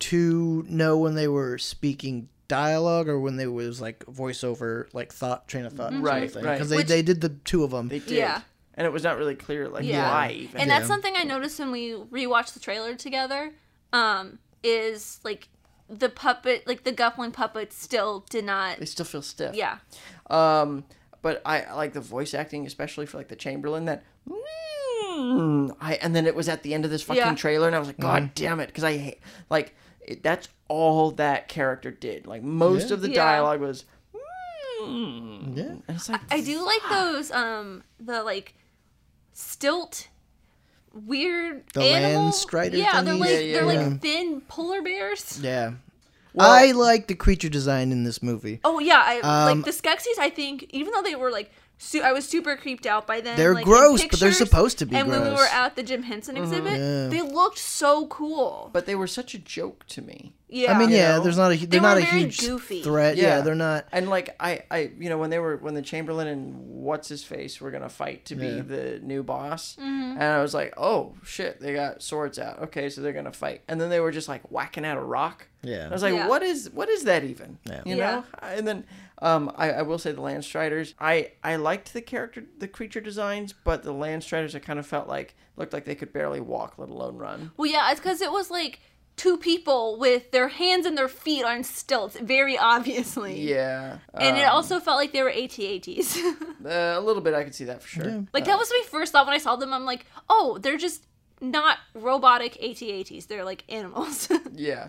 to 0.00 0.64
know 0.68 0.98
when 0.98 1.14
they 1.14 1.28
were 1.28 1.56
speaking 1.58 2.28
dialogue 2.46 3.08
or 3.08 3.18
when 3.18 3.36
they 3.36 3.46
was 3.46 3.80
like 3.80 4.04
voiceover 4.06 4.86
like 4.92 5.10
thought 5.12 5.48
train 5.48 5.64
of 5.64 5.72
thought 5.72 5.92
Right, 5.98 6.32
right. 6.34 6.42
because 6.42 6.68
they, 6.68 6.76
Which- 6.78 6.88
they 6.88 7.00
did 7.00 7.20
the 7.22 7.30
two 7.30 7.64
of 7.64 7.70
them 7.70 7.88
They 7.88 8.00
did. 8.00 8.10
Yeah. 8.18 8.42
And 8.76 8.86
it 8.86 8.92
was 8.92 9.04
not 9.04 9.16
really 9.16 9.34
clear, 9.36 9.68
like, 9.68 9.84
Yeah. 9.84 10.10
why 10.10 10.30
even. 10.30 10.60
And 10.60 10.68
that's 10.70 10.82
Yeah. 10.82 10.88
something 10.88 11.14
I 11.16 11.22
noticed 11.22 11.58
when 11.60 11.70
we 11.70 11.92
rewatched 11.92 12.54
the 12.54 12.60
trailer 12.60 12.94
together. 12.96 13.52
Um, 13.92 14.38
is 14.64 15.20
like 15.22 15.48
the 15.88 16.08
puppet, 16.08 16.66
like 16.66 16.82
the 16.84 16.92
Gelfling 16.92 17.32
puppet, 17.32 17.72
still 17.72 18.24
did 18.30 18.44
not. 18.44 18.78
they 18.78 18.86
still 18.86 19.04
feel 19.06 19.22
stiff. 19.22 19.54
Yeah, 19.54 19.78
Um, 20.30 20.84
but 21.22 21.40
I 21.44 21.62
I 21.62 21.74
like 21.74 21.92
the 21.92 22.00
voice 22.00 22.32
acting, 22.34 22.66
especially 22.66 23.06
for 23.06 23.18
like 23.18 23.28
the 23.28 23.36
Chamberlain. 23.36 23.84
That. 23.84 24.02
Mm, 25.06 25.76
I 25.80 25.94
and 25.96 26.16
then 26.16 26.26
it 26.26 26.34
was 26.34 26.48
at 26.48 26.62
the 26.62 26.74
end 26.74 26.84
of 26.84 26.90
this 26.90 27.02
fucking 27.02 27.22
Yeah. 27.22 27.34
trailer, 27.34 27.66
and 27.66 27.76
I 27.76 27.78
was 27.78 27.88
like, 27.88 27.98
God 28.00 28.34
damn 28.34 28.58
it, 28.60 28.66
because 28.66 28.84
I 28.84 28.96
hate 28.96 29.20
like 29.50 29.74
it, 30.00 30.22
that's 30.22 30.48
all 30.68 31.10
that 31.12 31.46
character 31.48 31.90
did. 31.90 32.26
Like 32.26 32.42
most 32.42 32.88
Yeah. 32.88 32.94
of 32.94 33.02
the 33.02 33.08
Yeah. 33.10 33.14
dialogue 33.14 33.60
was. 33.60 33.84
Mm. 34.82 35.56
yeah 35.56 35.62
And 35.64 35.82
it's 35.88 36.08
like 36.08 36.20
I 36.30 36.40
do 36.40 36.64
like 36.64 36.82
those. 36.90 37.30
Um, 37.30 37.82
the 38.00 38.22
like 38.22 38.54
stilt. 39.34 40.08
Weird 40.92 41.64
The 41.74 41.82
animal. 41.82 42.22
land 42.22 42.34
strider 42.34 42.76
Yeah, 42.76 43.02
they're 43.02 43.14
like 43.14 43.30
Yeah, 43.30 43.38
yeah, 43.38 43.52
they're 43.60 43.72
yeah. 43.72 43.86
like 43.88 44.00
thin 44.00 44.40
polar 44.42 44.80
bears. 44.80 45.40
yeah 45.42 45.72
Well- 46.32 46.48
I 46.50 46.70
like 46.70 47.08
the 47.08 47.16
creature 47.16 47.48
design 47.48 47.90
in 47.90 48.04
this 48.04 48.22
movie 48.22 48.60
Oh 48.64 48.78
yeah, 48.78 49.02
I 49.04 49.18
Um, 49.20 49.62
like 49.62 49.64
the 49.66 49.72
Skeksis. 49.72 50.18
I 50.20 50.30
think 50.30 50.66
even 50.70 50.92
though 50.92 51.02
they 51.02 51.16
were 51.16 51.32
like, 51.32 51.50
su- 51.78 52.02
I 52.02 52.12
was 52.12 52.28
super 52.28 52.56
creeped 52.56 52.86
out 52.86 53.06
by 53.06 53.20
them. 53.20 53.36
They're 53.36 53.54
like, 53.54 53.64
in 53.66 53.70
gross, 53.70 54.04
but 54.06 54.20
they're 54.20 54.32
supposed 54.32 54.78
to 54.78 54.86
be 54.86 54.96
And 54.96 55.08
when 55.08 55.22
we 55.22 55.30
were 55.30 55.46
at 55.52 55.76
the 55.76 55.82
Jim 55.82 56.02
Henson 56.02 56.36
exhibit, 56.36 56.72
Yeah. 56.78 57.08
they 57.08 57.22
looked 57.22 57.58
so 57.58 58.06
cool. 58.06 58.70
But 58.72 58.86
they 58.86 58.94
were 58.94 59.06
such 59.06 59.34
a 59.34 59.38
joke 59.38 59.86
to 59.88 60.02
me. 60.02 60.34
Yeah. 60.48 60.72
I 60.72 60.78
mean, 60.78 60.90
You 60.90 60.96
yeah, 60.98 61.16
know? 61.16 61.22
there's 61.24 61.36
not 61.36 61.52
a 61.52 61.56
they're 61.66 61.80
were 61.80 61.88
not 61.88 61.98
a 61.98 62.02
very 62.02 62.20
huge 62.22 62.40
goofy. 62.40 62.82
threat. 62.82 63.16
Yeah. 63.16 63.40
they're 63.40 63.56
not. 63.56 63.86
And 63.90 64.08
like 64.08 64.36
I, 64.38 64.62
I, 64.70 64.90
you 65.00 65.08
know, 65.08 65.18
when 65.18 65.30
they 65.30 65.40
were 65.40 65.56
when 65.56 65.74
the 65.74 65.82
Chamberlain 65.82 66.28
and 66.28 66.54
what's 66.84 67.08
his 67.08 67.24
face 67.24 67.60
were 67.60 67.72
gonna 67.72 67.88
fight 67.88 68.24
to 68.26 68.36
be 68.36 68.46
Yeah. 68.46 68.62
the 68.62 69.00
new 69.02 69.22
boss, 69.24 69.74
Mm-hmm. 69.80 70.12
and 70.12 70.22
I 70.22 70.40
was 70.40 70.54
like, 70.54 70.74
oh 70.76 71.14
shit, 71.24 71.60
they 71.60 71.74
got 71.74 72.02
swords 72.02 72.38
out. 72.38 72.60
Okay, 72.64 72.88
so 72.88 73.00
they're 73.00 73.12
gonna 73.12 73.32
fight, 73.32 73.62
and 73.68 73.80
then 73.80 73.90
they 73.90 73.98
were 74.00 74.12
just 74.12 74.28
like 74.28 74.42
whacking 74.50 74.84
out 74.84 74.96
a 74.96 75.00
rock. 75.02 75.48
Yeah. 75.62 75.88
I 75.88 75.92
was 75.92 76.02
like, 76.02 76.14
Yeah. 76.14 76.28
what 76.28 76.42
is 76.44 76.70
what 76.70 76.88
is 76.88 77.02
that 77.04 77.24
even? 77.24 77.58
Yeah. 77.68 77.82
You 77.84 77.96
Yeah. 77.96 78.10
know, 78.16 78.24
and 78.42 78.68
then 78.68 78.84
um, 79.18 79.52
I, 79.56 79.70
I 79.70 79.82
will 79.82 79.98
say 79.98 80.12
the 80.12 80.20
Landstriders. 80.20 80.94
I 80.98 81.32
I 81.42 81.56
liked 81.56 81.92
the 81.92 82.02
character, 82.02 82.44
the 82.58 82.68
creature 82.68 83.00
designs, 83.00 83.52
but 83.52 83.82
the 83.82 83.92
Landstriders 83.92 84.54
I 84.54 84.58
kind 84.58 84.78
of 84.78 84.86
felt 84.86 85.08
like 85.08 85.34
looked 85.56 85.72
like 85.72 85.84
they 85.84 85.94
could 85.94 86.12
barely 86.12 86.40
walk, 86.40 86.74
let 86.78 86.88
alone 86.88 87.16
run. 87.16 87.52
Well, 87.56 87.70
yeah, 87.70 87.90
it's 87.90 88.00
because 88.00 88.20
it 88.20 88.32
was 88.32 88.50
like 88.50 88.80
two 89.16 89.36
people 89.36 89.98
with 89.98 90.30
their 90.32 90.48
hands 90.48 90.86
and 90.86 90.98
their 90.98 91.08
feet 91.08 91.44
on 91.44 91.62
stilts, 91.62 92.18
very 92.18 92.58
obviously. 92.58 93.40
Yeah, 93.48 93.98
And 94.12 94.36
it 94.36 94.44
um, 94.44 94.56
also 94.56 94.80
felt 94.80 94.96
like 94.96 95.12
they 95.12 95.22
were 95.22 95.30
AT-ATs. 95.30 96.18
uh, 96.64 96.94
a 96.96 97.00
little 97.00 97.22
bit. 97.22 97.34
I 97.34 97.44
could 97.44 97.54
see 97.54 97.64
that 97.66 97.82
for 97.82 97.88
sure. 97.88 98.24
like 98.32 98.44
that 98.46 98.58
was 98.58 98.70
my 98.70 98.82
first 98.90 99.12
thought 99.12 99.26
when 99.26 99.34
I 99.34 99.38
saw 99.38 99.56
them. 99.56 99.72
I'm 99.72 99.84
like, 99.84 100.06
oh, 100.28 100.58
they're 100.58 100.76
just 100.76 101.06
not 101.40 101.78
robotic 101.94 102.56
AT-ATs. 102.62 103.26
They're 103.26 103.44
like 103.44 103.64
animals. 103.68 104.28
Yeah. 104.56 104.88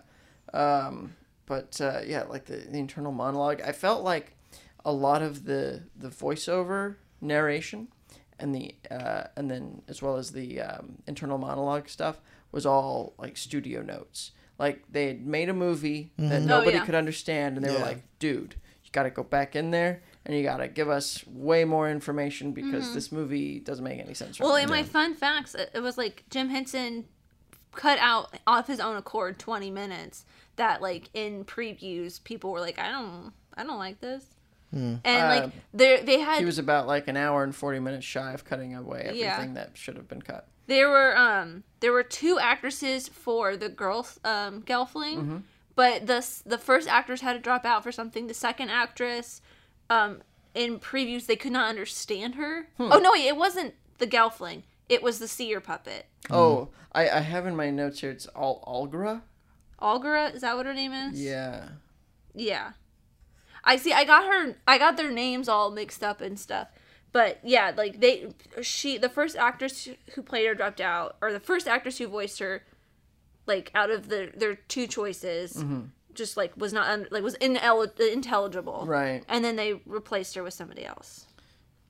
Um, 0.54 1.16
but 1.46 1.80
uh, 1.82 2.02
yeah, 2.06 2.24
like 2.24 2.46
the, 2.46 2.58
the 2.58 2.78
internal 2.80 3.12
monologue, 3.12 3.62
I 3.62 3.72
felt 3.72 4.04
like 4.04 4.34
a 4.84 4.92
lot 4.92 5.22
of 5.22 5.46
the 5.46 5.84
the 5.98 6.10
voiceover 6.10 6.96
narration 7.22 7.88
and 8.40 8.54
the 8.54 8.76
uh, 8.92 9.24
and 9.36 9.50
then 9.50 9.82
as 9.88 10.02
well 10.02 10.18
as 10.18 10.32
the 10.32 10.62
um, 10.62 10.98
internal 11.08 11.38
monologue 11.38 11.90
stuff 11.90 12.20
was 12.52 12.66
all 12.66 13.14
like 13.18 13.38
studio 13.38 13.82
notes. 13.82 14.32
Like 14.58 14.84
they 14.92 15.08
had 15.08 15.26
made 15.26 15.50
a 15.50 15.54
movie 15.54 16.12
that 16.18 16.42
nobody 16.44 16.78
Oh, 16.78 16.80
yeah. 16.80 16.86
could 16.86 16.96
understand, 16.96 17.58
and 17.58 17.66
they 17.66 17.72
were 17.72 17.80
like, 17.80 18.04
"Dude, 18.20 18.56
you 18.84 18.92
got 18.92 19.04
to 19.04 19.10
go 19.10 19.24
back 19.24 19.56
in 19.56 19.72
there." 19.72 20.02
And 20.28 20.36
you 20.36 20.42
gotta 20.42 20.68
give 20.68 20.90
us 20.90 21.24
way 21.28 21.66
more 21.66 21.88
information 21.88 22.52
because 22.52 22.96
this 22.96 23.12
movie 23.12 23.60
doesn't 23.60 23.84
make 23.84 24.00
any 24.00 24.16
sense. 24.16 24.40
right 24.40 24.46
well, 24.48 24.56
now." 24.56 24.64
in 24.64 24.70
my 24.70 24.82
fun 24.82 25.14
facts, 25.14 25.54
it, 25.54 25.70
it 25.76 25.82
was 25.82 25.98
like 26.00 26.24
Jim 26.32 26.50
Henson 26.50 27.06
cut 27.76 28.00
out 28.00 28.34
off 28.48 28.68
his 28.68 28.80
own 28.80 28.96
accord 28.96 29.38
20 29.40 29.70
minutes 29.72 30.26
that 30.56 30.82
like 30.82 31.10
in 31.14 31.44
previews 31.46 32.24
people 32.24 32.52
were 32.52 32.60
like, 32.62 32.80
I 32.80 32.90
don't, 32.92 33.32
I 33.56 33.64
don't 33.64 33.78
like 33.80 34.00
this. 34.00 34.26
And 34.72 35.02
like 35.04 35.44
Uh, 35.44 35.50
they 35.74 36.02
they 36.02 36.20
had 36.20 36.40
he 36.40 36.46
was 36.46 36.60
about 36.60 36.86
like 36.86 37.08
an 37.08 37.16
hour 37.16 37.44
and 37.46 37.56
forty 37.56 37.80
minutes 37.80 38.06
shy 38.06 38.34
of 38.34 38.44
cutting 38.44 38.76
away 38.76 39.04
everything 39.06 39.20
Yeah. 39.22 39.54
that 39.54 39.72
should 39.76 39.96
have 39.96 40.10
been 40.10 40.22
cut. 40.22 40.48
There 40.68 40.90
were 40.90 41.18
um 41.18 41.64
there 41.80 41.94
were 41.94 42.04
two 42.04 42.40
actresses 42.40 43.08
for 43.08 43.56
the 43.56 43.70
girl 43.70 44.06
um 44.26 44.64
Gelfling, 44.64 45.18
Mm-hmm. 45.18 45.38
but 45.76 46.08
the 46.08 46.28
the 46.46 46.58
first 46.58 46.90
actress 46.90 47.22
had 47.22 47.34
to 47.34 47.40
drop 47.40 47.64
out 47.64 47.84
for 47.84 47.92
something. 47.94 48.28
The 48.28 48.34
second 48.34 48.70
actress, 48.70 49.42
um, 49.90 50.22
in 50.54 50.80
previews 50.80 51.26
they 51.28 51.38
could 51.38 51.54
not 51.54 51.70
understand 51.70 52.36
her. 52.36 52.68
Hmm. 52.78 52.90
Oh 52.92 53.00
no, 53.00 53.14
wait, 53.14 53.28
it 53.28 53.38
wasn't 53.38 53.76
the 54.00 54.08
Gelfling. 54.08 54.64
It 54.90 55.02
was 55.02 55.20
the 55.20 55.28
seer 55.28 55.60
puppet. 55.60 56.06
Oh, 56.30 56.70
I, 56.92 57.10
I 57.10 57.20
have 57.20 57.46
in 57.48 57.56
my 57.56 57.70
notes 57.72 58.00
here. 58.02 58.12
It's 58.12 58.28
all 58.28 58.64
Aughra. 58.68 59.22
Algara, 59.82 60.34
is 60.34 60.42
that 60.42 60.56
what 60.56 60.66
her 60.66 60.74
name 60.74 60.94
is? 60.94 61.20
Yeah. 61.22 61.70
Yeah. 62.34 62.72
I 63.64 63.78
see. 63.78 63.92
I 63.94 64.04
got 64.06 64.26
her. 64.32 64.56
I 64.68 64.78
got 64.78 64.96
their 64.98 65.12
names 65.12 65.50
all 65.50 65.72
mixed 65.72 66.04
up 66.04 66.22
and 66.22 66.40
stuff. 66.40 66.68
But 67.12 67.40
yeah, 67.44 67.72
like 67.76 68.00
they, 68.00 68.34
she, 68.62 68.98
the 68.98 69.10
first 69.10 69.36
actress 69.36 69.88
who 70.14 70.22
played 70.22 70.46
her 70.48 70.56
dropped 70.56 70.82
out, 70.82 71.16
or 71.22 71.32
the 71.34 71.40
first 71.40 71.68
actress 71.68 71.98
who 71.98 72.08
voiced 72.08 72.40
her, 72.40 72.64
like 73.48 73.72
out 73.74 73.90
of 73.90 74.10
the 74.10 74.32
their 74.36 74.56
two 74.56 74.86
choices, 74.88 75.54
Mm-hmm. 75.56 75.82
just 76.14 76.36
like 76.38 76.54
was 76.58 76.74
not 76.74 76.88
un, 76.88 77.08
like 77.12 77.24
was 77.24 77.36
inel- 77.38 78.00
intelligible. 78.00 78.86
Right. 78.88 79.24
And 79.28 79.44
then 79.44 79.56
they 79.56 79.74
replaced 79.86 80.36
her 80.36 80.44
with 80.44 80.54
somebody 80.54 80.86
else, 80.86 81.26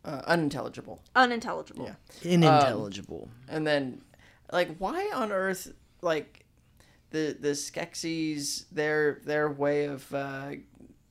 Uh, 0.05 0.21
unintelligible. 0.27 1.01
unintelligible. 1.15 1.85
Yeah. 2.23 2.33
Unintelligible. 2.35 3.29
And 3.49 3.65
then, 3.65 4.01
like, 4.51 4.75
why 4.77 5.09
on 5.13 5.31
earth, 5.31 5.73
like, 6.01 6.45
the 7.11 7.35
the 7.39 7.49
Skeksis, 7.55 8.65
their 8.71 9.21
their 9.25 9.49
way 9.49 9.85
of 9.85 10.13
uh, 10.13 10.51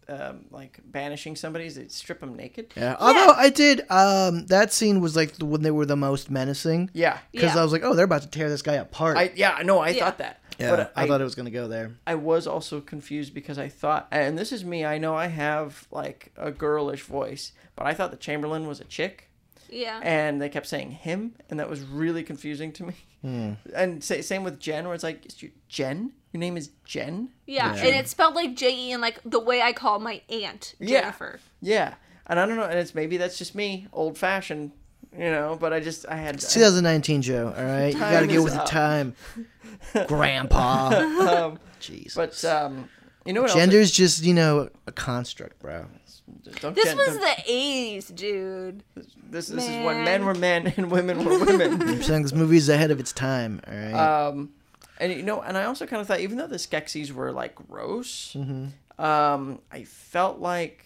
um, 0.09 0.45
like 0.51 0.81
banishing 0.85 1.35
somebody 1.35 1.65
is 1.67 1.77
they 1.77 1.89
strip 1.89 2.21
them 2.21 2.37
naked. 2.37 2.73
yeah. 2.77 2.95
Although 3.01 3.33
I 3.33 3.49
did, 3.49 3.91
um, 3.91 4.45
that 4.47 4.71
scene 4.73 5.01
was 5.01 5.17
like 5.17 5.37
the, 5.37 5.47
when 5.47 5.63
they 5.63 5.71
were 5.71 5.87
the 5.87 5.97
most 5.97 6.31
menacing. 6.31 6.91
Yeah. 6.93 7.19
Because 7.33 7.55
Yeah. 7.55 7.61
I 7.61 7.63
was 7.63 7.73
like, 7.73 7.83
oh, 7.85 7.95
they're 7.95 8.05
about 8.05 8.23
to 8.23 8.29
tear 8.29 8.51
this 8.51 8.61
guy 8.61 8.75
apart. 8.75 9.17
I 9.17 9.33
yeah 9.35 9.61
no 9.65 9.79
I 9.79 9.91
Yeah. 9.91 10.05
thought 10.05 10.19
that. 10.19 10.41
Yeah, 10.59 10.71
But 10.77 10.93
I, 10.97 11.07
thought 11.07 11.21
it 11.21 11.25
was 11.25 11.35
gonna 11.35 11.51
go 11.51 11.69
there. 11.69 11.95
I 12.07 12.15
was 12.15 12.47
also 12.47 12.81
confused 12.81 13.35
because 13.35 13.59
I 13.59 13.69
thought, 13.69 14.09
and 14.11 14.39
this 14.39 14.53
is 14.53 14.65
me, 14.65 14.85
I 14.85 14.99
know 14.99 15.15
I 15.15 15.27
have 15.27 15.87
like 15.91 16.33
a 16.37 16.51
girlish 16.51 17.03
voice, 17.03 17.53
but 17.77 17.87
I 17.87 17.95
thought 17.95 18.11
the 18.11 18.17
Chamberlain 18.17 18.67
was 18.67 18.81
a 18.81 18.85
chick, 18.85 19.29
Yeah. 19.71 20.01
and 20.03 20.41
they 20.41 20.49
kept 20.49 20.67
saying 20.67 20.93
him, 20.93 21.35
and 21.51 21.59
that 21.61 21.69
was 21.71 21.81
really 21.83 22.23
confusing 22.23 22.73
to 22.73 22.85
me. 22.85 22.95
Hmm. 23.23 23.53
And 23.75 24.05
sa- 24.05 24.21
same 24.21 24.45
with 24.45 24.61
Jen, 24.61 24.85
where 24.85 24.95
it's 24.95 25.05
like, 25.05 25.25
is 25.27 25.43
you 25.43 25.51
Jen? 25.69 26.13
Your 26.33 26.41
name 26.41 26.57
is 26.57 26.71
Jen? 26.85 27.31
yeah. 27.47 27.75
Yeah. 27.75 27.85
And 27.87 27.97
it's 27.97 28.11
spelled 28.11 28.35
like 28.35 28.55
J 28.57 28.75
E 28.75 28.93
and 28.93 29.01
like 29.01 29.21
the 29.25 29.39
way 29.41 29.63
I 29.63 29.73
call 29.73 29.99
my 30.01 30.21
aunt 30.29 30.75
Yeah. 30.81 31.01
Jennifer. 31.01 31.41
Yeah, 31.61 31.95
and 32.27 32.39
I 32.41 32.47
don't 32.47 32.57
know, 32.57 32.65
and 32.65 32.79
it's 32.79 32.95
maybe 32.95 33.17
that's 33.17 33.39
just 33.39 33.55
me, 33.55 33.87
old 33.93 34.19
fashioned, 34.19 34.73
you 35.19 35.31
know. 35.31 35.57
But 35.61 35.73
I 35.73 35.81
just 35.81 36.07
I 36.09 36.17
had 36.17 36.37
It's 36.37 36.53
2019, 36.55 37.23
Joe. 37.23 37.55
All 37.57 37.65
right, 37.65 37.93
you 37.93 37.99
gotta 37.99 38.27
get 38.27 38.37
is 38.37 38.45
with 38.45 38.55
the 38.55 38.61
time, 38.65 39.15
Grandpa. 40.07 40.89
um, 40.89 41.59
Jeez. 41.81 42.15
but 42.15 42.45
um, 42.45 42.89
you 43.25 43.33
know 43.33 43.43
what? 43.43 43.51
Gender's 43.53 43.91
just 43.91 44.23
you 44.25 44.35
know 44.35 44.69
a 44.87 44.93
construct, 44.93 45.59
bro. 45.61 45.87
Don't 46.61 46.75
This 46.75 46.85
gen- 46.85 46.97
was 46.97 47.07
don't- 47.09 47.21
the 47.21 47.43
80s, 47.53 48.15
dude. 48.15 48.83
this 48.95 49.07
this 49.27 49.49
is 49.51 49.85
when 49.85 50.05
men 50.05 50.25
were 50.25 50.35
men 50.35 50.73
and 50.77 50.91
women 50.91 51.25
were 51.25 51.39
women. 51.39 51.83
I'm 51.89 52.03
saying 52.03 52.23
this 52.23 52.33
movie's 52.33 52.69
ahead 52.69 52.91
of 52.91 52.99
its 53.01 53.13
time. 53.13 53.61
All 53.67 53.75
right. 53.75 53.93
Um, 54.29 54.51
and 54.99 55.13
you 55.13 55.23
know, 55.23 55.43
and 55.43 55.59
I 55.59 55.65
also 55.65 55.87
kind 55.87 56.01
of 56.01 56.07
thought, 56.07 56.21
even 56.21 56.39
though 56.39 56.47
the 56.47 56.57
Skeksis 56.57 57.13
were 57.13 57.31
like 57.33 57.55
gross, 57.55 58.35
Mm-hmm. 58.39 59.03
um, 59.05 59.59
I 59.71 59.85
felt 59.85 60.39
like, 60.39 60.84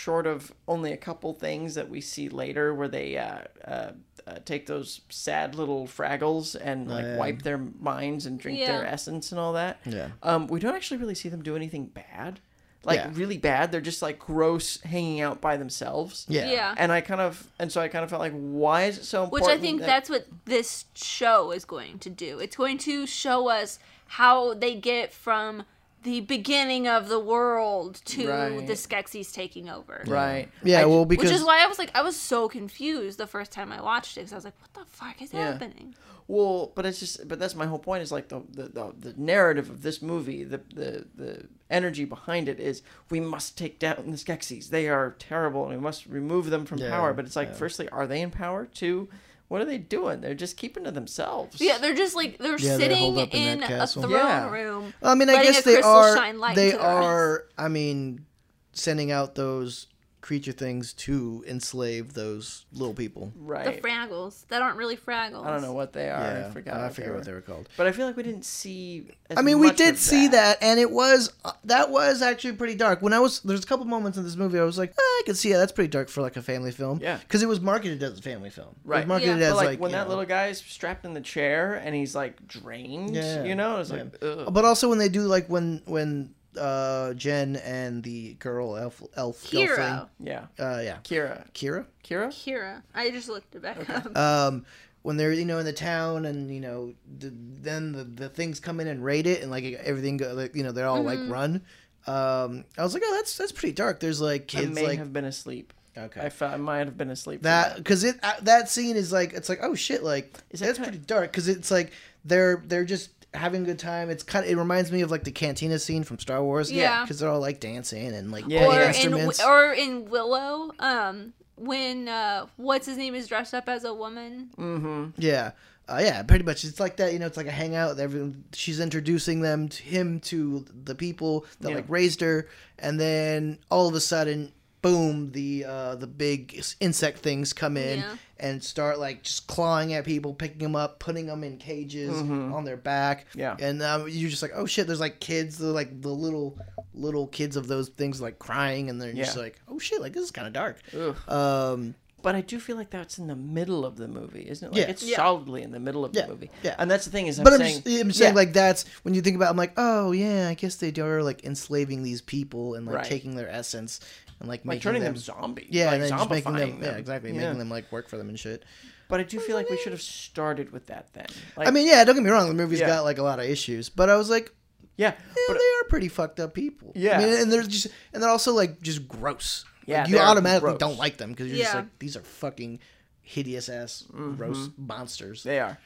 short 0.00 0.26
of 0.26 0.52
only 0.66 0.92
a 0.92 0.96
couple 0.96 1.32
things 1.34 1.74
that 1.74 1.88
we 1.90 2.00
see 2.00 2.28
later, 2.28 2.74
where 2.74 2.88
they 2.88 3.16
uh, 3.18 3.42
uh, 3.66 3.92
uh, 4.26 4.38
take 4.44 4.66
those 4.66 5.00
sad 5.08 5.54
little 5.54 5.86
Fraggles 5.86 6.56
and 6.60 6.88
like 6.88 7.04
yeah. 7.04 7.16
wipe 7.16 7.42
their 7.42 7.58
minds 7.58 8.26
and 8.26 8.38
drink 8.38 8.58
their 8.58 8.86
essence 8.86 9.30
and 9.32 9.38
all 9.38 9.52
that. 9.52 9.78
Yeah. 9.84 10.08
Um, 10.22 10.46
we 10.46 10.58
don't 10.60 10.74
actually 10.74 10.98
really 10.98 11.14
see 11.14 11.28
them 11.28 11.42
do 11.42 11.54
anything 11.56 11.86
bad, 11.86 12.40
like 12.84 12.98
Yeah. 12.98 13.10
really 13.12 13.38
bad. 13.38 13.72
They're 13.72 13.80
just 13.92 14.00
like 14.02 14.18
gross, 14.18 14.80
hanging 14.82 15.20
out 15.20 15.40
by 15.40 15.56
themselves. 15.58 16.24
yeah. 16.28 16.50
Yeah. 16.50 16.74
And 16.78 16.90
I 16.92 17.00
kind 17.02 17.20
of, 17.20 17.50
and 17.58 17.70
so 17.70 17.80
I 17.80 17.88
kind 17.88 18.02
of 18.04 18.10
felt 18.10 18.20
like, 18.20 18.32
why 18.32 18.84
is 18.84 18.98
it 18.98 19.04
so 19.04 19.24
important? 19.24 19.48
Which? 19.50 19.58
I 19.58 19.60
think 19.60 19.80
that- 19.80 19.86
that's 19.86 20.08
what 20.10 20.26
this 20.46 20.86
show 20.94 21.50
is 21.52 21.64
going 21.64 21.98
to 22.00 22.10
do. 22.10 22.38
It's 22.38 22.56
going 22.56 22.78
to 22.78 23.06
show 23.06 23.48
us 23.48 23.78
how 24.06 24.54
they 24.54 24.74
get 24.74 25.12
from 25.12 25.64
the 26.02 26.20
beginning 26.22 26.88
of 26.88 27.08
the 27.08 27.18
world 27.20 28.00
to 28.06 28.28
Right. 28.28 28.66
the 28.66 28.72
Skeksis 28.72 29.32
taking 29.32 29.68
over. 29.68 30.02
right. 30.06 30.48
Yeah, 30.64 30.80
I- 30.82 30.84
well, 30.86 31.04
because 31.04 31.26
Which 31.26 31.34
is 31.34 31.44
why 31.44 31.62
I 31.62 31.66
was 31.66 31.78
like, 31.78 31.90
I 31.94 32.02
was 32.02 32.16
so 32.16 32.48
confused 32.48 33.18
the 33.18 33.26
first 33.26 33.52
time 33.52 33.70
I 33.72 33.82
watched 33.82 34.16
it 34.16 34.20
because 34.20 34.32
I 34.32 34.36
was 34.36 34.44
like, 34.44 34.60
what 34.60 34.72
the 34.74 34.90
fuck 34.90 35.20
is 35.20 35.32
Yeah. 35.32 35.52
happening? 35.52 35.94
Well, 36.26 36.70
but 36.76 36.86
it's 36.86 37.00
just, 37.00 37.26
but 37.28 37.38
that's 37.40 37.56
my 37.56 37.66
whole 37.66 37.78
point. 37.80 38.02
Is 38.02 38.12
like 38.12 38.28
the 38.28 38.40
the, 38.52 38.62
the, 38.68 38.94
the 38.98 39.14
narrative 39.16 39.68
of 39.68 39.82
this 39.82 40.00
movie, 40.00 40.44
the, 40.44 40.60
the 40.72 41.04
the 41.16 41.46
energy 41.70 42.04
behind 42.04 42.48
it 42.48 42.60
is 42.60 42.82
we 43.10 43.18
must 43.20 43.58
take 43.58 43.78
down 43.80 43.96
the 44.06 44.16
Skeksis. 44.16 44.68
They 44.70 44.88
are 44.88 45.16
terrible, 45.18 45.64
and 45.64 45.74
we 45.74 45.80
must 45.80 46.06
remove 46.06 46.50
them 46.50 46.64
from 46.66 46.78
Yeah, 46.78 46.90
power. 46.90 47.12
But 47.14 47.24
it's 47.24 47.34
like, 47.34 47.48
yeah. 47.48 47.54
firstly, 47.54 47.88
are 47.88 48.06
they 48.06 48.20
in 48.22 48.30
power? 48.30 48.66
Two, 48.66 49.08
what 49.50 49.60
are 49.60 49.64
they 49.64 49.78
doing? 49.78 50.20
They're 50.20 50.34
just 50.34 50.56
keeping 50.56 50.84
to 50.84 50.92
themselves. 50.92 51.60
Yeah, 51.60 51.78
they're 51.78 51.92
just 51.94 52.14
like 52.14 52.38
they're 52.38 52.52
Yeah, 52.56 52.76
they're 52.76 52.78
sitting 52.78 52.98
holed 52.98 53.18
up 53.18 53.34
in 53.34 53.48
in, 53.48 53.60
that 53.60 53.70
a 53.70 53.72
castle. 53.78 54.02
throne 54.02 54.12
Yeah. 54.14 54.48
room. 54.50 54.94
I 55.02 55.16
mean, 55.16 55.28
I 55.28 55.32
letting 55.34 55.52
guess 55.52 55.60
a 55.62 55.64
they 55.64 55.72
crystal 55.74 55.92
are. 55.92 56.16
shine 56.16 56.38
light 56.38 56.54
They 56.54 56.70
to 56.70 56.76
their 56.78 56.86
eyes. 56.86 57.04
are. 57.04 57.44
I 57.58 57.66
mean, 57.68 58.26
sending 58.72 59.10
out 59.10 59.34
those 59.34 59.88
creature 60.20 60.52
things 60.52 60.92
to 60.92 61.42
enslave 61.48 62.12
those 62.14 62.66
little 62.72 62.92
people. 62.94 63.32
Right. 63.36 63.64
The 63.64 63.70
right. 63.70 63.82
Fraggles 63.82 64.46
that 64.48 64.60
aren't 64.62 64.76
really 64.76 64.96
Fraggles. 64.96 65.44
I 65.46 65.50
don't 65.50 65.62
know 65.62 65.72
what 65.72 65.92
they 65.92 66.10
are. 66.10 66.20
yeah, 66.20 66.46
I 66.48 66.50
forgot. 66.50 66.74
I 66.76 66.82
what 66.84 66.94
forget 66.94 67.08
they 67.10 67.14
what 67.16 67.24
they 67.24 67.30
were. 67.32 67.36
were 67.36 67.42
called. 67.42 67.68
But 67.76 67.86
I 67.86 67.92
feel 67.92 68.06
like 68.06 68.16
we 68.16 68.22
didn't 68.22 68.44
see. 68.44 69.08
as 69.30 69.38
I 69.38 69.42
mean, 69.42 69.58
we 69.58 69.70
did 69.70 69.96
see 69.98 70.28
that, 70.28 70.58
and 70.62 70.78
it 70.78 70.90
was 70.90 71.32
uh, 71.44 71.52
that 71.64 71.90
was 71.90 72.20
actually 72.22 72.52
pretty 72.54 72.74
dark. 72.74 73.00
When 73.02 73.12
I 73.12 73.18
was 73.20 73.40
there's 73.40 73.64
a 73.64 73.66
couple 73.66 73.86
moments 73.86 74.18
in 74.18 74.24
this 74.24 74.36
movie, 74.36 74.58
I 74.58 74.64
was 74.64 74.76
like, 74.78 74.92
ah, 74.98 75.00
I 75.00 75.22
could 75.26 75.36
see, 75.36 75.50
yeah, 75.50 75.58
that's 75.58 75.72
pretty 75.72 75.88
dark 75.90 76.08
for 76.08 76.20
like 76.22 76.36
a 76.36 76.42
family 76.42 76.70
film. 76.72 77.00
Yeah. 77.02 77.16
because 77.18 77.42
it 77.42 77.48
was 77.48 77.60
marketed 77.60 78.02
as 78.02 78.18
a 78.18 78.22
family 78.22 78.50
film. 78.50 78.68
It 78.68 78.76
Right. 78.84 78.98
was 79.00 79.06
marketed 79.08 79.38
Yeah. 79.38 79.44
as 79.46 79.50
But 79.52 79.56
like, 79.56 79.66
like, 79.68 79.80
when 79.80 79.92
that 79.92 80.04
know- 80.04 80.08
little 80.10 80.24
guy's 80.26 80.58
strapped 80.58 81.04
in 81.04 81.14
the 81.14 81.20
chair 81.20 81.74
and 81.74 81.94
he's 81.94 82.14
like 82.14 82.46
drained, 82.46 83.14
Yeah, 83.16 83.44
you 83.44 83.54
know, 83.54 83.78
it's 83.80 83.90
yeah. 83.90 83.96
like, 84.02 84.22
ugh. 84.22 84.48
But 84.52 84.64
also 84.64 84.88
when 84.88 84.98
they 84.98 85.08
do 85.08 85.22
like 85.22 85.46
when 85.48 85.82
when 85.86 86.34
uh 86.58 87.14
Jen 87.14 87.56
and 87.56 88.02
the 88.02 88.34
girl 88.34 88.76
elf 88.76 89.02
elf 89.16 89.42
Hero. 89.44 89.76
elfling, 89.76 90.08
yeah, 90.20 90.46
uh 90.58 90.80
yeah, 90.82 90.98
Kira, 91.04 91.44
Kira. 91.52 91.86
Kira, 92.04 92.28
Kira. 92.28 92.82
I 92.94 93.10
just 93.10 93.28
looked 93.28 93.54
it 93.54 93.62
back 93.62 93.88
up. 93.90 94.16
Um, 94.16 94.64
when 95.02 95.16
they're 95.16 95.32
you 95.32 95.44
know 95.44 95.58
in 95.58 95.64
the 95.64 95.72
town 95.72 96.24
and 96.26 96.52
you 96.54 96.60
know 96.60 96.92
the, 97.18 97.32
then 97.34 97.92
the, 97.92 98.04
the 98.04 98.28
things 98.28 98.60
come 98.60 98.80
in 98.80 98.86
and 98.88 99.02
raid 99.04 99.26
it 99.26 99.42
and 99.42 99.50
like 99.50 99.64
everything 99.64 100.16
go 100.18 100.32
like 100.34 100.54
you 100.54 100.62
know 100.62 100.72
they're 100.72 100.86
all 100.88 101.02
like 101.02 101.18
run 101.28 101.62
um 102.06 102.64
i 102.78 102.82
was 102.82 102.94
like 102.94 103.02
oh 103.04 103.14
that's 103.14 103.36
that's 103.36 103.52
pretty 103.52 103.72
dark 103.72 104.00
there's 104.00 104.20
like 104.20 104.42
I 104.54 104.60
kids 104.60 104.74
may 104.74 104.86
like 104.86 104.98
have 104.98 105.12
been 105.12 105.24
asleep. 105.26 105.72
okay 105.96 106.20
I, 106.22 106.28
fe- 106.30 106.46
I 106.46 106.56
might 106.56 106.80
have 106.86 106.96
been 106.98 107.10
asleep. 107.10 107.40
for 107.40 107.44
that 107.44 107.76
because 107.76 108.04
it 108.04 108.16
uh, 108.22 108.32
that 108.42 108.68
scene 108.68 108.96
is 108.96 109.12
like 109.12 109.32
it's 109.32 109.48
like 109.48 109.60
oh 109.62 109.74
shit 109.74 110.02
like 110.02 110.34
Is 110.50 110.60
that 110.60 110.66
that's 110.66 110.78
ki- 110.78 110.84
pretty 110.84 110.98
dark 110.98 111.30
because 111.30 111.48
it's 111.48 111.70
like 111.70 111.92
they're 112.24 112.62
they're 112.66 112.84
just 112.84 113.10
having 113.32 113.62
a 113.62 113.64
good 113.64 113.78
time 113.78 114.10
it's 114.10 114.22
kind 114.24 114.44
of 114.44 114.50
it 114.50 114.56
reminds 114.56 114.90
me 114.90 115.02
of 115.02 115.10
like 115.10 115.22
the 115.24 115.30
cantina 115.30 115.78
scene 115.78 116.02
from 116.02 116.18
star 116.18 116.42
wars 116.42 116.70
Yeah. 116.72 117.02
because 117.04 117.20
they're 117.20 117.28
all 117.28 117.40
like 117.40 117.60
dancing 117.60 118.08
and 118.14 118.32
like 118.32 118.44
Yeah, 118.48 118.66
playing 118.66 118.80
or 118.82 118.84
instruments 118.86 119.40
in 119.40 119.46
or 119.48 119.72
in 119.72 120.10
Willow, 120.10 120.72
um, 120.80 121.32
when 121.56 122.08
uh, 122.08 122.46
what's 122.56 122.86
his 122.86 122.96
name 122.96 123.14
is 123.14 123.28
dressed 123.28 123.52
up 123.54 123.68
as 123.68 123.84
a 123.84 123.92
woman. 123.94 124.50
Mm-hmm. 124.56 125.04
Yeah. 125.18 125.52
Uh, 125.88 125.98
yeah, 126.00 126.22
pretty 126.22 126.44
much. 126.44 126.64
It's 126.64 126.78
like 126.80 126.96
that, 126.98 127.12
you 127.12 127.18
know. 127.18 127.26
It's 127.26 127.36
like 127.36 127.48
a 127.48 127.50
hangout. 127.52 127.98
Everyone, 127.98 128.44
she's 128.52 128.78
introducing 128.80 129.40
them 129.40 129.68
to 129.68 129.82
him 129.82 130.20
to 130.20 130.64
the 130.84 130.94
people 130.94 131.44
that 131.60 131.70
Yeah. 131.70 131.74
like 131.76 131.84
raised 131.88 132.20
her, 132.20 132.48
and 132.78 132.98
then 132.98 133.58
all 133.70 133.88
of 133.88 133.94
a 133.94 134.00
sudden, 134.00 134.52
boom! 134.82 135.32
The 135.32 135.64
uh, 135.66 135.94
the 135.96 136.06
big 136.06 136.62
insect 136.80 137.18
things 137.18 137.52
come 137.52 137.76
in 137.76 138.00
Yeah. 138.00 138.16
and 138.38 138.62
start 138.64 138.98
like 138.98 139.22
just 139.22 139.46
clawing 139.46 139.92
at 139.94 140.04
people, 140.04 140.34
picking 140.34 140.58
them 140.58 140.76
up, 140.76 140.98
putting 140.98 141.26
them 141.26 141.44
in 141.44 141.56
cages 141.58 142.10
on 142.20 142.64
their 142.64 142.76
back. 142.76 143.28
Mm-hmm. 143.30 143.40
Yeah. 143.40 143.56
and 143.60 143.82
um, 143.82 144.08
you're 144.08 144.30
just 144.30 144.42
like, 144.42 144.52
oh 144.54 144.66
shit! 144.66 144.86
There's 144.86 145.00
like 145.00 145.20
kids, 145.20 145.58
they're 145.58 145.70
like 145.70 146.00
the 146.02 146.08
little 146.08 146.58
little 146.94 147.26
kids 147.28 147.56
of 147.56 147.66
those 147.68 147.88
things 147.88 148.20
like 148.20 148.38
crying, 148.38 148.90
and 148.90 149.00
they're 149.00 149.12
just 149.12 149.36
like, 149.36 149.60
oh 149.68 149.78
shit! 149.78 150.00
Like 150.00 150.12
this 150.12 150.24
is 150.24 150.30
kind 150.30 150.46
of 150.46 150.52
dark. 150.52 150.78
Ugh. 150.96 151.16
Um, 151.28 151.94
But 152.22 152.34
I 152.34 152.40
do 152.40 152.58
feel 152.60 152.76
like 152.76 152.90
that's 152.90 153.18
in 153.18 153.26
the 153.26 153.36
middle 153.36 153.84
of 153.84 153.96
the 153.96 154.08
movie, 154.08 154.46
isn't 154.48 154.66
it? 154.66 154.72
Like 154.72 154.80
Yeah. 154.82 154.90
it's 154.90 155.02
Yeah. 155.02 155.16
solidly 155.16 155.62
in 155.62 155.70
the 155.72 155.80
middle 155.80 156.04
of 156.04 156.14
Yeah. 156.14 156.22
the 156.22 156.28
movie. 156.28 156.50
Yeah. 156.62 156.74
And 156.78 156.90
that's 156.90 157.04
the 157.04 157.10
thing 157.10 157.26
is, 157.26 157.38
I'm 157.38 157.44
but 157.44 157.52
I'm 157.54 157.58
saying, 157.60 157.82
just, 157.82 158.00
I'm 158.04 158.12
saying 158.12 158.34
like 158.34 158.52
that's 158.52 158.84
when 159.02 159.14
you 159.14 159.22
think 159.22 159.36
about. 159.36 159.46
it, 159.46 159.50
I'm 159.50 159.56
like, 159.56 159.72
oh 159.76 160.12
yeah, 160.12 160.48
I 160.48 160.54
guess 160.54 160.76
they 160.76 160.92
are 161.00 161.22
like 161.22 161.44
enslaving 161.44 162.02
these 162.02 162.20
people 162.20 162.74
and 162.74 162.86
like 162.86 162.96
Right. 162.96 163.04
taking 163.06 163.36
their 163.36 163.48
essence 163.48 164.00
and 164.38 164.48
like 164.48 164.60
like 164.60 164.64
making 164.66 164.80
turning 164.82 165.02
them, 165.02 165.14
them, 165.14 165.22
zombies. 165.22 165.68
yeah, 165.70 165.86
like 165.86 165.94
and 165.94 166.02
then 166.02 166.10
just 166.10 166.30
making 166.30 166.52
them, 166.54 166.72
zombifying 166.72 166.82
yeah, 166.82 166.96
exactly, 166.96 167.30
Yeah. 167.32 167.40
making 167.40 167.58
them 167.58 167.70
like 167.70 167.90
work 167.92 168.08
for 168.08 168.16
them 168.16 168.28
and 168.28 168.38
shit. 168.38 168.64
But 169.08 169.20
I 169.20 169.24
do 169.24 169.40
feel 169.40 169.56
like 169.56 169.68
we 169.68 169.74
mm-hmm. 169.76 169.82
should 169.82 169.92
have 169.92 170.02
started 170.02 170.72
with 170.72 170.86
that 170.86 171.08
then. 171.14 171.26
Like, 171.56 171.66
I 171.66 171.70
mean, 171.72 171.86
yeah, 171.86 172.04
don't 172.04 172.14
get 172.14 172.22
me 172.24 172.30
wrong, 172.30 172.48
the 172.48 172.54
movie's 172.54 172.80
Yeah. 172.80 172.86
got 172.86 173.04
like 173.04 173.18
a 173.18 173.22
lot 173.22 173.38
of 173.40 173.44
issues, 173.44 173.88
but 173.88 174.08
I 174.08 174.16
was 174.16 174.30
like, 174.30 174.52
yeah, 174.96 175.14
yeah, 175.16 175.34
but 175.48 175.54
they 175.54 175.64
are 175.80 175.84
pretty 175.88 176.08
fucked 176.08 176.38
up 176.40 176.54
people. 176.54 176.92
Yeah. 176.94 177.18
I 177.18 177.24
mean, 177.24 177.34
and 177.42 177.52
they're 177.52 177.62
just 177.62 177.88
and 178.12 178.22
they're 178.22 178.30
also 178.30 178.52
like 178.54 178.80
just 178.82 179.08
gross. 179.08 179.64
Yeah, 179.90 180.02
Like, 180.02 180.10
you 180.10 180.18
automatically 180.18 180.68
gross. 180.70 180.78
don't 180.78 180.98
like 180.98 181.16
them 181.16 181.30
because 181.30 181.48
you're 181.48 181.58
just 181.58 181.74
like 181.74 181.98
these 181.98 182.16
are 182.16 182.22
fucking 182.22 182.78
hideous 183.22 183.68
ass 183.68 184.04
gross 184.36 184.70
monsters. 184.76 185.40
Mm-hmm. 185.40 185.48
they 185.48 185.60
are. 185.60 185.78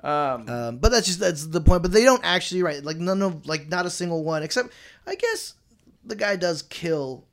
Um, 0.00 0.48
Um, 0.48 0.76
but 0.78 0.90
that's 0.92 1.06
just 1.06 1.18
that's 1.20 1.46
the 1.46 1.60
point. 1.60 1.82
But 1.82 1.92
they 1.92 2.04
don't 2.04 2.24
actually 2.24 2.62
right 2.62 2.82
like 2.84 2.98
none 2.98 3.20
of 3.22 3.46
like 3.46 3.68
not 3.68 3.84
a 3.86 3.90
single 3.90 4.22
one 4.24 4.42
except 4.42 4.72
I 5.06 5.14
guess 5.16 5.54
the 6.04 6.14
guy 6.16 6.36
does 6.36 6.62
kill 6.62 7.24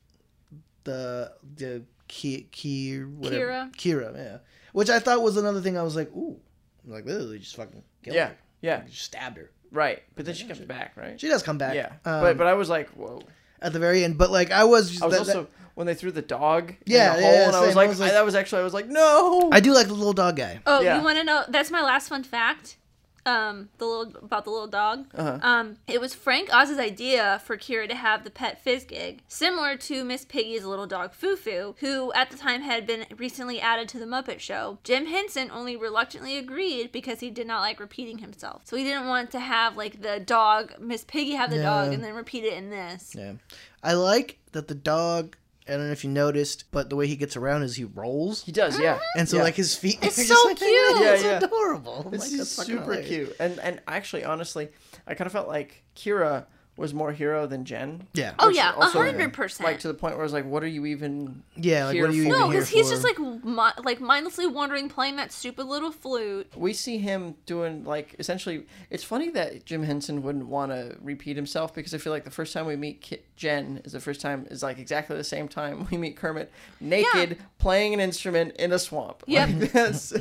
the 0.84 1.32
the 1.56 1.84
Ki, 2.08 2.48
Ki 2.52 3.00
whatever 3.00 3.70
Kira. 3.76 3.76
Kira 3.76 4.16
yeah, 4.16 4.38
which 4.74 4.90
I 4.90 5.00
thought 5.00 5.22
was 5.22 5.38
another 5.38 5.62
thing. 5.62 5.78
I 5.78 5.84
was 5.84 5.96
like 5.96 6.12
ooh, 6.16 6.40
like 6.86 7.06
literally 7.06 7.40
just 7.40 7.56
fucking 7.56 7.84
killed 8.04 8.16
yeah, 8.16 8.28
her, 8.30 8.38
yeah, 8.62 8.82
just 8.88 9.04
stabbed 9.04 9.38
her. 9.38 9.50
right. 9.72 10.04
But 10.16 10.26
then 10.26 10.36
she 10.36 10.46
comes 10.46 10.60
back, 10.60 10.96
right? 10.96 11.20
She 11.20 11.28
does 11.28 11.42
come 11.44 11.58
back. 11.58 11.74
yeah, 11.76 11.94
um, 12.06 12.22
but 12.22 12.38
but 12.38 12.48
I 12.48 12.54
was 12.54 12.70
like, 12.70 12.90
whoa. 12.90 13.22
At 13.62 13.74
the 13.74 13.80
very 13.80 14.04
end. 14.04 14.18
But 14.18 14.32
like 14.32 14.52
I 14.52 14.64
was, 14.64 14.90
just, 14.92 15.04
I 15.04 15.08
was 15.08 15.14
that- 15.16 15.20
also 15.22 15.42
that- 15.44 15.50
when 15.76 15.88
they 15.88 15.94
threw 15.94 16.10
the 16.12 16.22
dog 16.22 16.74
Yeah, 16.86 17.16
in 17.16 17.18
the 17.18 17.22
yeah, 17.22 17.28
hole, 17.28 17.34
yeah, 17.40 17.48
and 17.48 17.56
I 17.56 17.60
was 17.60 17.70
same. 17.70 17.78
I 17.78 17.82
like, 17.82 17.90
was 17.90 18.00
like- 18.00 18.12
I, 18.12 18.14
that 18.14 18.26
was 18.26 18.34
actually 18.36 18.62
I 18.62 18.64
was 18.64 18.74
like, 18.74 18.88
no. 18.88 19.50
I 19.52 19.60
do 19.60 19.74
like 19.74 19.88
the 19.88 19.94
little 19.94 20.14
dog 20.14 20.38
guy. 20.38 20.62
Oh, 20.66 20.80
Yeah. 20.80 20.98
you 20.98 21.04
want 21.04 21.18
to 21.18 21.24
know? 21.26 21.44
That's 21.50 21.70
my 21.70 21.82
last 21.82 22.08
fun 22.08 22.24
fact. 22.24 22.78
Um, 23.26 23.70
the 23.80 23.86
little 23.86 24.16
about 24.18 24.44
the 24.44 24.52
little 24.52 24.68
dog. 24.68 25.08
Uh-huh. 25.16 25.40
Um, 25.42 25.78
it 25.88 26.00
was 26.00 26.14
Frank 26.14 26.50
Oz's 26.54 26.78
idea 26.78 27.42
for 27.44 27.58
Kira 27.58 27.88
to 27.88 27.96
have 27.96 28.24
the 28.24 28.30
pet 28.30 28.64
Fizzgig, 28.64 29.22
similar 29.28 29.76
to 29.78 30.04
Miss 30.04 30.26
Piggy's 30.26 30.64
little 30.64 30.86
dog 30.86 31.12
Foo-Foo, 31.14 31.76
who 31.80 32.14
at 32.14 32.30
the 32.30 32.38
time 32.38 32.62
had 32.62 32.86
been 32.86 33.08
recently 33.18 33.60
added 33.60 33.90
to 33.90 34.00
the 34.00 34.06
Muppet 34.06 34.40
Show. 34.40 34.78
Jim 34.84 35.08
Henson 35.08 35.50
only 35.52 35.76
reluctantly 35.76 36.38
agreed 36.38 36.92
because 36.92 37.20
he 37.20 37.32
did 37.32 37.48
not 37.48 37.62
like 37.62 37.80
repeating 37.80 38.20
himself, 38.20 38.62
so 38.66 38.78
he 38.78 38.84
didn't 38.84 39.08
want 39.08 39.32
to 39.32 39.40
have 39.40 39.76
like 39.76 40.04
the 40.04 40.20
dog 40.20 40.74
Miss 40.80 41.04
Piggy 41.04 41.32
have 41.32 41.50
the 41.50 41.64
dog 41.64 41.94
and 41.94 42.04
then 42.04 42.14
repeat 42.14 42.44
it 42.44 42.54
in 42.54 42.70
this. 42.70 43.16
Yeah, 43.18 43.34
I 43.82 43.94
like 43.94 44.38
that 44.52 44.68
the 44.68 44.76
dog. 44.76 45.36
I 45.68 45.72
don't 45.72 45.88
know 45.88 45.92
if 45.92 46.04
you 46.04 46.10
noticed, 46.12 46.66
but 46.72 46.90
the 46.90 46.96
way 46.96 47.08
he 47.08 47.16
gets 47.16 47.36
around 47.36 47.64
is 47.64 47.76
he 47.76 47.86
rolls, 47.86 48.44
he 48.44 48.52
does, 48.52 48.80
yeah. 48.80 49.00
and 49.18 49.28
so 49.28 49.38
Yeah. 49.38 49.44
like 49.44 49.56
his 49.56 49.76
feet. 49.76 49.98
It's 50.02 50.20
are 50.20 50.24
so 50.24 50.34
just 50.34 50.46
like, 50.46 50.58
cute. 50.58 51.02
Yeah, 51.02 51.14
it's 51.14 51.24
yeah. 51.24 51.38
adorable. 51.40 52.04
I'm 52.08 52.14
It's 52.14 52.30
like, 52.30 52.38
that's 52.38 52.56
fucking 52.56 52.76
super 52.76 52.84
hilarious. 52.94 53.08
cute, 53.08 53.36
and 53.40 53.60
and 53.60 53.82
actually, 53.88 54.24
honestly, 54.26 54.70
I 55.08 55.16
kind 55.16 55.26
of 55.26 55.32
felt 55.32 55.48
like 55.48 55.84
Kira 55.96 56.46
was 56.78 56.94
more 56.94 57.14
hero 57.14 57.48
than 57.48 57.64
Jen. 57.64 58.06
Yeah. 58.14 58.34
Oh 58.40 58.50
yeah, 58.50 58.74
a 58.78 58.86
hundred 58.86 59.32
percent. 59.34 59.66
Like 59.68 59.80
to 59.80 59.88
the 59.88 59.94
point 59.94 60.16
where 60.16 60.22
I 60.22 60.26
was 60.26 60.34
like, 60.34 60.46
what 60.46 60.62
are 60.64 60.68
you 60.68 60.86
even? 60.86 61.42
Yeah, 61.56 61.86
like 61.86 61.94
here 61.94 62.04
what 62.04 62.12
are 62.12 62.14
you 62.14 62.24
for? 62.24 62.28
even 62.30 62.40
no, 62.40 62.48
because 62.50 62.68
he's 62.70 62.90
just 62.90 63.04
like 63.04 63.18
mi- 63.18 63.84
like 63.84 64.02
mindlessly 64.02 64.46
wandering, 64.48 64.90
playing 64.90 65.16
that 65.16 65.32
stupid 65.32 65.66
little 65.68 65.92
flute. 65.92 66.52
We 66.56 66.74
see 66.74 66.98
him 66.98 67.36
doing 67.46 67.86
like 67.86 68.16
essentially. 68.20 68.66
It's 68.90 69.04
funny 69.04 69.30
that 69.32 69.66
Jim 69.66 69.84
Henson 69.84 70.22
wouldn't 70.22 70.48
want 70.48 70.72
to 70.72 70.98
repeat 71.02 71.36
himself 71.38 71.74
because 71.74 71.94
I 71.94 71.98
feel 71.98 72.12
like 72.12 72.26
the 72.26 72.32
first 72.32 72.52
time 72.52 72.66
we 72.66 72.76
meet 72.76 73.02
Ki 73.02 73.20
Jen 73.38 73.82
is 73.86 73.94
the 73.94 74.00
first 74.02 74.20
time 74.20 74.46
is 74.52 74.62
like 74.62 74.78
exactly 74.78 75.16
the 75.16 75.24
same 75.24 75.48
time 75.48 75.88
we 75.92 75.98
meet 75.98 76.18
Kermit 76.18 76.52
naked 76.82 77.38
playing 77.58 77.94
an 77.94 78.00
instrument 78.00 78.56
in 78.58 78.72
a 78.72 78.80
swamp. 78.80 79.24
Yep. 79.28 79.50
Like 79.50 79.72
this. 79.72 80.12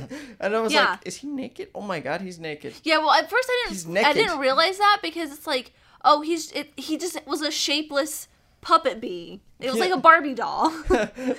and 0.41 0.55
I 0.55 0.61
was 0.61 0.73
Yeah. 0.73 0.91
like, 0.91 1.01
is 1.05 1.17
he 1.17 1.27
naked? 1.27 1.69
Oh 1.75 1.81
my 1.81 2.01
god, 2.01 2.21
he's 2.21 2.39
naked. 2.39 2.75
Yeah, 2.85 2.99
well, 2.99 3.11
at 3.11 3.29
first 3.29 3.49
I 3.51 3.67
didn't. 3.71 3.89
I 3.99 4.03
naked. 4.03 4.15
didn't 4.15 4.39
realize 4.39 4.79
that 4.79 5.01
because 5.03 5.33
it's 5.33 5.47
like, 5.47 5.73
oh, 6.05 6.21
he's 6.21 6.53
it, 6.53 6.73
he 6.77 6.97
just 6.97 7.19
was 7.27 7.41
a 7.43 7.51
shapeless 7.51 8.29
puppet 8.61 9.01
bee. 9.01 9.41
It 9.61 9.67
was 9.71 9.77
Yeah. 9.77 9.85
like 9.85 9.93
a 9.95 9.97
Barbie 10.01 10.35
doll. 10.35 10.71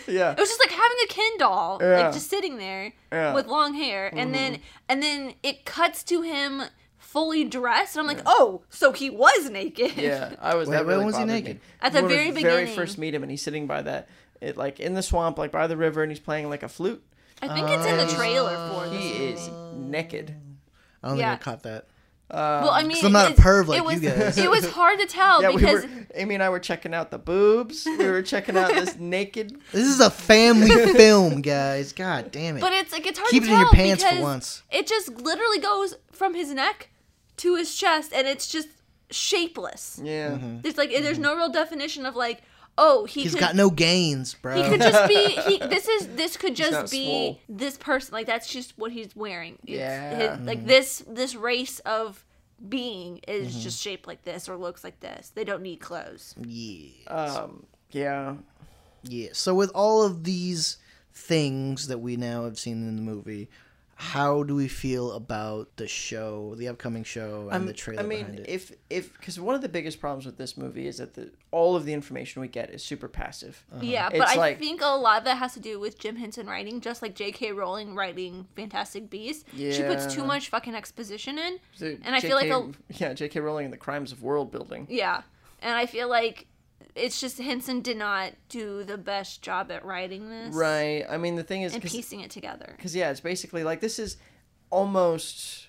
Yeah. 0.08 0.32
It 0.32 0.40
was 0.40 0.50
just 0.50 0.60
like 0.60 0.72
having 0.72 0.98
a 1.04 1.08
Ken 1.08 1.38
doll, 1.38 1.80
Yeah. 1.82 2.00
like 2.00 2.14
just 2.14 2.30
sitting 2.30 2.58
there 2.58 2.94
Yeah. 3.12 3.26
Mm-hmm. 3.28 3.36
with 3.36 3.48
long 3.48 3.74
hair, 3.74 4.10
and 4.14 4.34
then 4.34 4.60
and 4.90 5.02
then 5.02 5.34
it 5.44 5.66
cuts 5.66 6.04
to 6.06 6.22
him 6.22 6.64
fully 6.98 7.44
dressed, 7.46 7.96
and 7.96 8.02
I'm 8.10 8.14
like, 8.16 8.24
oh, 8.26 8.64
so 8.70 8.92
he 8.92 9.10
was 9.10 9.50
naked. 9.50 9.96
Yeah, 9.96 10.36
I 10.42 10.56
was. 10.56 10.68
Wait, 10.68 10.76
that 10.76 10.86
when 10.86 10.96
really 10.96 11.06
was 11.06 11.18
he 11.18 11.24
naked? 11.26 11.56
Me. 11.58 11.62
At 11.82 11.94
the 11.94 12.02
When 12.02 12.10
we 12.10 12.16
very 12.16 12.32
very 12.44 12.68
first 12.68 12.98
meet 12.98 13.14
him, 13.16 13.24
and 13.24 13.32
he's 13.32 13.42
sitting 13.42 13.68
by 13.68 13.82
that, 13.84 14.08
it 14.42 14.58
like 14.58 14.80
in 14.80 14.94
the 14.96 15.02
swamp, 15.04 15.38
like 15.38 15.52
by 15.52 15.68
the 15.68 15.78
river, 15.78 16.04
and 16.04 16.12
he's 16.12 16.20
playing 16.20 16.50
like 16.50 16.62
a 16.64 16.68
flute. 16.70 17.04
I 17.42 17.48
think 17.54 17.68
it's 17.70 17.86
in 17.86 17.98
the 17.98 18.08
trailer 18.14 18.56
for 18.70 18.86
He 18.96 19.32
this. 19.32 19.42
is 19.48 19.50
naked. 19.76 20.36
I 21.04 21.10
don't 21.10 21.18
Yeah. 21.18 21.32
think 21.36 21.42
I 21.42 21.52
caught 21.52 21.64
that. 21.64 21.88
Well, 22.32 22.72
I 22.72 22.84
mean, 22.84 23.06
I'm 23.06 23.12
not 23.12 23.32
a 23.32 23.36
perv 23.36 23.68
like 23.68 23.78
it 23.78 23.86
was, 23.86 24.02
you 24.02 24.10
guys. 24.10 24.38
It 24.38 24.50
was 24.50 24.70
hard 24.72 25.00
to 25.00 25.06
tell 25.06 25.42
Yeah, 25.42 25.50
we 25.50 25.58
because 25.58 25.84
were. 25.84 25.90
Amy 26.16 26.36
and 26.36 26.44
I 26.44 26.50
were 26.50 26.60
checking 26.60 26.94
out 26.94 27.12
the 27.12 27.20
boobs. 27.20 27.86
We 27.86 27.98
were 28.08 28.24
checking 28.24 28.58
out 28.58 28.70
this 28.70 28.96
naked. 29.00 29.60
This 29.72 29.88
is 29.88 30.00
a 30.00 30.10
family 30.10 30.70
film, 30.94 31.42
guys. 31.42 31.94
God 31.94 32.32
damn 32.32 32.58
it. 32.58 32.62
But 32.62 32.74
it's 32.74 32.92
like 32.92 33.06
it's 33.06 33.20
hard 33.20 33.30
Keep 33.30 33.44
to 33.44 33.50
it 33.50 33.52
in 33.52 33.56
tell 33.56 33.66
your 33.66 33.72
pants 33.74 34.04
for 34.04 34.10
because 34.10 34.24
once. 34.24 34.64
it 34.72 34.88
just 34.88 35.10
literally 35.10 35.60
goes 35.60 35.96
from 36.12 36.34
his 36.34 36.52
neck 36.52 36.90
to 37.38 37.56
his 37.56 37.76
chest, 37.76 38.12
and 38.14 38.28
it's 38.28 38.48
just 38.48 38.70
shapeless. 39.12 40.00
Yeah. 40.04 40.32
Mm-hmm. 40.32 40.62
There's 40.62 40.78
like 40.78 40.90
there's 40.90 41.20
no 41.20 41.36
real 41.36 41.50
definition 41.50 42.06
of 42.06 42.16
like, 42.16 42.42
oh, 42.78 43.06
he 43.06 43.24
He's 43.24 43.32
could, 43.34 43.40
got 43.40 43.56
no 43.56 43.70
gains, 43.70 44.34
bro. 44.36 44.62
he 44.62 44.70
could 44.70 44.82
just 44.82 45.08
be. 45.08 45.28
He, 45.30 45.58
this 45.68 45.88
is 45.88 46.08
this 46.16 46.38
could 46.38 46.56
just 46.56 46.92
be 46.92 47.06
swole. 47.06 47.40
this 47.50 47.78
person. 47.78 48.14
Like 48.14 48.26
that's 48.28 48.48
just 48.48 48.78
what 48.78 48.92
he's 48.92 49.16
wearing. 49.16 49.58
It's 49.64 49.72
Yeah. 49.78 50.16
his- 50.16 50.30
Mm-hmm. 50.32 50.46
like 50.48 50.66
this 50.66 51.04
this 51.08 51.36
race 51.36 51.80
of 51.80 52.24
being 52.70 53.20
is 53.28 53.52
Mm-hmm. 53.52 53.60
just 53.62 53.82
shaped 53.82 54.08
like 54.08 54.24
this 54.24 54.48
or 54.50 54.58
looks 54.58 54.84
like 54.84 55.00
this. 55.00 55.32
They 55.36 55.44
don't 55.44 55.62
need 55.62 55.78
clothes. 55.80 56.36
yeah. 56.46 56.90
Um. 57.10 57.66
Yeah. 57.92 58.36
Yeah. 59.04 59.30
So 59.34 59.54
with 59.54 59.72
all 59.76 60.04
of 60.04 60.24
these 60.24 60.78
things 61.14 61.88
that 61.88 62.00
we 62.00 62.18
now 62.18 62.44
have 62.46 62.60
seen 62.60 62.88
in 62.88 62.96
the 62.98 63.02
movie, 63.02 63.50
how 63.98 64.44
do 64.44 64.54
we 64.56 64.68
feel 64.68 65.14
about 65.14 65.70
the 65.78 65.88
show, 65.88 66.54
the 66.56 66.68
upcoming 66.68 67.04
show, 67.06 67.44
and 67.44 67.54
I'm- 67.54 67.66
the 67.66 67.72
trailer 67.74 68.04
I 68.04 68.06
mean, 68.06 68.26
it? 68.40 68.46
if 68.50 68.74
if 68.90 69.14
because 69.14 69.40
one 69.40 69.56
of 69.56 69.62
the 69.62 69.70
biggest 69.70 70.02
problems 70.02 70.26
with 70.26 70.38
this 70.38 70.58
movie 70.58 70.86
is 70.86 70.98
that 70.98 71.14
the 71.14 71.32
all 71.52 71.78
of 71.78 71.86
the 71.86 71.94
information 71.94 72.42
we 72.42 72.50
get 72.50 72.70
is 72.72 72.84
super 72.84 73.08
passive. 73.08 73.64
Uh-huh. 73.72 73.82
Yeah, 73.84 74.10
but 74.10 74.18
It's 74.20 74.38
I 74.38 74.54
think 74.56 74.82
a 74.82 74.88
lot 74.88 75.20
of 75.20 75.24
that 75.24 75.38
has 75.38 75.54
to 75.54 75.62
do 75.62 75.80
with 75.80 75.98
Jim 75.98 76.18
Henson 76.18 76.46
writing, 76.48 76.82
just 76.82 77.02
like 77.02 77.16
J.K. 77.16 77.54
Rowling 77.54 77.96
writing 77.96 78.48
Fantastic 78.58 79.10
Beasts. 79.10 79.46
Yeah. 79.54 79.72
She 79.72 79.84
puts 79.84 80.14
too 80.14 80.26
much 80.26 80.50
fucking 80.50 80.76
exposition 80.76 81.40
in, 81.40 81.60
So 81.74 81.96
and 82.04 82.14
I 82.14 82.20
feel 82.20 82.36
like 82.36 82.50
a, 82.52 82.72
yeah, 82.90 83.14
J.K. 83.14 83.40
Rowling 83.40 83.66
and 83.66 83.74
the 83.74 83.78
crimes 83.78 84.12
of 84.12 84.22
world 84.22 84.52
building. 84.52 84.88
yeah, 84.90 85.22
and 85.62 85.74
I 85.74 85.86
feel 85.86 86.10
like 86.10 86.48
it's 86.96 87.20
just 87.20 87.38
Henson 87.40 87.82
did 87.82 87.98
not 87.98 88.34
do 88.50 88.84
the 88.84 88.98
best 88.98 89.42
job 89.42 89.72
at 89.72 89.84
writing 89.86 90.30
this, 90.30 90.56
Right. 90.56 91.04
I 91.10 91.18
mean, 91.18 91.36
the 91.36 91.44
thing 91.44 91.64
is, 91.64 91.74
and 91.74 91.82
'cause- 91.82 91.92
piecing 91.92 92.22
it 92.22 92.32
together. 92.32 92.74
because 92.78 92.96
yeah, 92.96 93.12
it's 93.12 93.20
basically 93.22 93.64
like 93.64 93.80
this 93.82 94.00
is 94.00 94.18
almost 94.72 95.68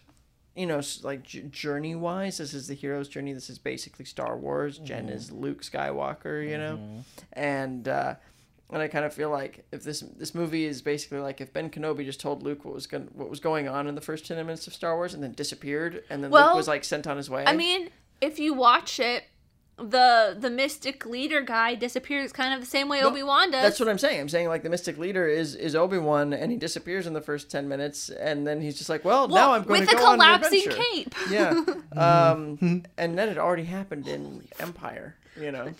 you 0.57 0.67
know 0.67 0.81
like 1.03 1.23
j- 1.23 1.43
journey 1.43 1.95
wise 1.95 2.39
this 2.39 2.53
is 2.55 2.67
the 2.67 2.75
hero's 2.75 3.09
journey 3.09 3.33
this 3.33 3.49
is 3.51 3.59
basically 3.59 4.05
star 4.05 4.37
wars 4.37 4.79
jen 4.79 5.09
is 5.09 5.31
luke 5.31 5.63
skywalker 5.63 6.49
you 6.49 6.57
know 6.59 7.05
and 7.35 7.87
uh 7.89 8.15
and 8.73 8.83
I 8.83 8.89
kind 8.89 9.05
of 9.05 9.15
feel 9.15 9.31
like 9.31 9.65
if 9.71 9.85
this 9.85 10.01
this 10.17 10.35
movie 10.35 10.65
is 10.65 10.83
basically 10.83 11.19
like 11.21 11.41
if 11.41 11.53
Ben 11.53 11.71
Kenobi 11.71 12.05
just 12.05 12.19
told 12.19 12.43
Luke 12.43 12.65
what 12.65 12.75
was 12.75 12.89
going 12.89 13.09
what 13.15 13.31
was 13.31 13.39
going 13.39 13.69
on 13.69 13.87
in 13.87 13.95
the 13.95 14.01
first 14.01 14.27
ten 14.27 14.39
minutes 14.39 14.67
of 14.67 14.75
Star 14.75 14.97
Wars 14.97 15.15
and 15.15 15.23
then 15.23 15.31
disappeared, 15.35 16.03
and 16.11 16.25
then 16.25 16.33
Well, 16.33 16.49
Luke 16.49 16.57
was 16.57 16.67
like 16.67 16.83
sent 16.83 17.07
on 17.07 17.17
his 17.17 17.31
way. 17.31 17.45
I 17.47 17.55
mean, 17.55 17.91
if 18.21 18.41
you 18.41 18.55
watch 18.55 18.99
it, 18.99 19.23
the 19.79 20.35
the 20.39 20.49
mystic 20.49 21.05
leader 21.05 21.43
guy 21.43 21.74
disappears 21.74 22.33
kind 22.33 22.55
of 22.55 22.61
the 22.61 22.66
same 22.66 22.89
way 22.89 23.03
Obi 23.03 23.22
Wan 23.22 23.51
does. 23.51 23.62
That's 23.62 23.79
what 23.79 23.89
I'm 23.91 23.99
saying. 23.99 24.18
I'm 24.20 24.29
saying 24.29 24.49
like 24.49 24.62
the 24.62 24.70
Mystic 24.70 24.97
Leader 24.97 25.27
is 25.29 25.55
is 25.55 25.74
Obi 25.77 25.99
Wan, 25.99 26.33
and 26.33 26.51
he 26.51 26.57
disappears 26.57 27.07
in 27.07 27.12
the 27.12 27.20
first 27.20 27.51
ten 27.51 27.68
minutes, 27.68 28.09
and 28.09 28.47
then 28.47 28.62
he's 28.62 28.79
just 28.79 28.89
like, 28.89 29.05
well, 29.05 29.29
now 29.29 29.53
I'm 29.53 29.64
going 29.64 29.81
with 29.81 29.91
to 29.91 29.97
a 29.97 29.99
go 29.99 30.07
on 30.07 30.12
an 30.14 30.18
collapsing 30.20 30.70
cape. 30.70 31.14
Yeah. 31.31 31.62
Um, 31.95 32.85
and 32.99 33.18
then 33.18 33.29
it 33.29 33.37
already 33.39 33.64
happened 33.64 34.09
in 34.09 34.49
Empire. 34.59 35.16
You 35.39 35.53
know, 35.53 35.70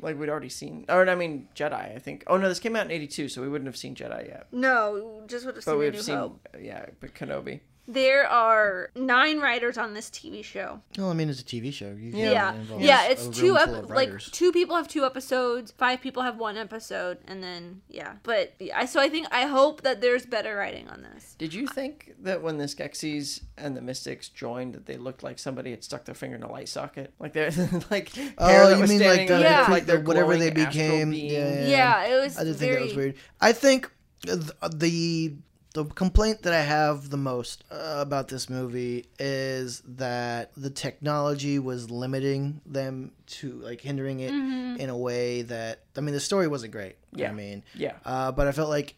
like 0.00 0.18
we'd 0.18 0.30
already 0.30 0.48
seen, 0.48 0.86
or 0.88 1.06
I 1.06 1.14
mean 1.14 1.48
Jedi. 1.54 1.94
I 1.94 1.98
think. 1.98 2.24
Oh 2.26 2.38
no, 2.38 2.48
this 2.48 2.58
came 2.60 2.74
out 2.74 2.86
in 2.86 2.92
'82, 2.92 3.28
so 3.28 3.42
we 3.42 3.48
wouldn't 3.50 3.66
have 3.68 3.76
seen 3.76 3.94
Jedi 3.94 4.28
yet. 4.28 4.46
No, 4.52 5.22
just 5.26 5.44
would 5.44 5.56
have 5.56 5.64
But 5.66 5.72
seen 5.72 5.74
a 5.74 5.78
we've 5.78 6.02
seen, 6.02 6.16
hope. 6.16 6.48
yeah, 6.58 6.86
but 7.00 7.12
Kenobi. 7.14 7.60
There 7.86 8.26
are 8.26 8.90
nine 8.96 9.40
writers 9.40 9.76
on 9.76 9.92
this 9.92 10.08
TV 10.08 10.42
show. 10.42 10.80
Well, 10.96 11.10
I 11.10 11.12
mean, 11.12 11.28
it's 11.28 11.40
a 11.40 11.44
TV 11.44 11.70
show. 11.72 11.90
You 11.90 12.12
Yeah. 12.16 12.30
Yeah, 12.32 12.54
yeah. 12.78 13.04
It's 13.08 13.28
two 13.28 13.58
ep- 13.58 13.90
like 13.90 14.18
two 14.20 14.52
people 14.52 14.74
have 14.76 14.88
two 14.88 15.04
episodes. 15.04 15.70
Five 15.76 16.00
people 16.00 16.22
have 16.22 16.38
one 16.38 16.56
episode, 16.56 17.18
and 17.28 17.42
then 17.42 17.82
yeah. 17.88 18.14
But 18.22 18.54
I 18.74 18.86
so 18.86 19.00
I 19.00 19.10
think 19.10 19.26
I 19.30 19.42
hope 19.46 19.82
that 19.82 20.00
there's 20.00 20.24
better 20.24 20.56
writing 20.56 20.88
on 20.88 21.02
this. 21.02 21.34
Did 21.36 21.52
you 21.52 21.66
think 21.66 22.14
that 22.22 22.42
when 22.42 22.56
the 22.56 22.64
Skeksis 22.64 23.42
and 23.58 23.76
the 23.76 23.82
Mystics 23.82 24.30
joined, 24.30 24.74
that 24.74 24.86
they 24.86 24.96
looked 24.96 25.22
like 25.22 25.38
somebody 25.38 25.70
had 25.70 25.84
stuck 25.84 26.06
their 26.06 26.14
finger 26.14 26.36
in 26.36 26.42
a 26.42 26.50
light 26.50 26.70
socket? 26.70 27.12
Like 27.18 27.34
they're 27.34 27.50
like 27.90 28.12
Oh, 28.38 28.68
that 28.70 28.76
you 28.76 28.80
was 28.80 28.88
mean 28.90 29.00
like 29.00 29.08
standing 29.12 29.26
the, 29.28 29.34
the 29.36 29.40
Yeah. 29.42 29.64
cre- 29.66 29.70
like 29.72 29.84
they're 29.86 29.98
the- 29.98 30.04
whatever 30.04 30.36
they 30.38 30.50
became? 30.50 31.10
beings. 31.10 31.32
Yeah, 31.32 31.66
Yeah, 31.66 32.04
it 32.06 32.20
was 32.22 32.38
I 32.38 32.44
did 32.44 32.56
very 32.56 32.70
think 32.76 32.80
that 32.80 32.86
was 32.86 32.96
weird. 32.96 33.14
I 33.42 33.52
think 33.52 33.90
th- 34.22 34.38
the 34.74 35.34
the 35.74 35.84
complaint 35.84 36.42
that 36.42 36.52
I 36.54 36.62
have 36.62 37.10
the 37.10 37.16
most 37.16 37.64
uh, 37.70 37.96
about 37.98 38.28
this 38.28 38.48
movie 38.48 39.06
is 39.18 39.82
that 39.86 40.50
the 40.56 40.70
technology 40.70 41.58
was 41.58 41.90
limiting 41.90 42.60
them 42.64 43.10
to 43.26 43.52
like 43.58 43.80
hindering 43.80 44.20
it 44.20 44.32
Mm-hmm. 44.32 44.80
in 44.80 44.88
a 44.88 44.96
way 44.96 45.42
that 45.42 45.80
I 45.96 46.00
mean 46.00 46.14
the 46.14 46.20
story 46.20 46.48
wasn't 46.48 46.72
great. 46.72 46.96
Yeah. 47.12 47.30
I 47.30 47.32
mean, 47.32 47.62
Yeah. 47.74 47.94
uh, 48.04 48.32
but 48.32 48.46
I 48.48 48.52
felt 48.52 48.70
like 48.70 48.94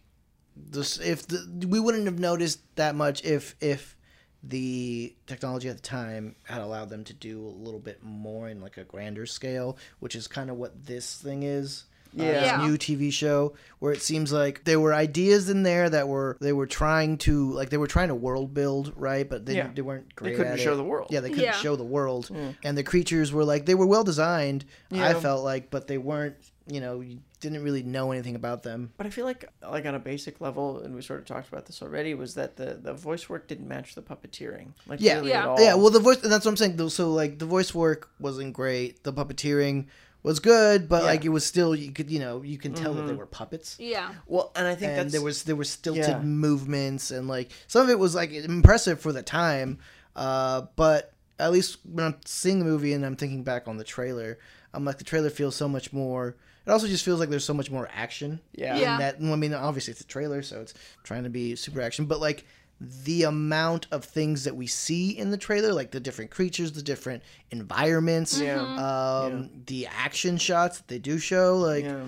this 0.57 0.99
if 0.99 1.27
the, 1.27 1.67
we 1.67 1.81
wouldn't 1.81 2.07
have 2.07 2.19
noticed 2.19 2.61
that 2.77 2.95
much 2.95 3.25
if 3.25 3.57
if 3.61 3.95
the 4.43 5.15
technology 5.27 5.69
at 5.69 5.77
the 5.77 5.83
time 5.83 6.37
had 6.45 6.61
allowed 6.61 6.89
them 6.89 7.05
to 7.05 7.13
do 7.13 7.41
a 7.47 7.49
little 7.65 7.81
bit 7.81 8.03
more 8.03 8.49
in 8.49 8.61
like 8.61 8.77
a 8.77 8.85
grander 8.85 9.27
scale, 9.27 9.77
which 9.99 10.15
is 10.15 10.29
kind 10.29 10.51
of 10.51 10.57
what 10.57 10.87
this 10.87 11.17
thing 11.21 11.43
is. 11.43 11.85
Uh, 12.19 12.23
Yeah. 12.23 12.33
this 12.33 12.43
Yeah. 12.45 12.67
new 12.67 12.77
TV 12.79 13.11
show 13.13 13.55
where 13.79 13.93
it 13.93 14.03
seems 14.03 14.33
like 14.33 14.65
there 14.65 14.81
were 14.81 14.95
ideas 14.95 15.49
in 15.51 15.63
there 15.63 15.89
that 15.91 16.09
were 16.09 16.37
they 16.41 16.53
were 16.53 16.67
trying 16.67 17.19
to 17.19 17.51
like 17.53 17.71
they 17.71 17.77
were 17.77 17.87
trying 17.87 18.09
to 18.09 18.15
world 18.15 18.55
build 18.55 18.93
right, 18.97 19.29
but 19.29 19.47
they, 19.47 19.57
Yeah. 19.57 19.71
they 19.75 19.83
weren't 19.83 20.15
great. 20.15 20.31
They 20.31 20.37
couldn't 20.37 20.53
at 20.55 20.61
show 20.61 20.73
it. 20.75 20.77
the 20.77 20.85
world. 20.85 21.09
Yeah, 21.11 21.21
they 21.21 21.29
couldn't 21.31 21.45
Yeah. 21.45 21.53
show 21.53 21.77
the 21.77 21.85
world, 21.85 22.31
and 22.63 22.77
the 22.79 22.83
creatures 22.85 23.33
were 23.33 23.45
like 23.45 23.67
they 23.67 23.75
were 23.75 23.87
well 23.87 24.05
designed. 24.05 24.65
I 24.93 25.15
felt 25.15 25.45
like, 25.45 25.71
but 25.71 25.87
they 25.87 25.99
weren't. 25.99 26.37
You 26.69 26.81
know, 26.81 27.01
you 27.01 27.21
didn't 27.39 27.63
really 27.63 27.85
know 27.85 28.11
anything 28.11 28.35
about 28.35 28.65
them. 28.65 28.91
But 28.97 29.07
I 29.07 29.11
feel 29.11 29.25
like, 29.25 29.49
like 29.63 29.87
on 29.87 29.95
a 29.95 30.01
basic 30.01 30.41
level, 30.41 30.81
and 30.81 30.97
we 30.97 31.01
sort 31.01 31.21
of 31.21 31.25
talked 31.27 31.47
about 31.47 31.67
this 31.67 31.81
already, 31.81 32.13
was 32.15 32.35
that 32.35 32.57
the, 32.57 32.77
the 32.83 32.93
voice 32.93 33.29
work 33.29 33.47
didn't 33.47 33.69
match 33.69 33.95
the 33.95 34.03
puppeteering. 34.03 34.71
Like 34.89 35.01
Yeah. 35.01 35.19
really 35.19 35.29
Yeah. 35.29 35.43
at 35.43 35.47
all. 35.47 35.61
Yeah, 35.61 35.75
well, 35.77 35.91
the 35.91 36.01
voice, 36.01 36.21
and 36.25 36.33
that's 36.33 36.45
what 36.45 36.51
I'm 36.51 36.57
saying. 36.57 36.89
So, 36.89 37.13
like, 37.13 37.39
the 37.39 37.47
voice 37.47 37.73
work 37.73 38.11
wasn't 38.19 38.53
great. 38.53 39.05
The 39.05 39.13
puppeteering 39.13 39.87
was 40.23 40.41
good, 40.41 40.89
but 40.89 41.03
Yeah. 41.03 41.09
like, 41.11 41.25
it 41.25 41.29
was 41.29 41.45
still 41.47 41.75
you 41.75 41.93
could, 41.93 42.11
you 42.11 42.19
know, 42.19 42.43
you 42.43 42.59
can 42.59 42.75
tell 42.75 42.95
that 42.95 43.07
they 43.07 43.15
were 43.15 43.27
puppets. 43.27 43.77
yeah. 43.79 44.13
Well, 44.27 44.53
and 44.57 44.67
I 44.67 44.75
think 44.75 44.91
And 44.91 44.99
that's 45.01 45.13
there 45.13 45.23
was 45.23 45.45
there 45.45 45.57
were 45.57 45.65
stilted 45.65 46.05
Yeah. 46.09 46.21
movements, 46.23 47.11
and 47.11 47.29
like 47.29 47.53
some 47.69 47.83
of 47.83 47.91
it 47.91 47.99
was 47.99 48.15
like 48.15 48.33
impressive 48.33 49.01
for 49.01 49.13
the 49.13 49.23
time. 49.23 49.79
Uh, 50.15 50.63
but 50.77 51.13
at 51.39 51.53
least 51.53 51.79
when 51.85 52.05
I'm 52.07 52.17
seeing 52.25 52.59
the 52.59 52.65
movie 52.65 52.93
and 52.95 53.05
I'm 53.05 53.17
thinking 53.17 53.43
back 53.45 53.69
on 53.69 53.77
the 53.77 53.85
trailer, 53.85 54.39
I'm 54.73 54.85
like 54.85 54.99
the 54.99 55.05
trailer 55.05 55.31
feels 55.31 55.55
so 55.55 55.69
much 55.69 55.93
more. 55.93 56.37
It 56.67 56.71
also 56.71 56.89
just 56.89 57.05
feels 57.05 57.21
like 57.21 57.29
there's 57.29 57.45
so 57.45 57.55
much 57.55 57.71
more 57.71 57.89
action. 57.95 58.41
Yeah. 58.53 58.75
in 58.75 58.81
Yeah. 58.81 58.99
that 58.99 59.17
I 59.21 59.37
mean, 59.37 59.55
obviously 59.55 59.93
it's 59.93 60.01
a 60.01 60.07
trailer, 60.07 60.43
so 60.43 60.61
it's 60.61 60.75
trying 61.05 61.25
to 61.25 61.31
be 61.31 61.55
super 61.55 61.81
action, 61.81 62.07
but 62.07 62.19
like 62.21 62.45
the 62.81 63.23
amount 63.23 63.87
of 63.91 64.05
things 64.05 64.45
that 64.45 64.55
we 64.57 64.67
see 64.67 65.11
in 65.17 65.31
the 65.31 65.37
trailer, 65.39 65.73
like 65.73 65.91
the 65.93 66.01
different 66.01 66.31
creatures, 66.31 66.73
the 66.73 66.83
different 66.83 67.23
environments, 67.51 68.39
Yeah. 68.39 68.61
um, 68.61 69.51
the 69.67 69.87
action 69.87 70.37
shots 70.39 70.79
that 70.79 70.89
they 70.89 70.99
do 70.99 71.19
show, 71.19 71.57
like 71.57 71.85
yeah. 71.85 72.07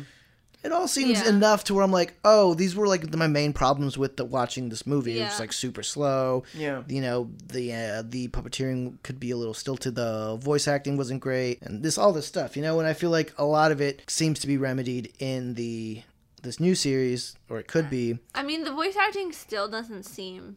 it 0.62 0.72
all 0.72 0.86
seems 0.86 1.20
Yeah. 1.22 1.30
enough 1.30 1.64
to 1.64 1.74
where 1.74 1.82
I'm 1.84 1.90
like, 1.92 2.14
oh, 2.24 2.52
these 2.54 2.74
were 2.76 2.86
like 2.86 3.14
my 3.14 3.26
main 3.26 3.52
problems 3.52 3.96
with 3.96 4.16
the 4.18 4.24
watching 4.24 4.68
this 4.68 4.86
movie. 4.86 5.18
It 5.20 5.24
was 5.24 5.40
like 5.40 5.52
super 5.52 5.82
slow. 5.82 6.44
Yeah. 6.54 6.82
You 6.88 7.00
know, 7.00 7.30
the 7.46 7.72
uh, 7.72 8.02
the 8.06 8.28
puppeteering 8.28 9.02
could 9.02 9.18
be 9.18 9.30
a 9.30 9.36
little 9.36 9.54
stilted. 9.54 9.94
The 9.94 10.36
voice 10.36 10.68
acting 10.68 10.96
wasn't 10.96 11.20
great, 11.20 11.62
and 11.62 11.82
this 11.82 11.96
all 11.96 12.12
this 12.12 12.26
stuff. 12.26 12.56
You 12.56 12.62
know, 12.62 12.78
and 12.78 12.88
I 12.88 12.92
feel 12.92 13.10
like 13.10 13.32
a 13.38 13.44
lot 13.44 13.72
of 13.72 13.80
it 13.80 14.02
seems 14.08 14.38
to 14.40 14.46
be 14.46 14.56
remedied 14.58 15.12
in 15.18 15.54
the 15.54 16.02
this 16.42 16.60
new 16.60 16.74
series, 16.74 17.36
or 17.48 17.58
it 17.58 17.66
could 17.68 17.88
be. 17.90 18.18
I 18.34 18.42
mean, 18.42 18.64
the 18.64 18.72
voice 18.72 18.96
acting 18.96 19.32
still 19.32 19.68
doesn't 19.68 20.04
seem 20.04 20.56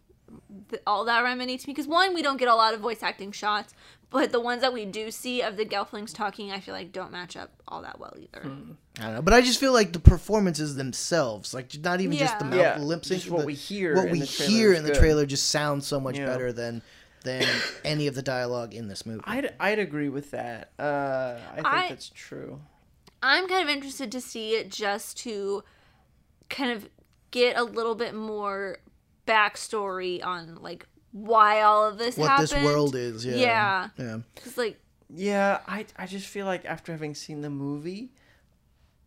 all 0.88 1.03
that 1.05 1.23
remedy 1.23 1.57
to 1.57 1.67
me 1.67 1.73
because 1.73 1.88
one, 1.88 2.13
we 2.13 2.21
don't 2.21 2.38
get 2.38 2.47
a 2.47 2.55
lot 2.55 2.73
of 2.73 2.79
voice 2.79 3.03
acting 3.03 3.32
shots, 3.34 3.73
but 4.09 4.32
the 4.32 4.39
ones 4.39 4.61
that 4.61 4.71
we 4.71 4.86
do 4.86 5.11
see 5.11 5.41
of 5.41 5.57
the 5.57 5.65
Gelflings 5.65 6.13
talking, 6.13 6.51
I 6.51 6.59
feel 6.61 6.73
like 6.73 6.91
don't 6.93 7.11
match 7.11 7.36
up 7.36 7.51
all 7.67 7.82
that 7.82 7.99
well 7.99 8.13
either. 8.17 8.39
I 8.99 9.03
don't 9.03 9.13
know, 9.15 9.21
but 9.21 9.34
I 9.34 9.41
just 9.41 9.59
feel 9.59 9.73
like 9.73 9.91
the 9.91 9.99
performances 9.99 10.75
themselves, 10.75 11.53
like 11.53 11.69
not 11.84 11.99
even 12.01 12.17
just 12.17 12.39
the 12.39 12.45
mouth 12.45 12.55
Yeah, 12.59 12.77
lip 12.79 13.03
sync, 13.03 13.23
what 13.25 13.45
we 13.45 13.53
hear 13.55 13.95
what 13.95 14.05
in 14.05 14.11
we 14.13 14.19
the 14.21 14.27
trailer 14.27 14.49
hear 14.51 14.71
is 14.73 14.79
in 14.79 14.86
the 14.86 14.95
trailer 14.95 15.25
just 15.25 15.49
sounds 15.49 15.86
so 15.86 15.99
much 15.99 16.17
Yeah. 16.17 16.25
better 16.27 16.53
than 16.53 16.82
than 17.23 17.45
any 17.86 18.07
of 18.07 18.15
the 18.15 18.21
dialogue 18.23 18.73
in 18.73 18.88
this 18.88 19.05
movie. 19.05 19.21
I'd, 19.25 19.53
I'd 19.59 19.77
agree 19.77 20.09
with 20.09 20.32
that. 20.32 20.71
Uh, 20.79 21.38
I 21.51 21.55
think 21.55 21.67
I- 21.67 21.89
that's 21.89 22.09
true. 22.09 22.61
I'm 23.22 23.47
kind 23.47 23.63
of 23.63 23.69
interested 23.69 24.11
to 24.13 24.22
see 24.22 24.55
it 24.55 24.69
just 24.69 25.17
to 25.19 25.63
kind 26.49 26.72
of 26.72 26.89
get 27.32 27.57
a 27.57 27.63
little 27.63 27.95
bit 27.95 28.13
more 28.13 28.80
backstory 29.28 30.24
on 30.24 30.55
like 30.55 30.86
why 31.11 31.61
all 31.61 31.88
of 31.88 31.97
this 31.97 32.17
what 32.17 32.30
happened. 32.30 32.47
this 32.49 32.63
world 32.63 32.95
is, 32.95 33.26
yeah, 33.26 33.36
Yeah. 33.36 33.89
yeah. 33.97 34.17
Because 34.36 34.57
like 34.57 34.80
Yeah, 35.09 35.59
I, 35.67 35.86
I 35.97 36.05
just 36.05 36.28
feel 36.28 36.45
like 36.45 36.65
after 36.65 36.91
having 36.91 37.15
seen 37.15 37.41
the 37.41 37.49
movie, 37.49 38.11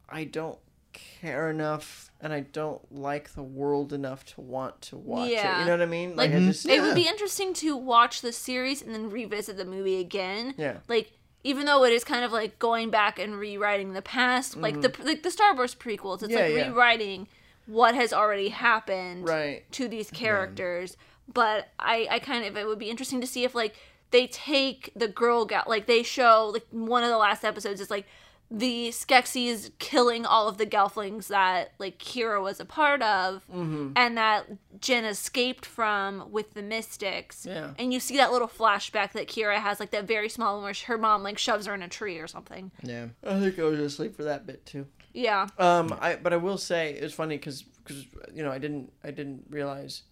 I 0.09 0.25
don't 0.25 0.59
care 0.93 1.51
enough 1.51 2.12
and 2.21 2.33
I 2.33 2.41
don't 2.41 2.81
like 2.93 3.35
the 3.35 3.43
world 3.43 3.93
enough 3.93 4.25
to 4.27 4.41
want 4.41 4.81
to 4.83 4.97
watch 4.97 5.31
it. 5.31 5.33
You 5.33 5.65
know 5.65 5.73
what 5.73 5.83
I 5.83 5.87
mean? 5.87 6.17
Like, 6.17 6.31
I 6.31 6.35
mm-hmm. 6.35 6.47
just 6.47 6.67
it 6.67 6.81
would 6.81 6.95
be 6.95 7.09
interesting 7.09 7.53
to 7.55 7.77
watch 7.77 8.21
the 8.21 8.33
series 8.33 8.81
and 8.81 8.95
then 8.95 9.11
revisit 9.11 9.57
the 9.57 9.65
movie 9.65 10.01
again. 10.01 10.55
Yeah. 10.57 10.79
Like 10.89 11.12
even 11.45 11.67
though 11.67 11.85
it 11.85 11.93
is 11.93 12.03
kind 12.05 12.25
of 12.25 12.33
like 12.33 12.59
going 12.59 12.91
back 12.91 13.19
and 13.19 13.39
rewriting 13.39 13.93
the 13.93 14.03
past, 14.03 14.57
like 14.57 14.81
the 14.81 14.93
like 15.05 15.23
the 15.23 15.31
Star 15.31 15.55
Wars 15.55 15.75
prequels, 15.75 16.23
it's 16.23 16.25
Mm-hmm. 16.25 16.31
Yeah, 16.33 16.39
like 16.41 16.55
yeah. 16.57 16.69
rewriting 16.69 17.29
what 17.67 17.95
has 17.95 18.13
already 18.13 18.49
happened 18.49 19.29
Right. 19.29 19.71
to 19.73 19.87
these 19.89 20.11
characters. 20.11 20.97
But 21.33 21.69
I 21.79 22.09
I 22.11 22.19
kind 22.19 22.45
of 22.45 22.57
it 22.57 22.67
would 22.67 22.79
be 22.79 22.91
interesting 22.91 23.21
to 23.21 23.27
see 23.27 23.45
if 23.45 23.55
like 23.55 23.75
they 24.11 24.27
take 24.27 24.91
the 24.95 25.09
girl 25.09 25.45
gal 25.45 25.65
like 25.67 25.87
they 25.87 26.03
show 26.03 26.51
like 26.53 26.67
one 26.71 27.03
of 27.03 27.09
the 27.11 27.19
last 27.19 27.45
episodes 27.45 27.81
is 27.81 27.91
like 27.91 28.07
the 28.51 28.89
Skeksis 28.91 29.71
killing 29.79 30.25
all 30.27 30.49
of 30.49 30.59
the 30.59 30.67
Gelflings 30.67 31.29
that 31.29 31.73
like 31.79 31.99
Kira 31.99 32.41
was 32.43 32.61
a 32.61 32.65
part 32.65 33.03
of, 33.03 33.43
Mm-hmm. 33.53 33.93
and 33.97 34.17
that 34.19 34.47
Jen 34.81 35.05
escaped 35.05 35.65
from 35.67 36.31
with 36.31 36.55
the 36.55 36.63
Mystics. 36.63 37.47
Yeah. 37.47 37.71
And 37.79 37.93
you 37.93 38.01
see 38.01 38.17
that 38.19 38.33
little 38.33 38.49
flashback 38.49 39.13
that 39.13 39.27
Kira 39.29 39.57
has, 39.57 39.81
like 39.81 39.91
that 39.93 40.05
very 40.07 40.29
small 40.29 40.55
one 40.57 40.65
where 40.65 40.75
her 40.87 40.99
mom 40.99 41.23
like 41.23 41.39
shoves 41.39 41.67
her 41.67 41.75
in 41.75 41.83
a 41.83 41.89
tree 41.89 42.19
or 42.19 42.27
something. 42.27 42.71
yeah. 42.83 43.07
I 43.27 43.41
think 43.41 43.59
I 43.59 43.63
was 43.65 43.81
asleep 43.81 44.15
for 44.15 44.25
that 44.25 44.47
bit 44.47 44.65
too. 44.67 44.87
Yeah. 45.13 45.47
Um, 45.59 45.97
I 46.01 46.17
but 46.17 46.33
I 46.33 46.37
will 46.37 46.59
say 46.59 46.93
it's 46.93 47.15
funny 47.15 47.37
because 47.37 47.63
because 47.63 48.05
you 48.35 48.43
know 48.43 48.51
I 48.51 48.59
didn't 48.59 48.93
I 49.03 49.11
didn't 49.11 49.45
realize 49.49 50.03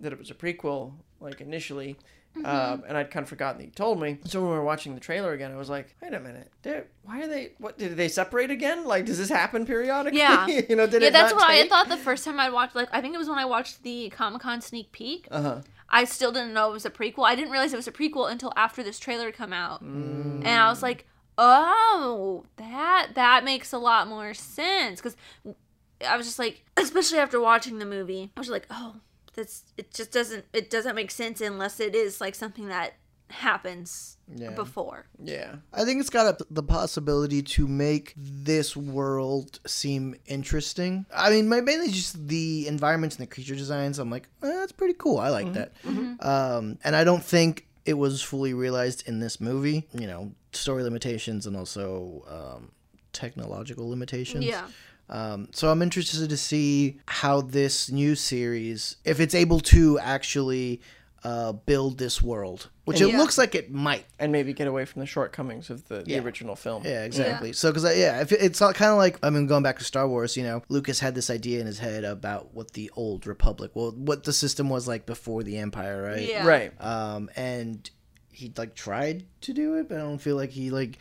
that 0.00 0.12
it 0.12 0.18
was 0.18 0.30
a 0.30 0.34
prequel 0.34 0.92
like 1.20 1.40
initially, 1.40 1.96
um, 2.44 2.84
and 2.86 2.96
I'd 2.96 3.10
kind 3.10 3.22
of 3.24 3.28
forgotten 3.28 3.58
that 3.58 3.64
you 3.64 3.70
told 3.70 4.00
me. 4.00 4.18
So 4.24 4.40
when 4.40 4.50
we 4.50 4.56
were 4.56 4.64
watching 4.64 4.94
the 4.94 5.00
trailer 5.00 5.32
again, 5.32 5.52
I 5.52 5.56
was 5.56 5.68
like, 5.70 5.94
wait 6.02 6.12
a 6.12 6.20
minute, 6.20 6.50
they're, 6.62 6.86
why 7.02 7.22
are 7.22 7.28
they? 7.28 7.52
What 7.58 7.78
did 7.78 7.96
they 7.96 8.08
separate 8.08 8.50
again? 8.50 8.84
Like, 8.84 9.06
does 9.06 9.18
this 9.18 9.28
happen 9.28 9.64
periodically? 9.66 10.18
Yeah. 10.18 10.46
you 10.68 10.76
know, 10.76 10.86
did 10.86 11.02
yeah, 11.02 11.08
it 11.08 11.12
that's 11.12 11.32
what 11.32 11.48
I 11.48 11.66
thought 11.68 11.88
the 11.88 11.96
first 11.96 12.24
time 12.24 12.38
I 12.40 12.50
watched. 12.50 12.74
Like, 12.74 12.88
I 12.92 13.00
think 13.00 13.14
it 13.14 13.18
was 13.18 13.28
when 13.28 13.38
I 13.38 13.44
watched 13.44 13.82
the 13.82 14.10
Comic 14.10 14.42
Con 14.42 14.60
sneak 14.60 14.92
peek. 14.92 15.28
Uh 15.30 15.42
huh. 15.42 15.60
I 15.88 16.04
still 16.04 16.32
didn't 16.32 16.52
know 16.52 16.68
it 16.70 16.72
was 16.72 16.84
a 16.84 16.90
prequel. 16.90 17.24
I 17.24 17.36
didn't 17.36 17.50
realize 17.52 17.72
it 17.72 17.76
was 17.76 17.86
a 17.86 17.92
prequel 17.92 18.30
until 18.30 18.52
after 18.56 18.82
this 18.82 18.98
trailer 18.98 19.30
come 19.30 19.52
out, 19.52 19.84
Mm. 19.84 20.38
and 20.44 20.48
I 20.48 20.68
was 20.68 20.82
like, 20.82 21.06
"Oh, 21.38 22.44
that 22.56 23.10
that 23.14 23.44
makes 23.44 23.72
a 23.72 23.78
lot 23.78 24.08
more 24.08 24.34
sense." 24.34 25.00
Because 25.00 25.16
I 26.06 26.16
was 26.16 26.26
just 26.26 26.38
like, 26.38 26.64
especially 26.76 27.18
after 27.18 27.40
watching 27.40 27.78
the 27.78 27.86
movie, 27.86 28.30
I 28.36 28.40
was 28.40 28.48
like, 28.48 28.66
"Oh, 28.70 28.96
that's 29.36 29.62
it. 29.76 29.92
Just 29.94 30.10
doesn't 30.12 30.44
it 30.52 30.70
doesn't 30.70 30.94
make 30.96 31.10
sense 31.10 31.40
unless 31.40 31.78
it 31.80 31.94
is 31.94 32.20
like 32.20 32.34
something 32.34 32.68
that 32.68 32.94
happens 33.28 34.18
Yeah. 34.34 34.50
before. 34.50 35.06
Yeah. 35.22 35.56
I 35.72 35.84
think 35.84 36.00
it's 36.00 36.10
got 36.10 36.40
a, 36.40 36.46
the 36.48 36.62
possibility 36.62 37.42
to 37.42 37.66
make 37.66 38.14
this 38.16 38.76
world 38.76 39.58
seem 39.66 40.14
interesting. 40.26 41.06
I 41.14 41.30
mean, 41.30 41.48
my, 41.48 41.60
mainly 41.60 41.88
just 41.90 42.28
the 42.28 42.68
environments 42.68 43.16
and 43.16 43.26
the 43.26 43.32
creature 43.34 43.56
designs. 43.56 43.98
I'm 43.98 44.10
like, 44.10 44.28
eh, 44.44 44.46
that's 44.60 44.70
pretty 44.72 44.94
cool. 44.94 45.18
I 45.18 45.30
like 45.30 45.52
that. 45.54 45.72
Um, 46.20 46.78
and 46.84 46.94
I 46.94 47.02
don't 47.04 47.22
think 47.24 47.66
it 47.84 47.94
was 47.94 48.22
fully 48.22 48.54
realized 48.54 49.06
in 49.08 49.18
this 49.20 49.40
movie. 49.40 49.88
You 49.92 50.06
know, 50.06 50.32
story 50.52 50.82
limitations 50.84 51.46
and 51.46 51.56
also 51.56 52.24
um, 52.28 52.70
technological 53.12 53.88
limitations. 53.88 54.44
Yeah. 54.44 54.66
Um, 55.08 55.48
so 55.52 55.70
I'm 55.70 55.82
interested 55.82 56.28
to 56.30 56.36
see 56.36 56.98
how 57.06 57.40
this 57.40 57.90
new 57.90 58.14
series, 58.16 58.96
if 59.04 59.20
it's 59.20 59.34
able 59.34 59.60
to 59.60 59.98
actually 60.00 60.80
uh, 61.24 61.52
build 61.52 61.98
this 61.98 62.22
world, 62.22 62.68
which 62.84 63.00
it 63.00 63.08
Yeah. 63.10 63.18
looks 63.18 63.36
like 63.36 63.56
it 63.56 63.68
might. 63.72 64.04
And 64.20 64.30
maybe 64.30 64.52
get 64.52 64.68
away 64.68 64.84
from 64.84 65.00
the 65.00 65.06
shortcomings 65.06 65.70
of 65.70 65.88
the, 65.88 66.04
Yeah. 66.06 66.18
the 66.20 66.24
original 66.24 66.54
film. 66.54 66.84
Yeah, 66.84 67.02
exactly. 67.04 67.52
So, 67.52 67.70
because 67.72 67.84
yeah, 67.96 68.20
if 68.20 68.30
it's 68.30 68.60
kind 68.60 68.92
of 68.92 68.98
like 68.98 69.18
I 69.24 69.30
mean, 69.30 69.46
going 69.48 69.64
back 69.64 69.78
to 69.78 69.84
Star 69.84 70.06
Wars, 70.06 70.36
you 70.36 70.44
know, 70.44 70.62
Lucas 70.68 71.00
had 71.00 71.16
this 71.16 71.28
idea 71.28 71.60
in 71.60 71.66
his 71.66 71.80
head 71.80 72.04
about 72.04 72.54
what 72.54 72.72
the 72.74 72.90
old 72.94 73.26
Republic, 73.26 73.72
well, 73.74 73.90
what 73.92 74.22
the 74.22 74.32
system 74.32 74.68
was 74.68 74.86
like 74.86 75.04
before 75.04 75.42
the 75.42 75.56
Empire, 75.58 76.02
right? 76.02 76.28
Yeah. 76.28 76.46
Right. 76.46 76.80
Um, 76.80 77.28
and 77.34 77.88
he 78.30 78.52
like 78.56 78.74
tried 78.76 79.24
to 79.40 79.52
do 79.52 79.74
it, 79.74 79.88
but 79.88 79.96
I 79.98 80.02
don't 80.02 80.18
feel 80.18 80.36
like 80.36 80.50
he 80.50 80.70
like, 80.70 80.98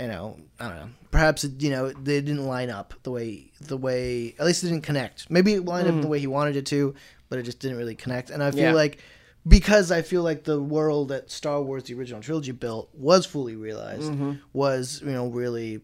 you 0.00 0.08
know, 0.08 0.38
I 0.58 0.68
don't 0.68 0.76
know. 0.76 0.88
Perhaps 1.10 1.44
you 1.58 1.70
know 1.70 1.90
they 1.90 2.20
didn't 2.20 2.46
line 2.46 2.70
up 2.70 2.94
the 3.02 3.10
way 3.10 3.50
the 3.60 3.76
way 3.76 4.34
at 4.38 4.46
least 4.46 4.62
it 4.64 4.68
didn't 4.68 4.84
connect. 4.84 5.30
Maybe 5.30 5.54
it 5.54 5.64
lined 5.64 5.88
up 5.88 5.94
hmm. 5.94 6.00
the 6.00 6.08
way 6.08 6.18
he 6.20 6.26
wanted 6.26 6.56
it 6.56 6.66
to, 6.66 6.94
but 7.28 7.38
it 7.38 7.42
just 7.42 7.58
didn't 7.60 7.78
really 7.78 7.94
connect. 7.96 8.30
And 8.30 8.42
I 8.42 8.50
feel 8.50 8.60
Yeah. 8.60 8.72
like 8.72 8.98
because 9.46 9.90
I 9.90 10.02
feel 10.02 10.22
like 10.22 10.44
the 10.44 10.60
world 10.60 11.08
that 11.08 11.30
Star 11.30 11.60
Wars 11.62 11.84
the 11.84 11.94
original 11.94 12.20
trilogy 12.20 12.52
built 12.52 12.90
was 12.94 13.26
fully 13.26 13.56
realized 13.56 14.12
mm-hmm. 14.12 14.34
was 14.52 15.02
you 15.04 15.12
know 15.12 15.28
really 15.28 15.80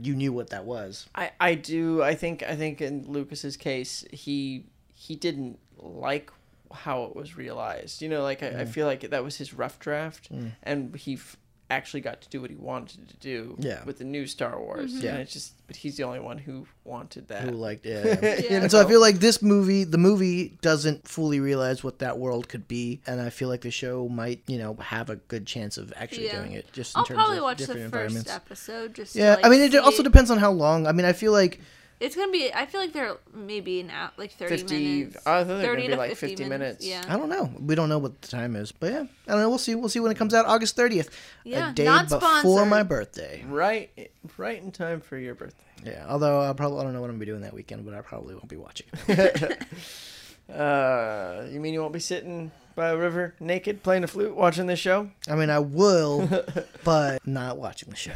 you 0.00 0.14
knew 0.14 0.32
what 0.32 0.50
that 0.50 0.64
was. 0.64 1.08
I, 1.14 1.32
I 1.40 1.54
do 1.54 2.02
I 2.02 2.14
think 2.14 2.42
I 2.42 2.54
think 2.54 2.80
in 2.80 3.04
Lucas's 3.08 3.56
case 3.56 4.04
he 4.12 4.66
he 4.94 5.16
didn't 5.16 5.58
like 5.78 6.30
how 6.72 7.04
it 7.04 7.16
was 7.16 7.36
realized. 7.36 8.02
You 8.02 8.08
know, 8.08 8.22
like 8.22 8.42
I, 8.42 8.48
I 8.48 8.64
Mm. 8.64 8.68
feel 8.68 8.86
like 8.86 9.00
that 9.10 9.24
was 9.24 9.36
his 9.36 9.54
rough 9.54 9.78
draft, 9.78 10.32
mm. 10.32 10.52
and 10.62 10.94
he 10.96 11.14
f- 11.14 11.36
actually 11.70 12.00
got 12.00 12.22
to 12.22 12.28
do 12.30 12.40
what 12.40 12.48
he 12.48 12.56
wanted 12.56 13.06
to 13.08 13.16
do. 13.16 13.54
Yeah. 13.58 13.84
with 13.84 13.98
the 13.98 14.04
new 14.04 14.26
Star 14.26 14.58
Wars. 14.58 14.94
Mm-hmm. 14.94 15.04
Yeah. 15.04 15.10
and 15.12 15.20
it's 15.20 15.32
just 15.34 15.52
but 15.66 15.76
he's 15.76 15.98
the 15.98 16.04
only 16.04 16.18
one 16.20 16.38
who 16.38 16.66
wanted 16.84 17.28
that. 17.28 17.42
Who 17.42 17.50
liked 17.50 17.84
yeah. 17.84 18.04
yeah. 18.22 18.40
Yeah. 18.40 18.60
And 18.62 18.70
so 18.70 18.80
I 18.80 18.88
feel 18.88 19.00
like 19.02 19.16
this 19.16 19.42
movie, 19.42 19.84
the 19.84 19.98
movie 19.98 20.56
doesn't 20.62 21.06
fully 21.06 21.40
realize 21.40 21.84
what 21.84 21.98
that 21.98 22.18
world 22.18 22.48
could 22.48 22.66
be, 22.66 23.02
and 23.06 23.20
I 23.20 23.28
feel 23.28 23.48
like 23.50 23.60
the 23.60 23.70
show 23.70 24.08
might, 24.08 24.40
you 24.46 24.56
know, 24.56 24.74
have 24.76 25.10
a 25.10 25.16
good 25.16 25.46
chance 25.46 25.76
of 25.76 25.92
actually 25.94 26.26
Yeah. 26.26 26.38
doing 26.40 26.52
it. 26.52 26.72
Just 26.72 26.96
in 26.96 27.00
I'll 27.00 27.04
terms 27.04 27.18
probably 27.18 27.36
of 27.36 27.42
watch 27.42 27.58
the 27.58 27.88
first 27.90 28.30
episode 28.30 28.94
just 28.94 29.12
to, 29.12 29.18
Yeah, 29.18 29.34
like, 29.34 29.44
I 29.44 29.48
mean, 29.50 29.60
it 29.60 29.72
see- 29.72 29.78
also 29.78 30.02
depends 30.02 30.30
on 30.30 30.38
how 30.38 30.52
long. 30.52 30.86
I 30.86 30.92
mean, 30.92 31.04
I 31.04 31.12
feel 31.12 31.32
like 31.32 31.60
It's 32.00 32.14
gonna 32.14 32.30
be. 32.30 32.52
I 32.54 32.66
feel 32.66 32.80
like 32.80 32.92
they're 32.92 33.16
maybe 33.34 33.80
an 33.80 33.90
hour, 33.90 34.10
like 34.16 34.32
thirty 34.32 34.56
50 34.58 34.74
minutes. 34.78 35.26
I 35.26 35.42
thought 35.42 35.46
they 35.46 35.54
were 35.54 35.60
gonna 35.62 35.66
30 35.68 35.82
be 35.82 35.88
to 35.88 35.96
like 35.96 36.16
50 36.16 36.44
minutes. 36.44 36.86
Yeah. 36.86 37.02
I 37.08 37.16
don't 37.16 37.28
know. 37.28 37.50
We 37.58 37.74
don't 37.74 37.88
know 37.88 37.98
what 37.98 38.20
the 38.22 38.28
time 38.28 38.54
is, 38.54 38.70
but 38.70 38.92
yeah, 38.92 39.04
I 39.26 39.32
don't 39.32 39.40
know. 39.40 39.48
We'll 39.48 39.58
see. 39.58 39.74
We'll 39.74 39.88
see 39.88 39.98
when 40.00 40.12
it 40.12 40.16
comes 40.16 40.32
out, 40.32 40.46
August 40.46 40.76
thirtieth, 40.76 41.10
Yeah, 41.44 41.70
a 41.70 41.72
day 41.74 41.84
not 41.84 42.08
before 42.08 42.20
sponsored. 42.40 42.68
my 42.68 42.82
birthday. 42.84 43.44
Right, 43.48 44.10
right 44.36 44.62
in 44.62 44.70
time 44.70 45.00
for 45.00 45.16
your 45.18 45.34
birthday. 45.34 45.64
Yeah, 45.84 46.06
although 46.08 46.40
I 46.40 46.52
probably 46.52 46.80
I 46.80 46.84
don't 46.84 46.92
know 46.92 47.00
what 47.00 47.10
I'm 47.10 47.16
gonna 47.16 47.20
be 47.20 47.26
doing 47.26 47.42
that 47.42 47.52
weekend, 47.54 47.84
but 47.84 47.94
I 47.94 48.00
probably 48.00 48.34
won't 48.34 48.48
be 48.48 48.56
watching. 48.56 48.86
Uh, 50.48 51.44
you 51.50 51.60
mean 51.60 51.74
you 51.74 51.80
won't 51.82 51.92
be 51.92 52.00
sitting 52.00 52.50
by 52.74 52.88
a 52.88 52.96
river 52.96 53.34
naked 53.38 53.82
playing 53.82 54.02
a 54.02 54.06
flute 54.06 54.34
watching 54.34 54.66
this 54.66 54.78
show? 54.78 55.10
I 55.28 55.34
mean, 55.34 55.50
I 55.50 55.58
will, 55.58 56.26
but 56.84 57.26
not 57.26 57.58
watching 57.58 57.90
the 57.90 57.96
show. 57.96 58.12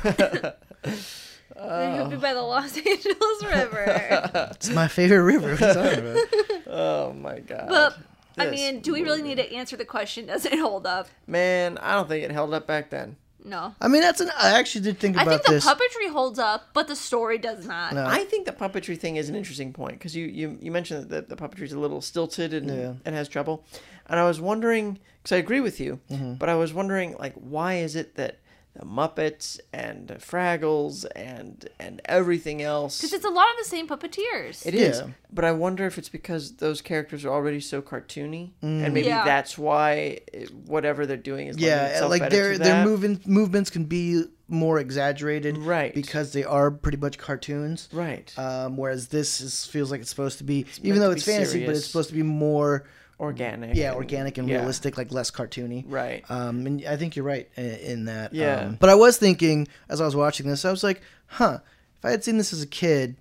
You'll 1.57 2.09
be 2.09 2.17
by 2.17 2.35
the 2.35 2.43
Los 2.43 2.77
Angeles 2.87 3.45
River. 3.45 4.31
It's 4.53 4.71
my 4.71 4.89
favorite 4.89 5.23
river. 5.23 5.53
What 5.53 5.63
are 5.63 5.69
you 5.69 5.75
talking 5.75 6.11
about? 6.11 6.63
Oh 6.75 7.13
my 7.13 7.41
god. 7.41 7.69
but 7.69 7.99
I 8.39 8.49
mean, 8.51 8.81
do 8.81 8.93
we 8.95 9.03
really 9.03 9.21
need 9.23 9.37
to 9.37 9.53
answer 9.53 9.77
the 9.77 9.85
question? 9.85 10.27
Does 10.27 10.47
it 10.47 10.59
hold 10.59 10.87
up? 10.87 11.07
Man, 11.27 11.77
I 11.79 11.93
don't 11.95 12.09
think 12.09 12.25
it 12.25 12.31
held 12.31 12.55
up 12.55 12.67
back 12.67 12.89
then. 12.89 13.17
No. 13.45 13.75
I 13.81 13.89
mean, 13.89 14.01
that's 14.03 14.21
an. 14.21 14.31
I 14.39 14.53
actually 14.59 14.83
did 14.83 14.99
think 14.99 15.17
about 15.17 15.27
this. 15.27 15.35
I 15.35 15.37
think 15.37 15.47
the 15.47 15.53
this. 15.53 15.67
puppetry 15.67 16.11
holds 16.13 16.39
up, 16.39 16.69
but 16.73 16.87
the 16.89 16.95
story 16.97 17.39
does 17.39 17.67
not. 17.67 17.93
No. 17.93 18.07
I 18.07 18.25
think 18.25 18.47
the 18.47 18.53
puppetry 18.53 18.97
thing 18.99 19.17
is 19.17 19.29
an 19.29 19.35
interesting 19.35 19.73
point 19.73 19.99
because 19.99 20.15
you, 20.17 20.27
you, 20.27 20.57
you 20.63 20.71
mentioned 20.71 21.11
that 21.11 21.29
the, 21.29 21.35
the 21.35 21.43
puppetry 21.43 21.63
is 21.63 21.73
a 21.73 21.79
little 21.79 22.01
stilted 22.01 22.55
and, 22.55 22.69
Yeah. 22.71 22.93
and 23.05 23.15
has 23.17 23.29
trouble. 23.29 23.65
And 24.07 24.19
I 24.21 24.25
was 24.25 24.41
wondering, 24.41 24.99
because 25.23 25.33
I 25.35 25.39
agree 25.39 25.61
with 25.61 25.81
you, 25.81 25.99
Mm-hmm. 26.11 26.35
but 26.35 26.49
I 26.49 26.55
was 26.55 26.73
wondering, 26.73 27.17
like, 27.19 27.35
why 27.35 27.75
is 27.75 27.97
it 27.97 28.15
that 28.15 28.39
the 28.75 28.87
Muppets 28.87 29.61
and 29.73 30.09
Fraggles 30.19 31.05
and 31.15 31.69
and 31.79 32.01
everything 32.07 32.63
else. 32.63 32.99
Because 32.99 33.13
it's 33.13 33.25
a 33.25 33.31
lot 33.31 33.51
of 33.51 33.57
the 33.59 33.65
same 33.69 33.87
puppeteers. 33.87 34.65
It 34.67 34.75
is, 34.75 34.99
Yeah. 35.01 35.09
but 35.33 35.45
I 35.45 35.53
wonder 35.53 35.85
if 35.87 35.99
it's 35.99 36.09
because 36.09 36.57
those 36.57 36.81
characters 36.81 37.25
are 37.25 37.31
already 37.31 37.61
so 37.61 37.83
cartoony, 37.83 38.53
and 38.63 38.95
maybe 38.95 39.09
Yeah. 39.09 39.25
that's 39.25 39.59
why 39.59 40.21
it, 40.33 40.53
whatever 40.67 41.05
they're 41.07 41.17
doing 41.19 41.49
is 41.49 41.59
yeah, 41.59 42.01
like 42.05 42.31
their 42.31 42.57
their 42.57 42.77
that. 42.77 42.87
movement 42.87 43.27
movements 43.27 43.69
can 43.71 43.85
be 43.85 44.25
more 44.49 44.79
exaggerated, 44.79 45.57
Right. 45.57 45.95
Because 45.95 46.33
they 46.35 46.45
are 46.45 46.71
pretty 46.71 46.99
much 46.99 47.17
cartoons, 47.17 47.89
right, 47.93 48.31
Um, 48.39 48.77
whereas 48.77 49.09
this 49.09 49.41
is, 49.41 49.65
feels 49.65 49.91
like 49.91 50.01
it's 50.03 50.11
supposed 50.11 50.37
to 50.39 50.45
be, 50.45 50.65
meant 50.65 50.81
even 50.83 51.01
though 51.01 51.11
it's 51.11 51.25
be 51.25 51.33
fantasy, 51.33 51.65
but 51.65 51.75
it's 51.75 51.87
supposed 51.87 52.11
to 52.11 52.15
be 52.15 52.23
more, 52.23 52.85
organic. 53.23 53.75
yeah, 53.77 53.89
and- 53.89 53.97
organic 53.97 54.37
and 54.39 54.49
yeah, 54.49 54.57
realistic, 54.59 54.99
like 54.99 55.13
less 55.13 55.31
cartoony. 55.31 55.85
Right. 55.87 56.25
Um, 56.31 56.67
and 56.67 56.85
I 56.87 56.97
think 56.97 57.17
you're 57.17 57.25
right 57.25 57.49
in, 57.57 57.65
in 57.65 58.05
that. 58.07 58.35
Yeah. 58.35 58.61
Um, 58.67 58.77
but 58.81 58.91
I 58.91 58.95
was 58.95 59.17
thinking 59.17 59.69
as 59.89 60.01
I 60.01 60.05
was 60.05 60.15
watching 60.17 60.47
this, 60.49 60.65
I 60.65 60.71
was 60.71 60.83
like, 60.83 61.01
huh, 61.29 61.59
if 61.99 62.05
I 62.05 62.11
had 62.11 62.25
seen 62.25 62.37
this 62.37 62.53
as 62.53 62.63
a 62.63 62.67
kid, 62.67 63.17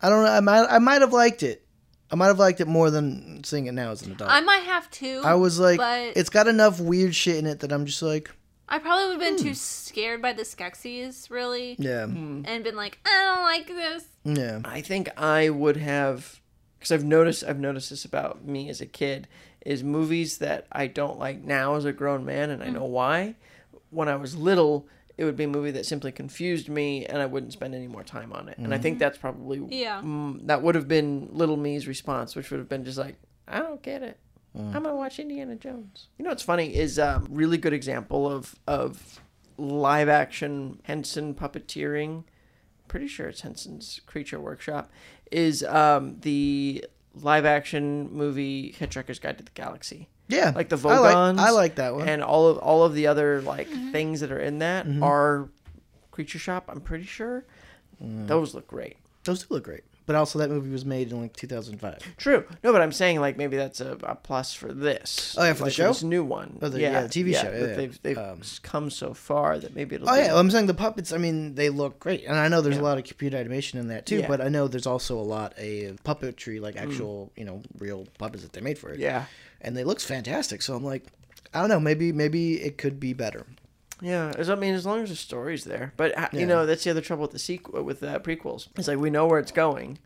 I 0.00 0.08
don't 0.08 0.24
know, 0.24 0.30
I 0.30 0.40
might, 0.40 0.66
I 0.68 0.78
might 0.78 1.00
have 1.02 1.12
liked 1.12 1.42
it. 1.42 1.64
I 2.10 2.14
might 2.16 2.28
have 2.28 2.38
liked 2.38 2.60
it 2.62 2.66
more 2.68 2.90
than 2.90 3.44
seeing 3.44 3.66
it 3.66 3.72
now 3.72 3.90
as 3.90 4.00
an 4.02 4.12
adult. 4.12 4.30
I 4.30 4.40
might 4.40 4.62
have 4.62 4.90
to. 4.92 5.20
I 5.24 5.34
was 5.34 5.58
like, 5.60 5.76
but 5.78 6.16
it's 6.16 6.30
got 6.30 6.48
enough 6.48 6.80
weird 6.80 7.14
shit 7.14 7.36
in 7.36 7.44
it 7.46 7.60
that 7.60 7.70
I'm 7.70 7.84
just 7.84 8.00
like, 8.00 8.30
I 8.66 8.78
probably 8.78 9.04
would 9.14 9.22
have 9.22 9.36
been 9.36 9.44
too 9.44 9.54
scared 9.54 10.22
by 10.22 10.32
the 10.32 10.42
Skeksis, 10.42 11.28
really, 11.30 11.76
yeah, 11.78 12.06
Hmm. 12.06 12.42
and 12.46 12.64
been 12.64 12.76
like, 12.76 12.98
I 13.04 13.10
don't 13.24 13.42
like 13.44 13.66
this. 13.66 14.04
yeah. 14.24 14.60
I 14.64 14.80
think 14.80 15.10
I 15.20 15.50
would 15.50 15.76
have 15.76 16.37
because 16.78 16.92
I've 16.92 17.04
noticed 17.04 17.44
I've 17.44 17.58
noticed 17.58 17.90
this 17.90 18.04
about 18.04 18.44
me 18.44 18.68
as 18.68 18.80
a 18.80 18.86
kid 18.86 19.28
is 19.66 19.82
movies 19.82 20.38
that 20.38 20.66
I 20.72 20.86
don't 20.86 21.18
like 21.18 21.42
now 21.42 21.74
as 21.74 21.84
a 21.84 21.92
grown 21.92 22.24
man 22.24 22.50
and 22.50 22.62
I 22.62 22.70
know 22.70 22.84
why. 22.84 23.34
When 23.90 24.08
I 24.08 24.16
was 24.16 24.36
little, 24.36 24.86
it 25.16 25.24
would 25.24 25.36
be 25.36 25.44
a 25.44 25.48
movie 25.48 25.72
that 25.72 25.84
simply 25.86 26.12
confused 26.12 26.68
me 26.68 27.04
and 27.06 27.18
I 27.20 27.26
wouldn't 27.26 27.52
spend 27.52 27.74
any 27.74 27.88
more 27.88 28.04
time 28.04 28.32
on 28.32 28.48
it. 28.48 28.58
And 28.58 28.72
I 28.72 28.78
think 28.78 28.98
that's 28.98 29.18
probably 29.18 29.58
Yeah. 29.68 30.00
mm, 30.02 30.46
that 30.46 30.62
would 30.62 30.74
have 30.74 30.86
been 30.88 31.28
little 31.32 31.56
me's 31.56 31.88
response, 31.88 32.36
which 32.36 32.50
would 32.50 32.58
have 32.60 32.68
been 32.68 32.84
just 32.84 32.98
like, 32.98 33.16
I 33.46 33.58
don't 33.60 33.82
get 33.82 34.02
it. 34.02 34.18
I'm 34.56 34.72
gonna 34.72 34.96
watch 34.96 35.18
Indiana 35.20 35.54
Jones. 35.54 36.08
You 36.18 36.24
know 36.24 36.30
what's 36.30 36.42
funny 36.42 36.74
is 36.74 36.98
a 36.98 37.16
um, 37.16 37.28
really 37.30 37.58
good 37.58 37.72
example 37.72 38.28
of 38.30 38.56
of 38.66 39.20
live 39.56 40.08
action 40.08 40.80
Henson 40.84 41.34
puppeteering. 41.34 42.24
Pretty 42.88 43.06
sure 43.06 43.28
it's 43.28 43.42
Henson's 43.42 44.00
Creature 44.06 44.40
Workshop. 44.40 44.90
Is 45.30 45.62
um, 45.64 46.16
the 46.20 46.84
live 47.14 47.44
action 47.44 48.10
movie 48.12 48.74
Hitchhiker's 48.78 49.18
Guide 49.18 49.38
to 49.38 49.44
the 49.44 49.50
Galaxy. 49.54 50.08
Yeah, 50.30 50.52
Like 50.54 50.68
the 50.68 50.76
I 50.88 50.98
like, 50.98 51.38
I 51.38 51.50
like 51.50 51.74
that 51.76 51.94
one. 51.94 52.06
And 52.06 52.22
all 52.22 52.48
of 52.48 52.58
all 52.58 52.84
of 52.84 52.92
the 52.94 53.06
other 53.06 53.40
like 53.40 53.68
Mm-hmm. 53.68 53.92
things 53.92 54.20
that 54.20 54.30
are 54.30 54.38
in 54.38 54.58
that 54.58 54.86
Mm-hmm. 54.86 55.02
are 55.02 55.48
Creature 56.10 56.38
Shop. 56.38 56.64
I'm 56.68 56.80
pretty 56.82 57.04
sure. 57.04 57.44
Mm. 58.02 58.26
Those 58.26 58.54
look 58.54 58.66
great. 58.66 58.96
Those 59.24 59.40
do 59.44 59.54
look 59.54 59.64
great. 59.64 59.84
But 60.08 60.16
also, 60.16 60.38
that 60.40 60.48
movie 60.48 60.70
was 60.70 60.84
made 60.86 61.12
in 61.12 61.20
like 61.20 61.36
2005. 61.36 62.16
True. 62.16 62.44
No, 62.64 62.72
but 62.72 62.80
I'm 62.80 62.92
saying 62.92 63.20
like 63.20 63.36
maybe 63.36 63.56
that's 63.58 63.80
a, 63.80 63.92
a 64.02 64.14
plus 64.16 64.54
for 64.54 64.72
this. 64.72 65.36
Oh, 65.38 65.44
yeah, 65.44 65.52
for 65.52 65.58
the 65.58 65.64
Like, 65.66 65.72
show? 65.74 65.88
This 65.88 66.02
new 66.02 66.24
one. 66.24 66.58
Oh, 66.62 66.68
the- 66.70 66.80
yeah, 66.80 67.02
the 67.02 67.08
TV 67.10 67.34
show, 67.34 67.50
yeah, 67.52 67.66
yeah. 67.66 67.74
They've 67.76 68.02
they've 68.02 68.18
Um, 68.18 68.40
come 68.62 68.90
so 68.90 69.12
far 69.14 69.58
that 69.58 69.76
maybe 69.76 69.96
it'll. 69.96 70.08
Oh 70.08 70.14
yeah, 70.14 70.34
I'm 70.34 70.50
saying 70.50 70.66
the 70.66 70.72
puppets. 70.74 71.12
I 71.12 71.18
mean, 71.18 71.54
they 71.54 71.68
look 71.68 72.00
great, 72.00 72.24
and 72.26 72.36
I 72.36 72.48
know 72.48 72.60
there's 72.62 72.76
Yeah. 72.76 72.82
a 72.82 72.88
lot 72.90 72.96
of 72.98 73.04
computer 73.04 73.36
animation 73.36 73.78
in 73.78 73.88
that 73.88 74.06
too. 74.06 74.16
Yeah. 74.20 74.24
Mm. 74.24 74.28
But 74.28 74.40
I 74.40 74.48
know 74.48 74.66
there's 74.66 74.86
also 74.86 75.18
a 75.18 75.22
lot 75.22 75.52
of 75.58 76.02
puppetry, 76.04 76.58
like 76.60 76.76
actual, 76.76 77.30
you 77.36 77.44
know, 77.44 77.60
real 77.78 78.06
puppets 78.18 78.42
that 78.42 78.54
they 78.54 78.62
made 78.62 78.78
for 78.78 78.90
it. 78.90 78.98
Yeah. 78.98 79.26
and 79.60 79.76
they 79.76 79.84
looks 79.84 80.04
fantastic. 80.04 80.62
So 80.62 80.74
I'm 80.74 80.84
like, 80.84 81.04
I 81.52 81.60
don't 81.60 81.68
know, 81.68 81.80
maybe 81.80 82.12
maybe 82.12 82.62
it 82.62 82.78
could 82.78 82.98
be 82.98 83.12
better. 83.12 83.44
Yeah, 84.00 84.32
as 84.36 84.48
I 84.50 84.54
mean, 84.54 84.74
as 84.74 84.86
long 84.86 85.02
as 85.02 85.08
the 85.10 85.16
story's 85.16 85.64
there. 85.64 85.92
But 85.96 86.16
uh, 86.16 86.28
Yeah. 86.32 86.40
you 86.40 86.46
know, 86.46 86.66
that's 86.66 86.84
the 86.84 86.90
other 86.90 87.00
trouble 87.00 87.22
with 87.22 87.32
the 87.32 87.38
sequel 87.38 87.82
with 87.82 88.02
uh, 88.02 88.18
prequels. 88.20 88.68
It's 88.76 88.88
like 88.88 88.98
we 88.98 89.10
know 89.10 89.26
where 89.26 89.40
it's 89.40 89.52
going, 89.52 89.98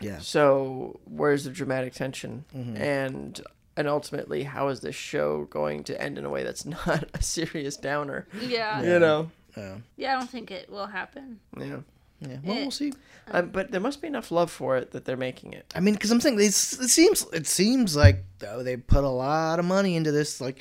Yeah, 0.00 0.18
so 0.20 1.00
where's 1.04 1.44
the 1.44 1.50
dramatic 1.50 1.92
tension, 1.94 2.44
Mm-hmm. 2.56 2.76
and 2.76 3.40
and 3.76 3.88
ultimately, 3.88 4.42
how 4.44 4.68
is 4.68 4.80
this 4.80 4.94
show 4.96 5.44
going 5.44 5.84
to 5.84 6.00
end 6.00 6.18
in 6.18 6.24
a 6.24 6.28
way 6.30 6.42
that's 6.42 6.64
not 6.76 7.08
a 7.14 7.22
serious 7.22 7.76
downer? 7.76 8.26
Yeah. 8.40 8.82
You 8.82 8.98
know. 8.98 9.30
yeah, 9.56 9.76
Yeah, 9.96 10.16
I 10.16 10.18
don't 10.18 10.30
think 10.30 10.50
it 10.50 10.68
will 10.70 10.86
happen. 10.86 11.40
Yeah. 11.58 11.78
yeah. 12.20 12.36
Well, 12.44 12.56
Eh. 12.56 12.60
we'll 12.62 12.70
see. 12.70 12.92
Um, 13.32 13.50
but 13.50 13.70
there 13.70 13.80
must 13.80 14.02
be 14.02 14.08
enough 14.08 14.30
love 14.32 14.50
for 14.50 14.76
it 14.76 14.90
that 14.90 15.04
they're 15.04 15.16
making 15.16 15.52
it. 15.54 15.72
I 15.74 15.80
mean, 15.80 15.94
because 15.94 16.10
I'm 16.10 16.20
saying 16.20 16.38
it's, 16.40 16.78
it 16.80 16.88
seems 16.90 17.24
it 17.32 17.46
seems 17.46 17.94
like 17.96 18.24
though 18.40 18.62
they 18.62 18.76
put 18.76 19.04
a 19.04 19.08
lot 19.08 19.58
of 19.60 19.64
money 19.64 19.94
into 19.96 20.10
this. 20.12 20.40
Like 20.40 20.58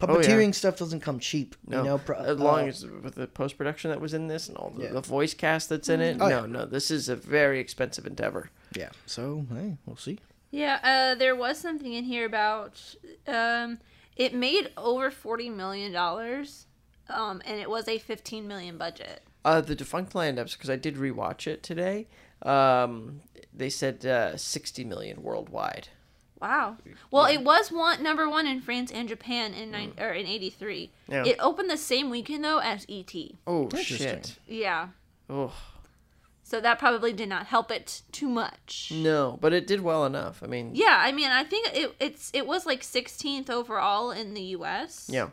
Puppeteering 0.00 0.54
stuff 0.54 0.76
doesn't 0.78 1.00
come 1.00 1.18
cheap. 1.20 1.54
No, 1.66 1.78
You 1.78 1.84
know, 1.90 1.98
pro- 1.98 2.18
as 2.18 2.38
long 2.38 2.60
uh, 2.64 2.66
as 2.68 2.86
with 2.86 3.14
the 3.14 3.26
post 3.26 3.56
production 3.58 3.90
that 3.90 4.00
was 4.00 4.14
in 4.14 4.26
this 4.28 4.48
and 4.48 4.56
all 4.56 4.70
the, 4.70 4.84
Yeah. 4.84 4.92
the 4.92 5.00
voice 5.02 5.34
cast 5.34 5.68
that's 5.68 5.88
in 5.88 6.00
it. 6.00 6.16
Oh, 6.20 6.28
no, 6.28 6.40
yeah. 6.40 6.46
no, 6.46 6.64
this 6.66 6.90
is 6.90 7.08
a 7.08 7.16
very 7.16 7.60
expensive 7.60 8.06
endeavor. 8.06 8.50
yeah. 8.76 8.90
So 9.06 9.46
hey, 9.54 9.76
we'll 9.86 9.96
see. 9.96 10.18
Yeah, 10.50 10.80
uh, 10.82 11.14
there 11.14 11.36
was 11.36 11.58
something 11.58 11.92
in 11.92 12.04
here 12.04 12.26
about 12.26 12.82
um, 13.28 13.78
it 14.16 14.34
made 14.34 14.70
over 14.76 15.10
forty 15.10 15.48
million 15.48 15.92
dollars, 15.92 16.66
um, 17.08 17.40
and 17.44 17.60
it 17.60 17.70
was 17.70 17.86
a 17.86 17.98
fifteen 17.98 18.48
million 18.48 18.76
budget. 18.76 19.22
Uh, 19.44 19.60
the 19.60 19.76
Defunctland 19.76 20.38
episode, 20.38 20.56
because 20.58 20.70
I 20.70 20.76
did 20.76 20.96
rewatch 20.96 21.46
it 21.46 21.62
today. 21.62 22.08
Um, 22.42 23.20
they 23.54 23.70
said 23.70 24.04
uh, 24.04 24.36
sixty 24.36 24.82
million 24.84 25.22
worldwide. 25.22 25.88
Wow. 26.40 26.78
Well, 27.10 27.26
it 27.26 27.42
was 27.44 27.70
one 27.70 28.02
number 28.02 28.28
one 28.28 28.46
in 28.46 28.60
France 28.60 28.90
and 28.90 29.08
Japan 29.08 29.52
in 29.52 29.70
nine 29.70 29.92
or 29.98 30.10
in 30.12 30.26
eighty 30.26 30.48
three. 30.50 30.90
Yeah. 31.08 31.24
It 31.24 31.36
opened 31.38 31.68
the 31.70 31.76
same 31.76 32.08
weekend 32.10 32.44
though 32.44 32.58
as 32.60 32.86
ET. 32.88 33.12
Oh 33.46 33.68
shit! 33.76 34.36
Yeah. 34.46 34.88
Oh 35.28 35.52
So 36.42 36.60
that 36.60 36.78
probably 36.78 37.12
did 37.12 37.28
not 37.28 37.46
help 37.46 37.70
it 37.70 38.02
too 38.10 38.28
much. 38.28 38.90
no, 38.94 39.38
but 39.40 39.52
it 39.52 39.66
did 39.66 39.80
well 39.82 40.04
enough. 40.06 40.42
I 40.42 40.46
mean, 40.46 40.70
Yeah, 40.74 40.96
I 40.98 41.12
mean, 41.12 41.30
I 41.30 41.44
think 41.44 41.68
it 41.74 41.94
it's 42.00 42.30
it 42.32 42.46
was 42.46 42.64
like 42.66 42.80
16th 42.82 43.50
overall 43.50 44.10
in 44.10 44.34
the 44.34 44.42
U.S. 44.58 45.08
yeah, 45.12 45.28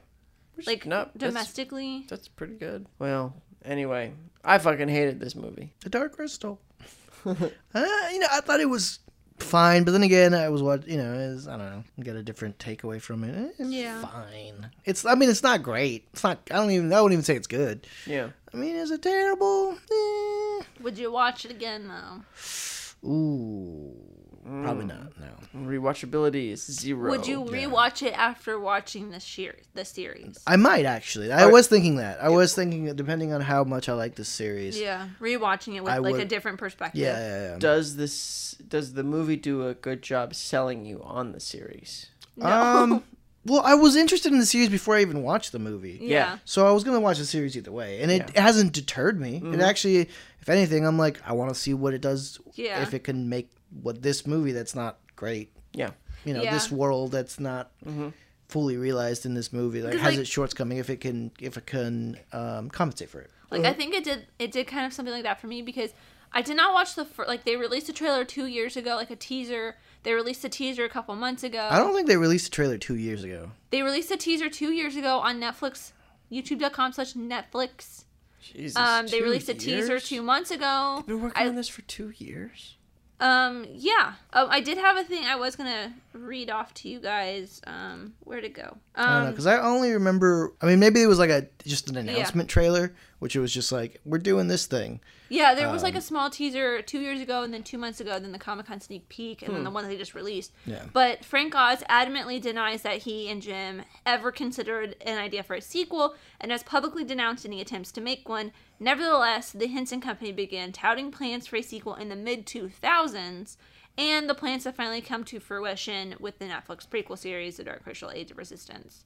Which- 0.56 0.68
like 0.68 0.86
no, 0.86 1.06
that's- 1.06 1.18
domestically. 1.18 2.06
That's 2.10 2.28
pretty 2.28 2.56
good. 2.56 2.86
Well, 3.00 3.34
anyway, 3.64 4.12
I 4.44 4.58
fucking 4.60 4.90
hated 4.90 5.20
this 5.20 5.36
movie. 5.36 5.74
The 5.84 5.90
Dark 5.90 6.16
Crystal. 6.18 6.60
uh, 7.26 7.34
you 7.34 8.20
know, 8.20 8.28
I 8.32 8.42
thought 8.42 8.60
it 8.60 8.70
was 8.70 9.00
fine, 9.40 9.84
but 9.84 9.92
then 9.92 10.04
again, 10.04 10.34
I 10.34 10.50
was 10.50 10.62
what 10.64 10.88
you 10.88 10.98
know 10.98 11.14
is 11.14 11.48
I 11.48 11.58
don't 11.58 11.70
know, 11.70 11.84
get 12.04 12.16
a 12.16 12.24
different 12.24 12.58
takeaway 12.60 13.02
from 13.02 13.24
it. 13.24 13.56
It's 13.58 13.70
Yeah. 13.70 14.02
fine. 14.02 14.70
It's 14.86 15.06
I 15.06 15.16
mean, 15.16 15.30
it's 15.30 15.44
not 15.44 15.64
great. 15.64 16.08
It's 16.14 16.24
not. 16.24 16.40
I 16.52 16.56
don't 16.56 16.72
even. 16.72 16.92
I 16.92 17.02
wouldn't 17.02 17.14
even 17.14 17.24
say 17.26 17.36
it's 17.36 17.48
good. 17.48 17.88
Yeah. 18.06 18.30
I 18.54 18.58
mean, 18.58 18.76
is 18.76 18.92
it 18.92 19.02
terrible? 19.02 19.72
Eh. 19.92 20.64
Would 20.82 20.98
you 20.98 21.12
watch 21.12 21.46
it 21.46 21.52
again 21.52 21.88
though? 21.88 23.08
Ooh, 23.08 24.17
probably 24.48 24.86
not. 24.86 25.14
No. 25.20 25.66
Rewatchability 25.68 26.52
is 26.52 26.66
zero. 26.66 27.10
Would 27.10 27.28
you 27.28 27.44
rewatch 27.44 28.06
it 28.06 28.18
after 28.18 28.60
watching 28.60 29.12
the 29.12 29.20
sheer 29.20 29.56
the 29.74 29.86
series? 29.86 30.38
I 30.46 30.56
might 30.56 30.86
actually. 30.86 31.32
I 31.32 31.48
was 31.48 31.68
thinking 31.68 31.98
that. 31.98 32.22
I 32.22 32.30
was 32.30 32.54
thinking, 32.54 32.86
that 32.86 32.96
depending 32.96 33.34
on 33.34 33.42
how 33.42 33.64
much 33.64 33.90
I 33.90 33.94
like 33.94 34.16
this 34.16 34.30
series. 34.30 34.80
Yeah, 34.80 35.08
rewatching 35.20 35.76
it 35.76 35.84
with 35.84 35.94
I 35.94 35.98
like 35.98 36.16
a 36.16 36.26
different 36.26 36.58
perspective. 36.58 37.02
Yeah, 37.02 37.18
yeah, 37.18 37.52
yeah. 37.52 37.58
Does 37.58 37.96
this 37.96 38.56
does 38.68 38.94
the 38.94 39.04
movie 39.04 39.36
do 39.38 39.68
a 39.68 39.74
good 39.74 40.02
job 40.02 40.36
selling 40.36 40.86
you 40.86 41.02
on 41.04 41.32
the 41.32 41.40
series? 41.40 42.08
No. 42.36 42.48
Um. 42.48 43.04
Well, 43.48 43.62
I 43.64 43.76
was 43.76 43.96
interested 43.96 44.34
in 44.34 44.40
the 44.40 44.46
series 44.46 44.68
before 44.68 44.98
I 44.98 45.02
even 45.02 45.24
watched 45.24 45.54
the 45.54 45.60
movie. 45.60 46.00
yeah. 46.02 46.40
So 46.44 46.68
I 46.68 46.72
was 46.72 46.84
gonna 46.84 47.00
watch 47.00 47.18
the 47.18 47.24
series 47.24 47.56
either 47.56 47.72
way, 47.72 48.02
and 48.02 48.12
it 48.12 48.36
hasn't 48.38 48.74
deterred 48.74 49.18
me. 49.22 49.40
Mm-hmm. 49.40 49.54
It 49.54 49.62
actually, 49.62 50.10
if 50.42 50.50
anything, 50.50 50.86
I'm 50.86 50.98
like, 50.98 51.22
I 51.26 51.32
want 51.32 51.54
to 51.54 51.56
see 51.56 51.74
what 51.74 51.94
it 51.94 52.02
does. 52.02 52.40
Yeah. 52.56 52.82
If 52.82 52.94
it 52.94 53.06
can 53.06 53.30
make 53.30 53.50
what 53.70 54.02
this 54.02 54.26
movie 54.28 54.52
that's 54.52 54.76
not 54.76 55.00
great, 55.16 55.52
Yeah. 55.74 55.92
you 56.26 56.34
know, 56.34 56.42
Yeah. 56.44 56.54
this 56.54 56.72
world 56.72 57.12
that's 57.12 57.40
not 57.40 57.72
Mm-hmm. 57.86 58.10
fully 58.48 58.78
realized 58.78 59.26
in 59.26 59.34
this 59.34 59.52
movie, 59.52 59.82
like 59.82 59.94
'Cause, 59.94 60.02
has 60.02 60.14
like- 60.14 60.22
its 60.22 60.30
shortcoming. 60.30 60.78
If 60.78 60.90
it 60.90 61.02
can, 61.02 61.32
if 61.40 61.58
it 61.58 61.66
can 61.66 62.18
um, 62.34 62.70
compensate 62.70 63.10
for 63.10 63.20
it. 63.22 63.30
Like 63.52 63.64
I 63.64 63.74
think 63.74 63.94
it 63.94 64.04
did 64.04 64.28
it 64.40 64.52
did 64.52 64.68
kind 64.68 64.86
of 64.86 64.92
something 64.94 65.14
like 65.14 65.24
that 65.24 65.40
for 65.40 65.48
me 65.48 65.62
because 65.62 65.92
I 66.34 66.42
did 66.42 66.58
not 66.58 66.74
watch 66.74 66.96
the 66.96 67.06
fir- 67.06 67.26
like 67.28 67.46
they 67.46 67.56
released 67.56 67.88
a 67.88 67.94
trailer 67.94 68.26
2 68.26 68.46
years 68.46 68.76
ago 68.76 68.96
like 68.96 69.10
a 69.10 69.16
teaser. 69.16 69.76
They 70.04 70.12
released 70.14 70.44
a 70.44 70.50
teaser 70.50 70.84
a 70.86 70.90
couple 70.90 71.16
months 71.16 71.44
ago. 71.44 71.68
I 71.72 71.78
don't 71.80 71.94
think 71.96 72.08
they 72.08 72.18
released 72.18 72.48
a 72.48 72.52
trailer 72.52 72.78
two 72.78 72.96
years 72.98 73.24
ago. 73.24 73.52
They 73.72 73.82
released 73.84 74.12
a 74.12 74.18
teaser 74.18 74.50
2 74.50 74.72
years 74.72 74.96
ago 74.98 75.20
on 75.20 75.40
Netflix 75.40 75.92
youtube.com 76.32 76.92
slash 76.94 77.14
Netflix. 77.14 78.04
Jesus. 78.42 78.76
Um 78.78 79.08
they 79.08 79.20
two 79.20 79.24
released 79.24 79.50
a 79.50 79.54
teaser 79.54 79.94
years? 79.94 80.08
2 80.08 80.22
months 80.22 80.52
ago. 80.52 81.04
Been 81.08 81.22
working 81.22 81.42
I- 81.42 81.48
on 81.48 81.56
this 81.56 81.68
for 81.70 81.82
two 81.84 82.14
years. 82.18 82.76
Um, 83.20 83.66
yeah. 83.74 84.14
Um, 84.34 84.48
I 84.50 84.62
did 84.62 84.78
have 84.78 84.98
a 84.98 85.04
thing 85.04 85.26
I 85.26 85.36
was 85.36 85.56
gonna 85.56 85.94
read 86.14 86.50
off 86.50 86.74
to 86.76 86.90
you 86.90 87.00
guys. 87.00 87.62
Um, 87.66 88.14
where'd 88.22 88.44
it 88.44 88.54
go? 88.54 88.78
I 88.96 89.04
don't 89.06 89.12
know 89.14 89.26
Um, 89.28 89.32
because 89.32 89.48
I 89.48 89.58
only 89.60 89.92
remember. 89.92 90.54
I 90.62 90.68
mean, 90.68 90.80
maybe 90.80 91.02
it 91.02 91.08
was 91.08 91.18
like 91.20 91.30
a 91.32 91.48
just 91.66 91.90
an 91.90 91.98
announcement 91.98 92.50
trailer, 92.50 92.94
which 93.20 93.36
it 93.36 93.40
was 93.40 93.54
just 93.54 93.72
like 93.72 94.00
we're 94.06 94.18
doing 94.18 94.48
this 94.48 94.66
thing. 94.66 95.00
yeah, 95.30 95.56
there 95.56 95.70
was 95.72 95.84
like 95.84 95.96
um, 95.96 96.00
a 96.00 96.02
small 96.02 96.30
teaser 96.30 96.82
two 96.82 97.00
years 97.00 97.20
ago, 97.20 97.44
and 97.44 97.54
then 97.54 97.64
two 97.64 97.78
months 97.78 98.00
ago, 98.00 98.20
then 98.20 98.32
the 98.32 98.40
Comic 98.40 98.68
Con 98.68 98.80
sneak 98.80 99.10
peek, 99.10 99.42
and 99.42 99.56
then 99.56 99.64
the 99.64 99.72
one 99.72 99.84
that 99.84 99.90
they 99.90 99.98
just 99.98 100.14
released. 100.16 100.52
Yeah. 100.66 100.84
But 100.94 101.26
Frank 101.26 101.56
Oz 101.56 101.84
adamantly 101.90 102.42
denies 102.42 102.84
that 102.84 103.00
he 103.00 103.30
and 103.30 103.42
Jim 103.42 103.82
ever 104.06 104.32
considered 104.32 104.96
an 105.02 105.18
idea 105.18 105.44
for 105.44 105.56
a 105.56 105.62
sequel, 105.62 106.16
and 106.40 106.52
has 106.52 106.64
publicly 106.64 107.04
denounced 107.04 107.46
any 107.46 107.60
attempts 107.60 107.92
to 107.94 108.02
make 108.02 108.30
one. 108.30 108.52
Nevertheless, 108.80 109.52
the 109.52 109.68
Henson 109.68 110.00
Company 110.00 110.32
began 110.32 110.72
touting 110.72 111.12
plans 111.12 111.48
for 111.48 111.56
a 111.56 111.62
sequel 111.64 111.96
in 111.96 112.10
the 112.10 112.16
mid 112.16 112.46
2000s, 112.46 113.58
and 113.98 114.30
the 114.30 114.36
plans 114.36 114.64
have 114.66 114.76
finally 114.76 115.02
come 115.02 115.24
to 115.24 115.40
fruition 115.40 116.16
with 116.20 116.38
the 116.38 116.46
Netflix 116.46 116.88
prequel 116.88 117.18
series, 117.18 117.58
The 117.58 117.64
Dark 117.64 117.84
Crystal 117.84 118.12
Age 118.12 118.30
of 118.32 118.38
Resistance. 118.38 119.04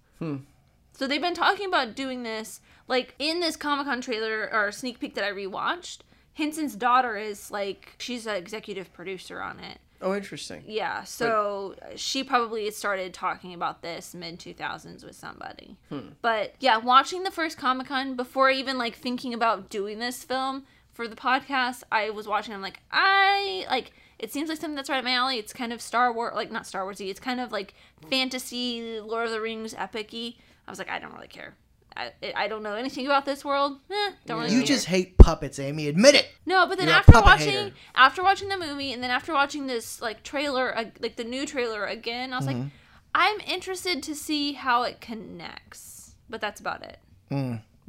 So 0.93 1.07
they've 1.07 1.21
been 1.21 1.33
talking 1.33 1.67
about 1.67 1.95
doing 1.95 2.23
this, 2.23 2.61
like 2.87 3.15
in 3.19 3.39
this 3.39 3.55
Comic 3.55 3.87
Con 3.87 4.01
trailer 4.01 4.49
or 4.51 4.71
sneak 4.71 4.99
peek 4.99 5.15
that 5.15 5.23
I 5.23 5.31
rewatched. 5.31 5.99
Henson's 6.33 6.75
daughter 6.75 7.17
is 7.17 7.51
like 7.51 7.95
she's 7.97 8.25
an 8.25 8.35
executive 8.35 8.93
producer 8.93 9.41
on 9.41 9.59
it. 9.59 9.79
Oh, 10.01 10.15
interesting. 10.15 10.63
Yeah, 10.65 11.03
so 11.03 11.75
she 11.95 12.23
probably 12.23 12.71
started 12.71 13.13
talking 13.13 13.53
about 13.53 13.83
this 13.83 14.15
mid 14.15 14.39
2000s 14.39 15.05
with 15.05 15.15
somebody. 15.15 15.77
Hmm. 15.89 16.09
But 16.21 16.55
yeah, 16.59 16.77
watching 16.77 17.23
the 17.23 17.31
first 17.31 17.57
Comic 17.57 17.87
Con 17.87 18.15
before 18.15 18.49
even 18.49 18.77
like 18.77 18.95
thinking 18.95 19.33
about 19.33 19.69
doing 19.69 19.99
this 19.99 20.23
film 20.23 20.63
for 20.93 21.07
the 21.07 21.15
podcast, 21.15 21.83
I 21.91 22.09
was 22.09 22.27
watching. 22.27 22.53
I'm 22.53 22.61
like, 22.61 22.79
I 22.91 23.65
like. 23.69 23.91
It 24.17 24.31
seems 24.31 24.49
like 24.49 24.59
something 24.59 24.75
that's 24.75 24.89
right 24.89 24.99
up 24.99 25.03
my 25.03 25.13
alley. 25.13 25.39
It's 25.39 25.53
kind 25.53 25.73
of 25.73 25.81
Star 25.81 26.13
Wars, 26.13 26.33
like 26.35 26.51
not 26.51 26.67
Star 26.67 26.85
Warsy. 26.85 27.09
It's 27.09 27.19
kind 27.19 27.39
of 27.39 27.51
like 27.51 27.73
fantasy, 28.07 28.99
Lord 28.99 29.25
of 29.25 29.31
the 29.31 29.41
Rings, 29.41 29.73
epic-y. 29.73 30.35
I 30.71 30.73
was 30.73 30.79
like, 30.79 30.89
I 30.89 30.99
don't 30.99 31.13
really 31.13 31.27
care. 31.27 31.55
I, 31.97 32.11
I 32.33 32.47
don't 32.47 32.63
know 32.63 32.75
anything 32.75 33.05
about 33.05 33.25
this 33.25 33.43
world. 33.43 33.79
Eh, 33.91 34.11
don't 34.25 34.39
really 34.39 34.53
You 34.53 34.59
care. 34.61 34.67
just 34.67 34.85
hate 34.85 35.17
puppets, 35.17 35.59
Amy. 35.59 35.89
Admit 35.89 36.15
it. 36.15 36.29
No, 36.45 36.65
but 36.65 36.77
then 36.77 36.87
You're 36.87 36.95
after 36.95 37.11
watching 37.19 37.49
hater. 37.49 37.71
after 37.95 38.23
watching 38.23 38.47
the 38.47 38.57
movie 38.57 38.93
and 38.93 39.03
then 39.03 39.11
after 39.11 39.33
watching 39.33 39.67
this 39.67 40.01
like 40.01 40.23
trailer 40.23 40.77
uh, 40.77 40.85
like 41.01 41.17
the 41.17 41.25
new 41.25 41.45
trailer 41.45 41.85
again, 41.85 42.31
I 42.31 42.37
was 42.37 42.47
Mm-hmm. 42.47 42.61
like 42.61 42.71
I'm 43.13 43.39
interested 43.41 44.01
to 44.03 44.15
see 44.15 44.53
how 44.53 44.83
it 44.83 45.01
connects. 45.01 46.15
But 46.29 46.39
that's 46.39 46.61
about 46.61 46.81
it. 46.83 46.97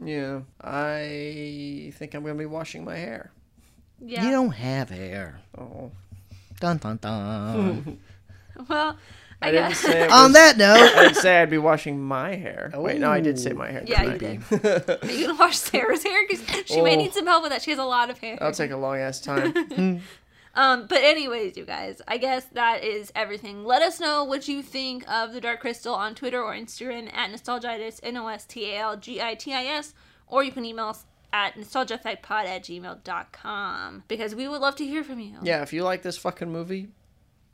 Yeah. 0.04 0.40
I 0.60 1.92
think 1.94 2.14
I'm 2.14 2.22
gonna 2.24 2.34
be 2.34 2.46
washing 2.46 2.84
my 2.84 2.96
hair. 2.96 3.30
Yeah. 4.04 4.24
You 4.24 4.32
don't 4.32 4.50
have 4.50 4.90
hair. 4.90 5.40
Oh. 5.56 5.92
Dun 6.58 6.78
dun 6.78 6.96
dun. 7.00 7.98
well, 8.68 8.96
I, 9.42 9.48
I 9.48 9.50
didn't 9.50 9.68
guess 9.70 9.78
say 9.80 10.04
it 10.04 10.10
On 10.10 10.32
that 10.32 10.56
note, 10.56 10.76
I 10.96 11.02
didn't 11.02 11.16
say 11.16 11.40
I'd 11.42 11.50
be 11.50 11.58
washing 11.58 12.00
my 12.02 12.34
hair. 12.36 12.70
Wait, 12.74 13.00
no, 13.00 13.10
I 13.10 13.20
did 13.20 13.38
say 13.38 13.52
my 13.52 13.70
hair. 13.70 13.82
Yeah, 13.86 14.02
you 14.04 14.18
didn't 14.18 14.48
did. 14.50 14.64
I? 14.66 14.98
Are 15.02 15.10
you 15.10 15.26
gonna 15.26 15.38
wash 15.38 15.56
Sarah's 15.58 16.02
hair? 16.02 16.22
Because 16.28 16.44
she 16.66 16.80
may 16.80 16.94
Oh. 16.94 16.98
need 16.98 17.12
some 17.12 17.26
help 17.26 17.42
with 17.42 17.52
that. 17.52 17.62
She 17.62 17.70
has 17.70 17.78
a 17.78 17.84
lot 17.84 18.10
of 18.10 18.18
hair. 18.18 18.36
That'll 18.38 18.52
take 18.54 18.70
a 18.70 18.76
long 18.76 18.96
ass 18.98 19.20
time. 19.20 20.00
Um, 20.54 20.86
but 20.86 20.98
anyways, 21.02 21.56
you 21.56 21.64
guys, 21.64 22.02
I 22.06 22.18
guess 22.18 22.44
that 22.52 22.84
is 22.84 23.10
everything. 23.14 23.64
Let 23.64 23.80
us 23.80 23.98
know 24.00 24.22
what 24.24 24.48
you 24.48 24.62
think 24.62 25.02
of 25.10 25.32
the 25.32 25.40
Dark 25.40 25.60
Crystal 25.60 25.94
on 25.94 26.14
Twitter 26.14 26.42
or 26.42 26.52
Instagram 26.52 27.10
at 27.14 27.30
nostalgitis, 27.30 28.00
N-O-S-T-A-L-G-I-T-I-S, 28.92 29.94
or 30.26 30.44
you 30.44 30.52
can 30.52 30.64
email 30.64 30.88
us 30.88 31.04
at 31.32 31.54
nostalgiaeffectpod 31.56 32.44
at 32.44 32.64
gmail.com 32.64 34.04
because 34.08 34.34
we 34.34 34.48
would 34.48 34.60
love 34.60 34.76
to 34.76 34.84
hear 34.84 35.02
from 35.02 35.18
you. 35.20 35.36
yeah, 35.42 35.62
if 35.62 35.72
you 35.72 35.82
like 35.84 36.02
this 36.02 36.18
fucking 36.18 36.50
movie, 36.50 36.88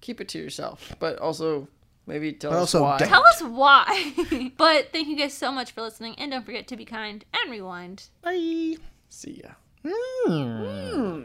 keep 0.01 0.21
it 0.21 0.29
to 0.31 0.39
yourself. 0.39 0.95
But 0.99 1.19
also 1.19 1.69
maybe 2.09 2.33
tell 2.33 2.51
But 2.51 2.57
us 2.57 2.75
also 2.75 2.83
why. 2.83 2.99
don't. 2.99 3.09
Tell 3.09 3.25
us 3.27 3.43
why. 3.43 4.51
but 4.57 4.89
thank 4.93 5.07
you 5.09 5.17
guys 5.17 5.35
so 5.35 5.53
much 5.53 5.71
for 5.73 5.83
listening, 5.83 6.15
and 6.19 6.33
don't 6.33 6.45
forget 6.45 6.67
to 6.69 6.77
be 6.77 6.85
kind 6.85 7.25
and 7.33 7.51
rewind. 7.51 8.09
bye. 8.23 8.75
See 9.11 9.43
ya. 9.45 9.51
Mm. 9.85 11.25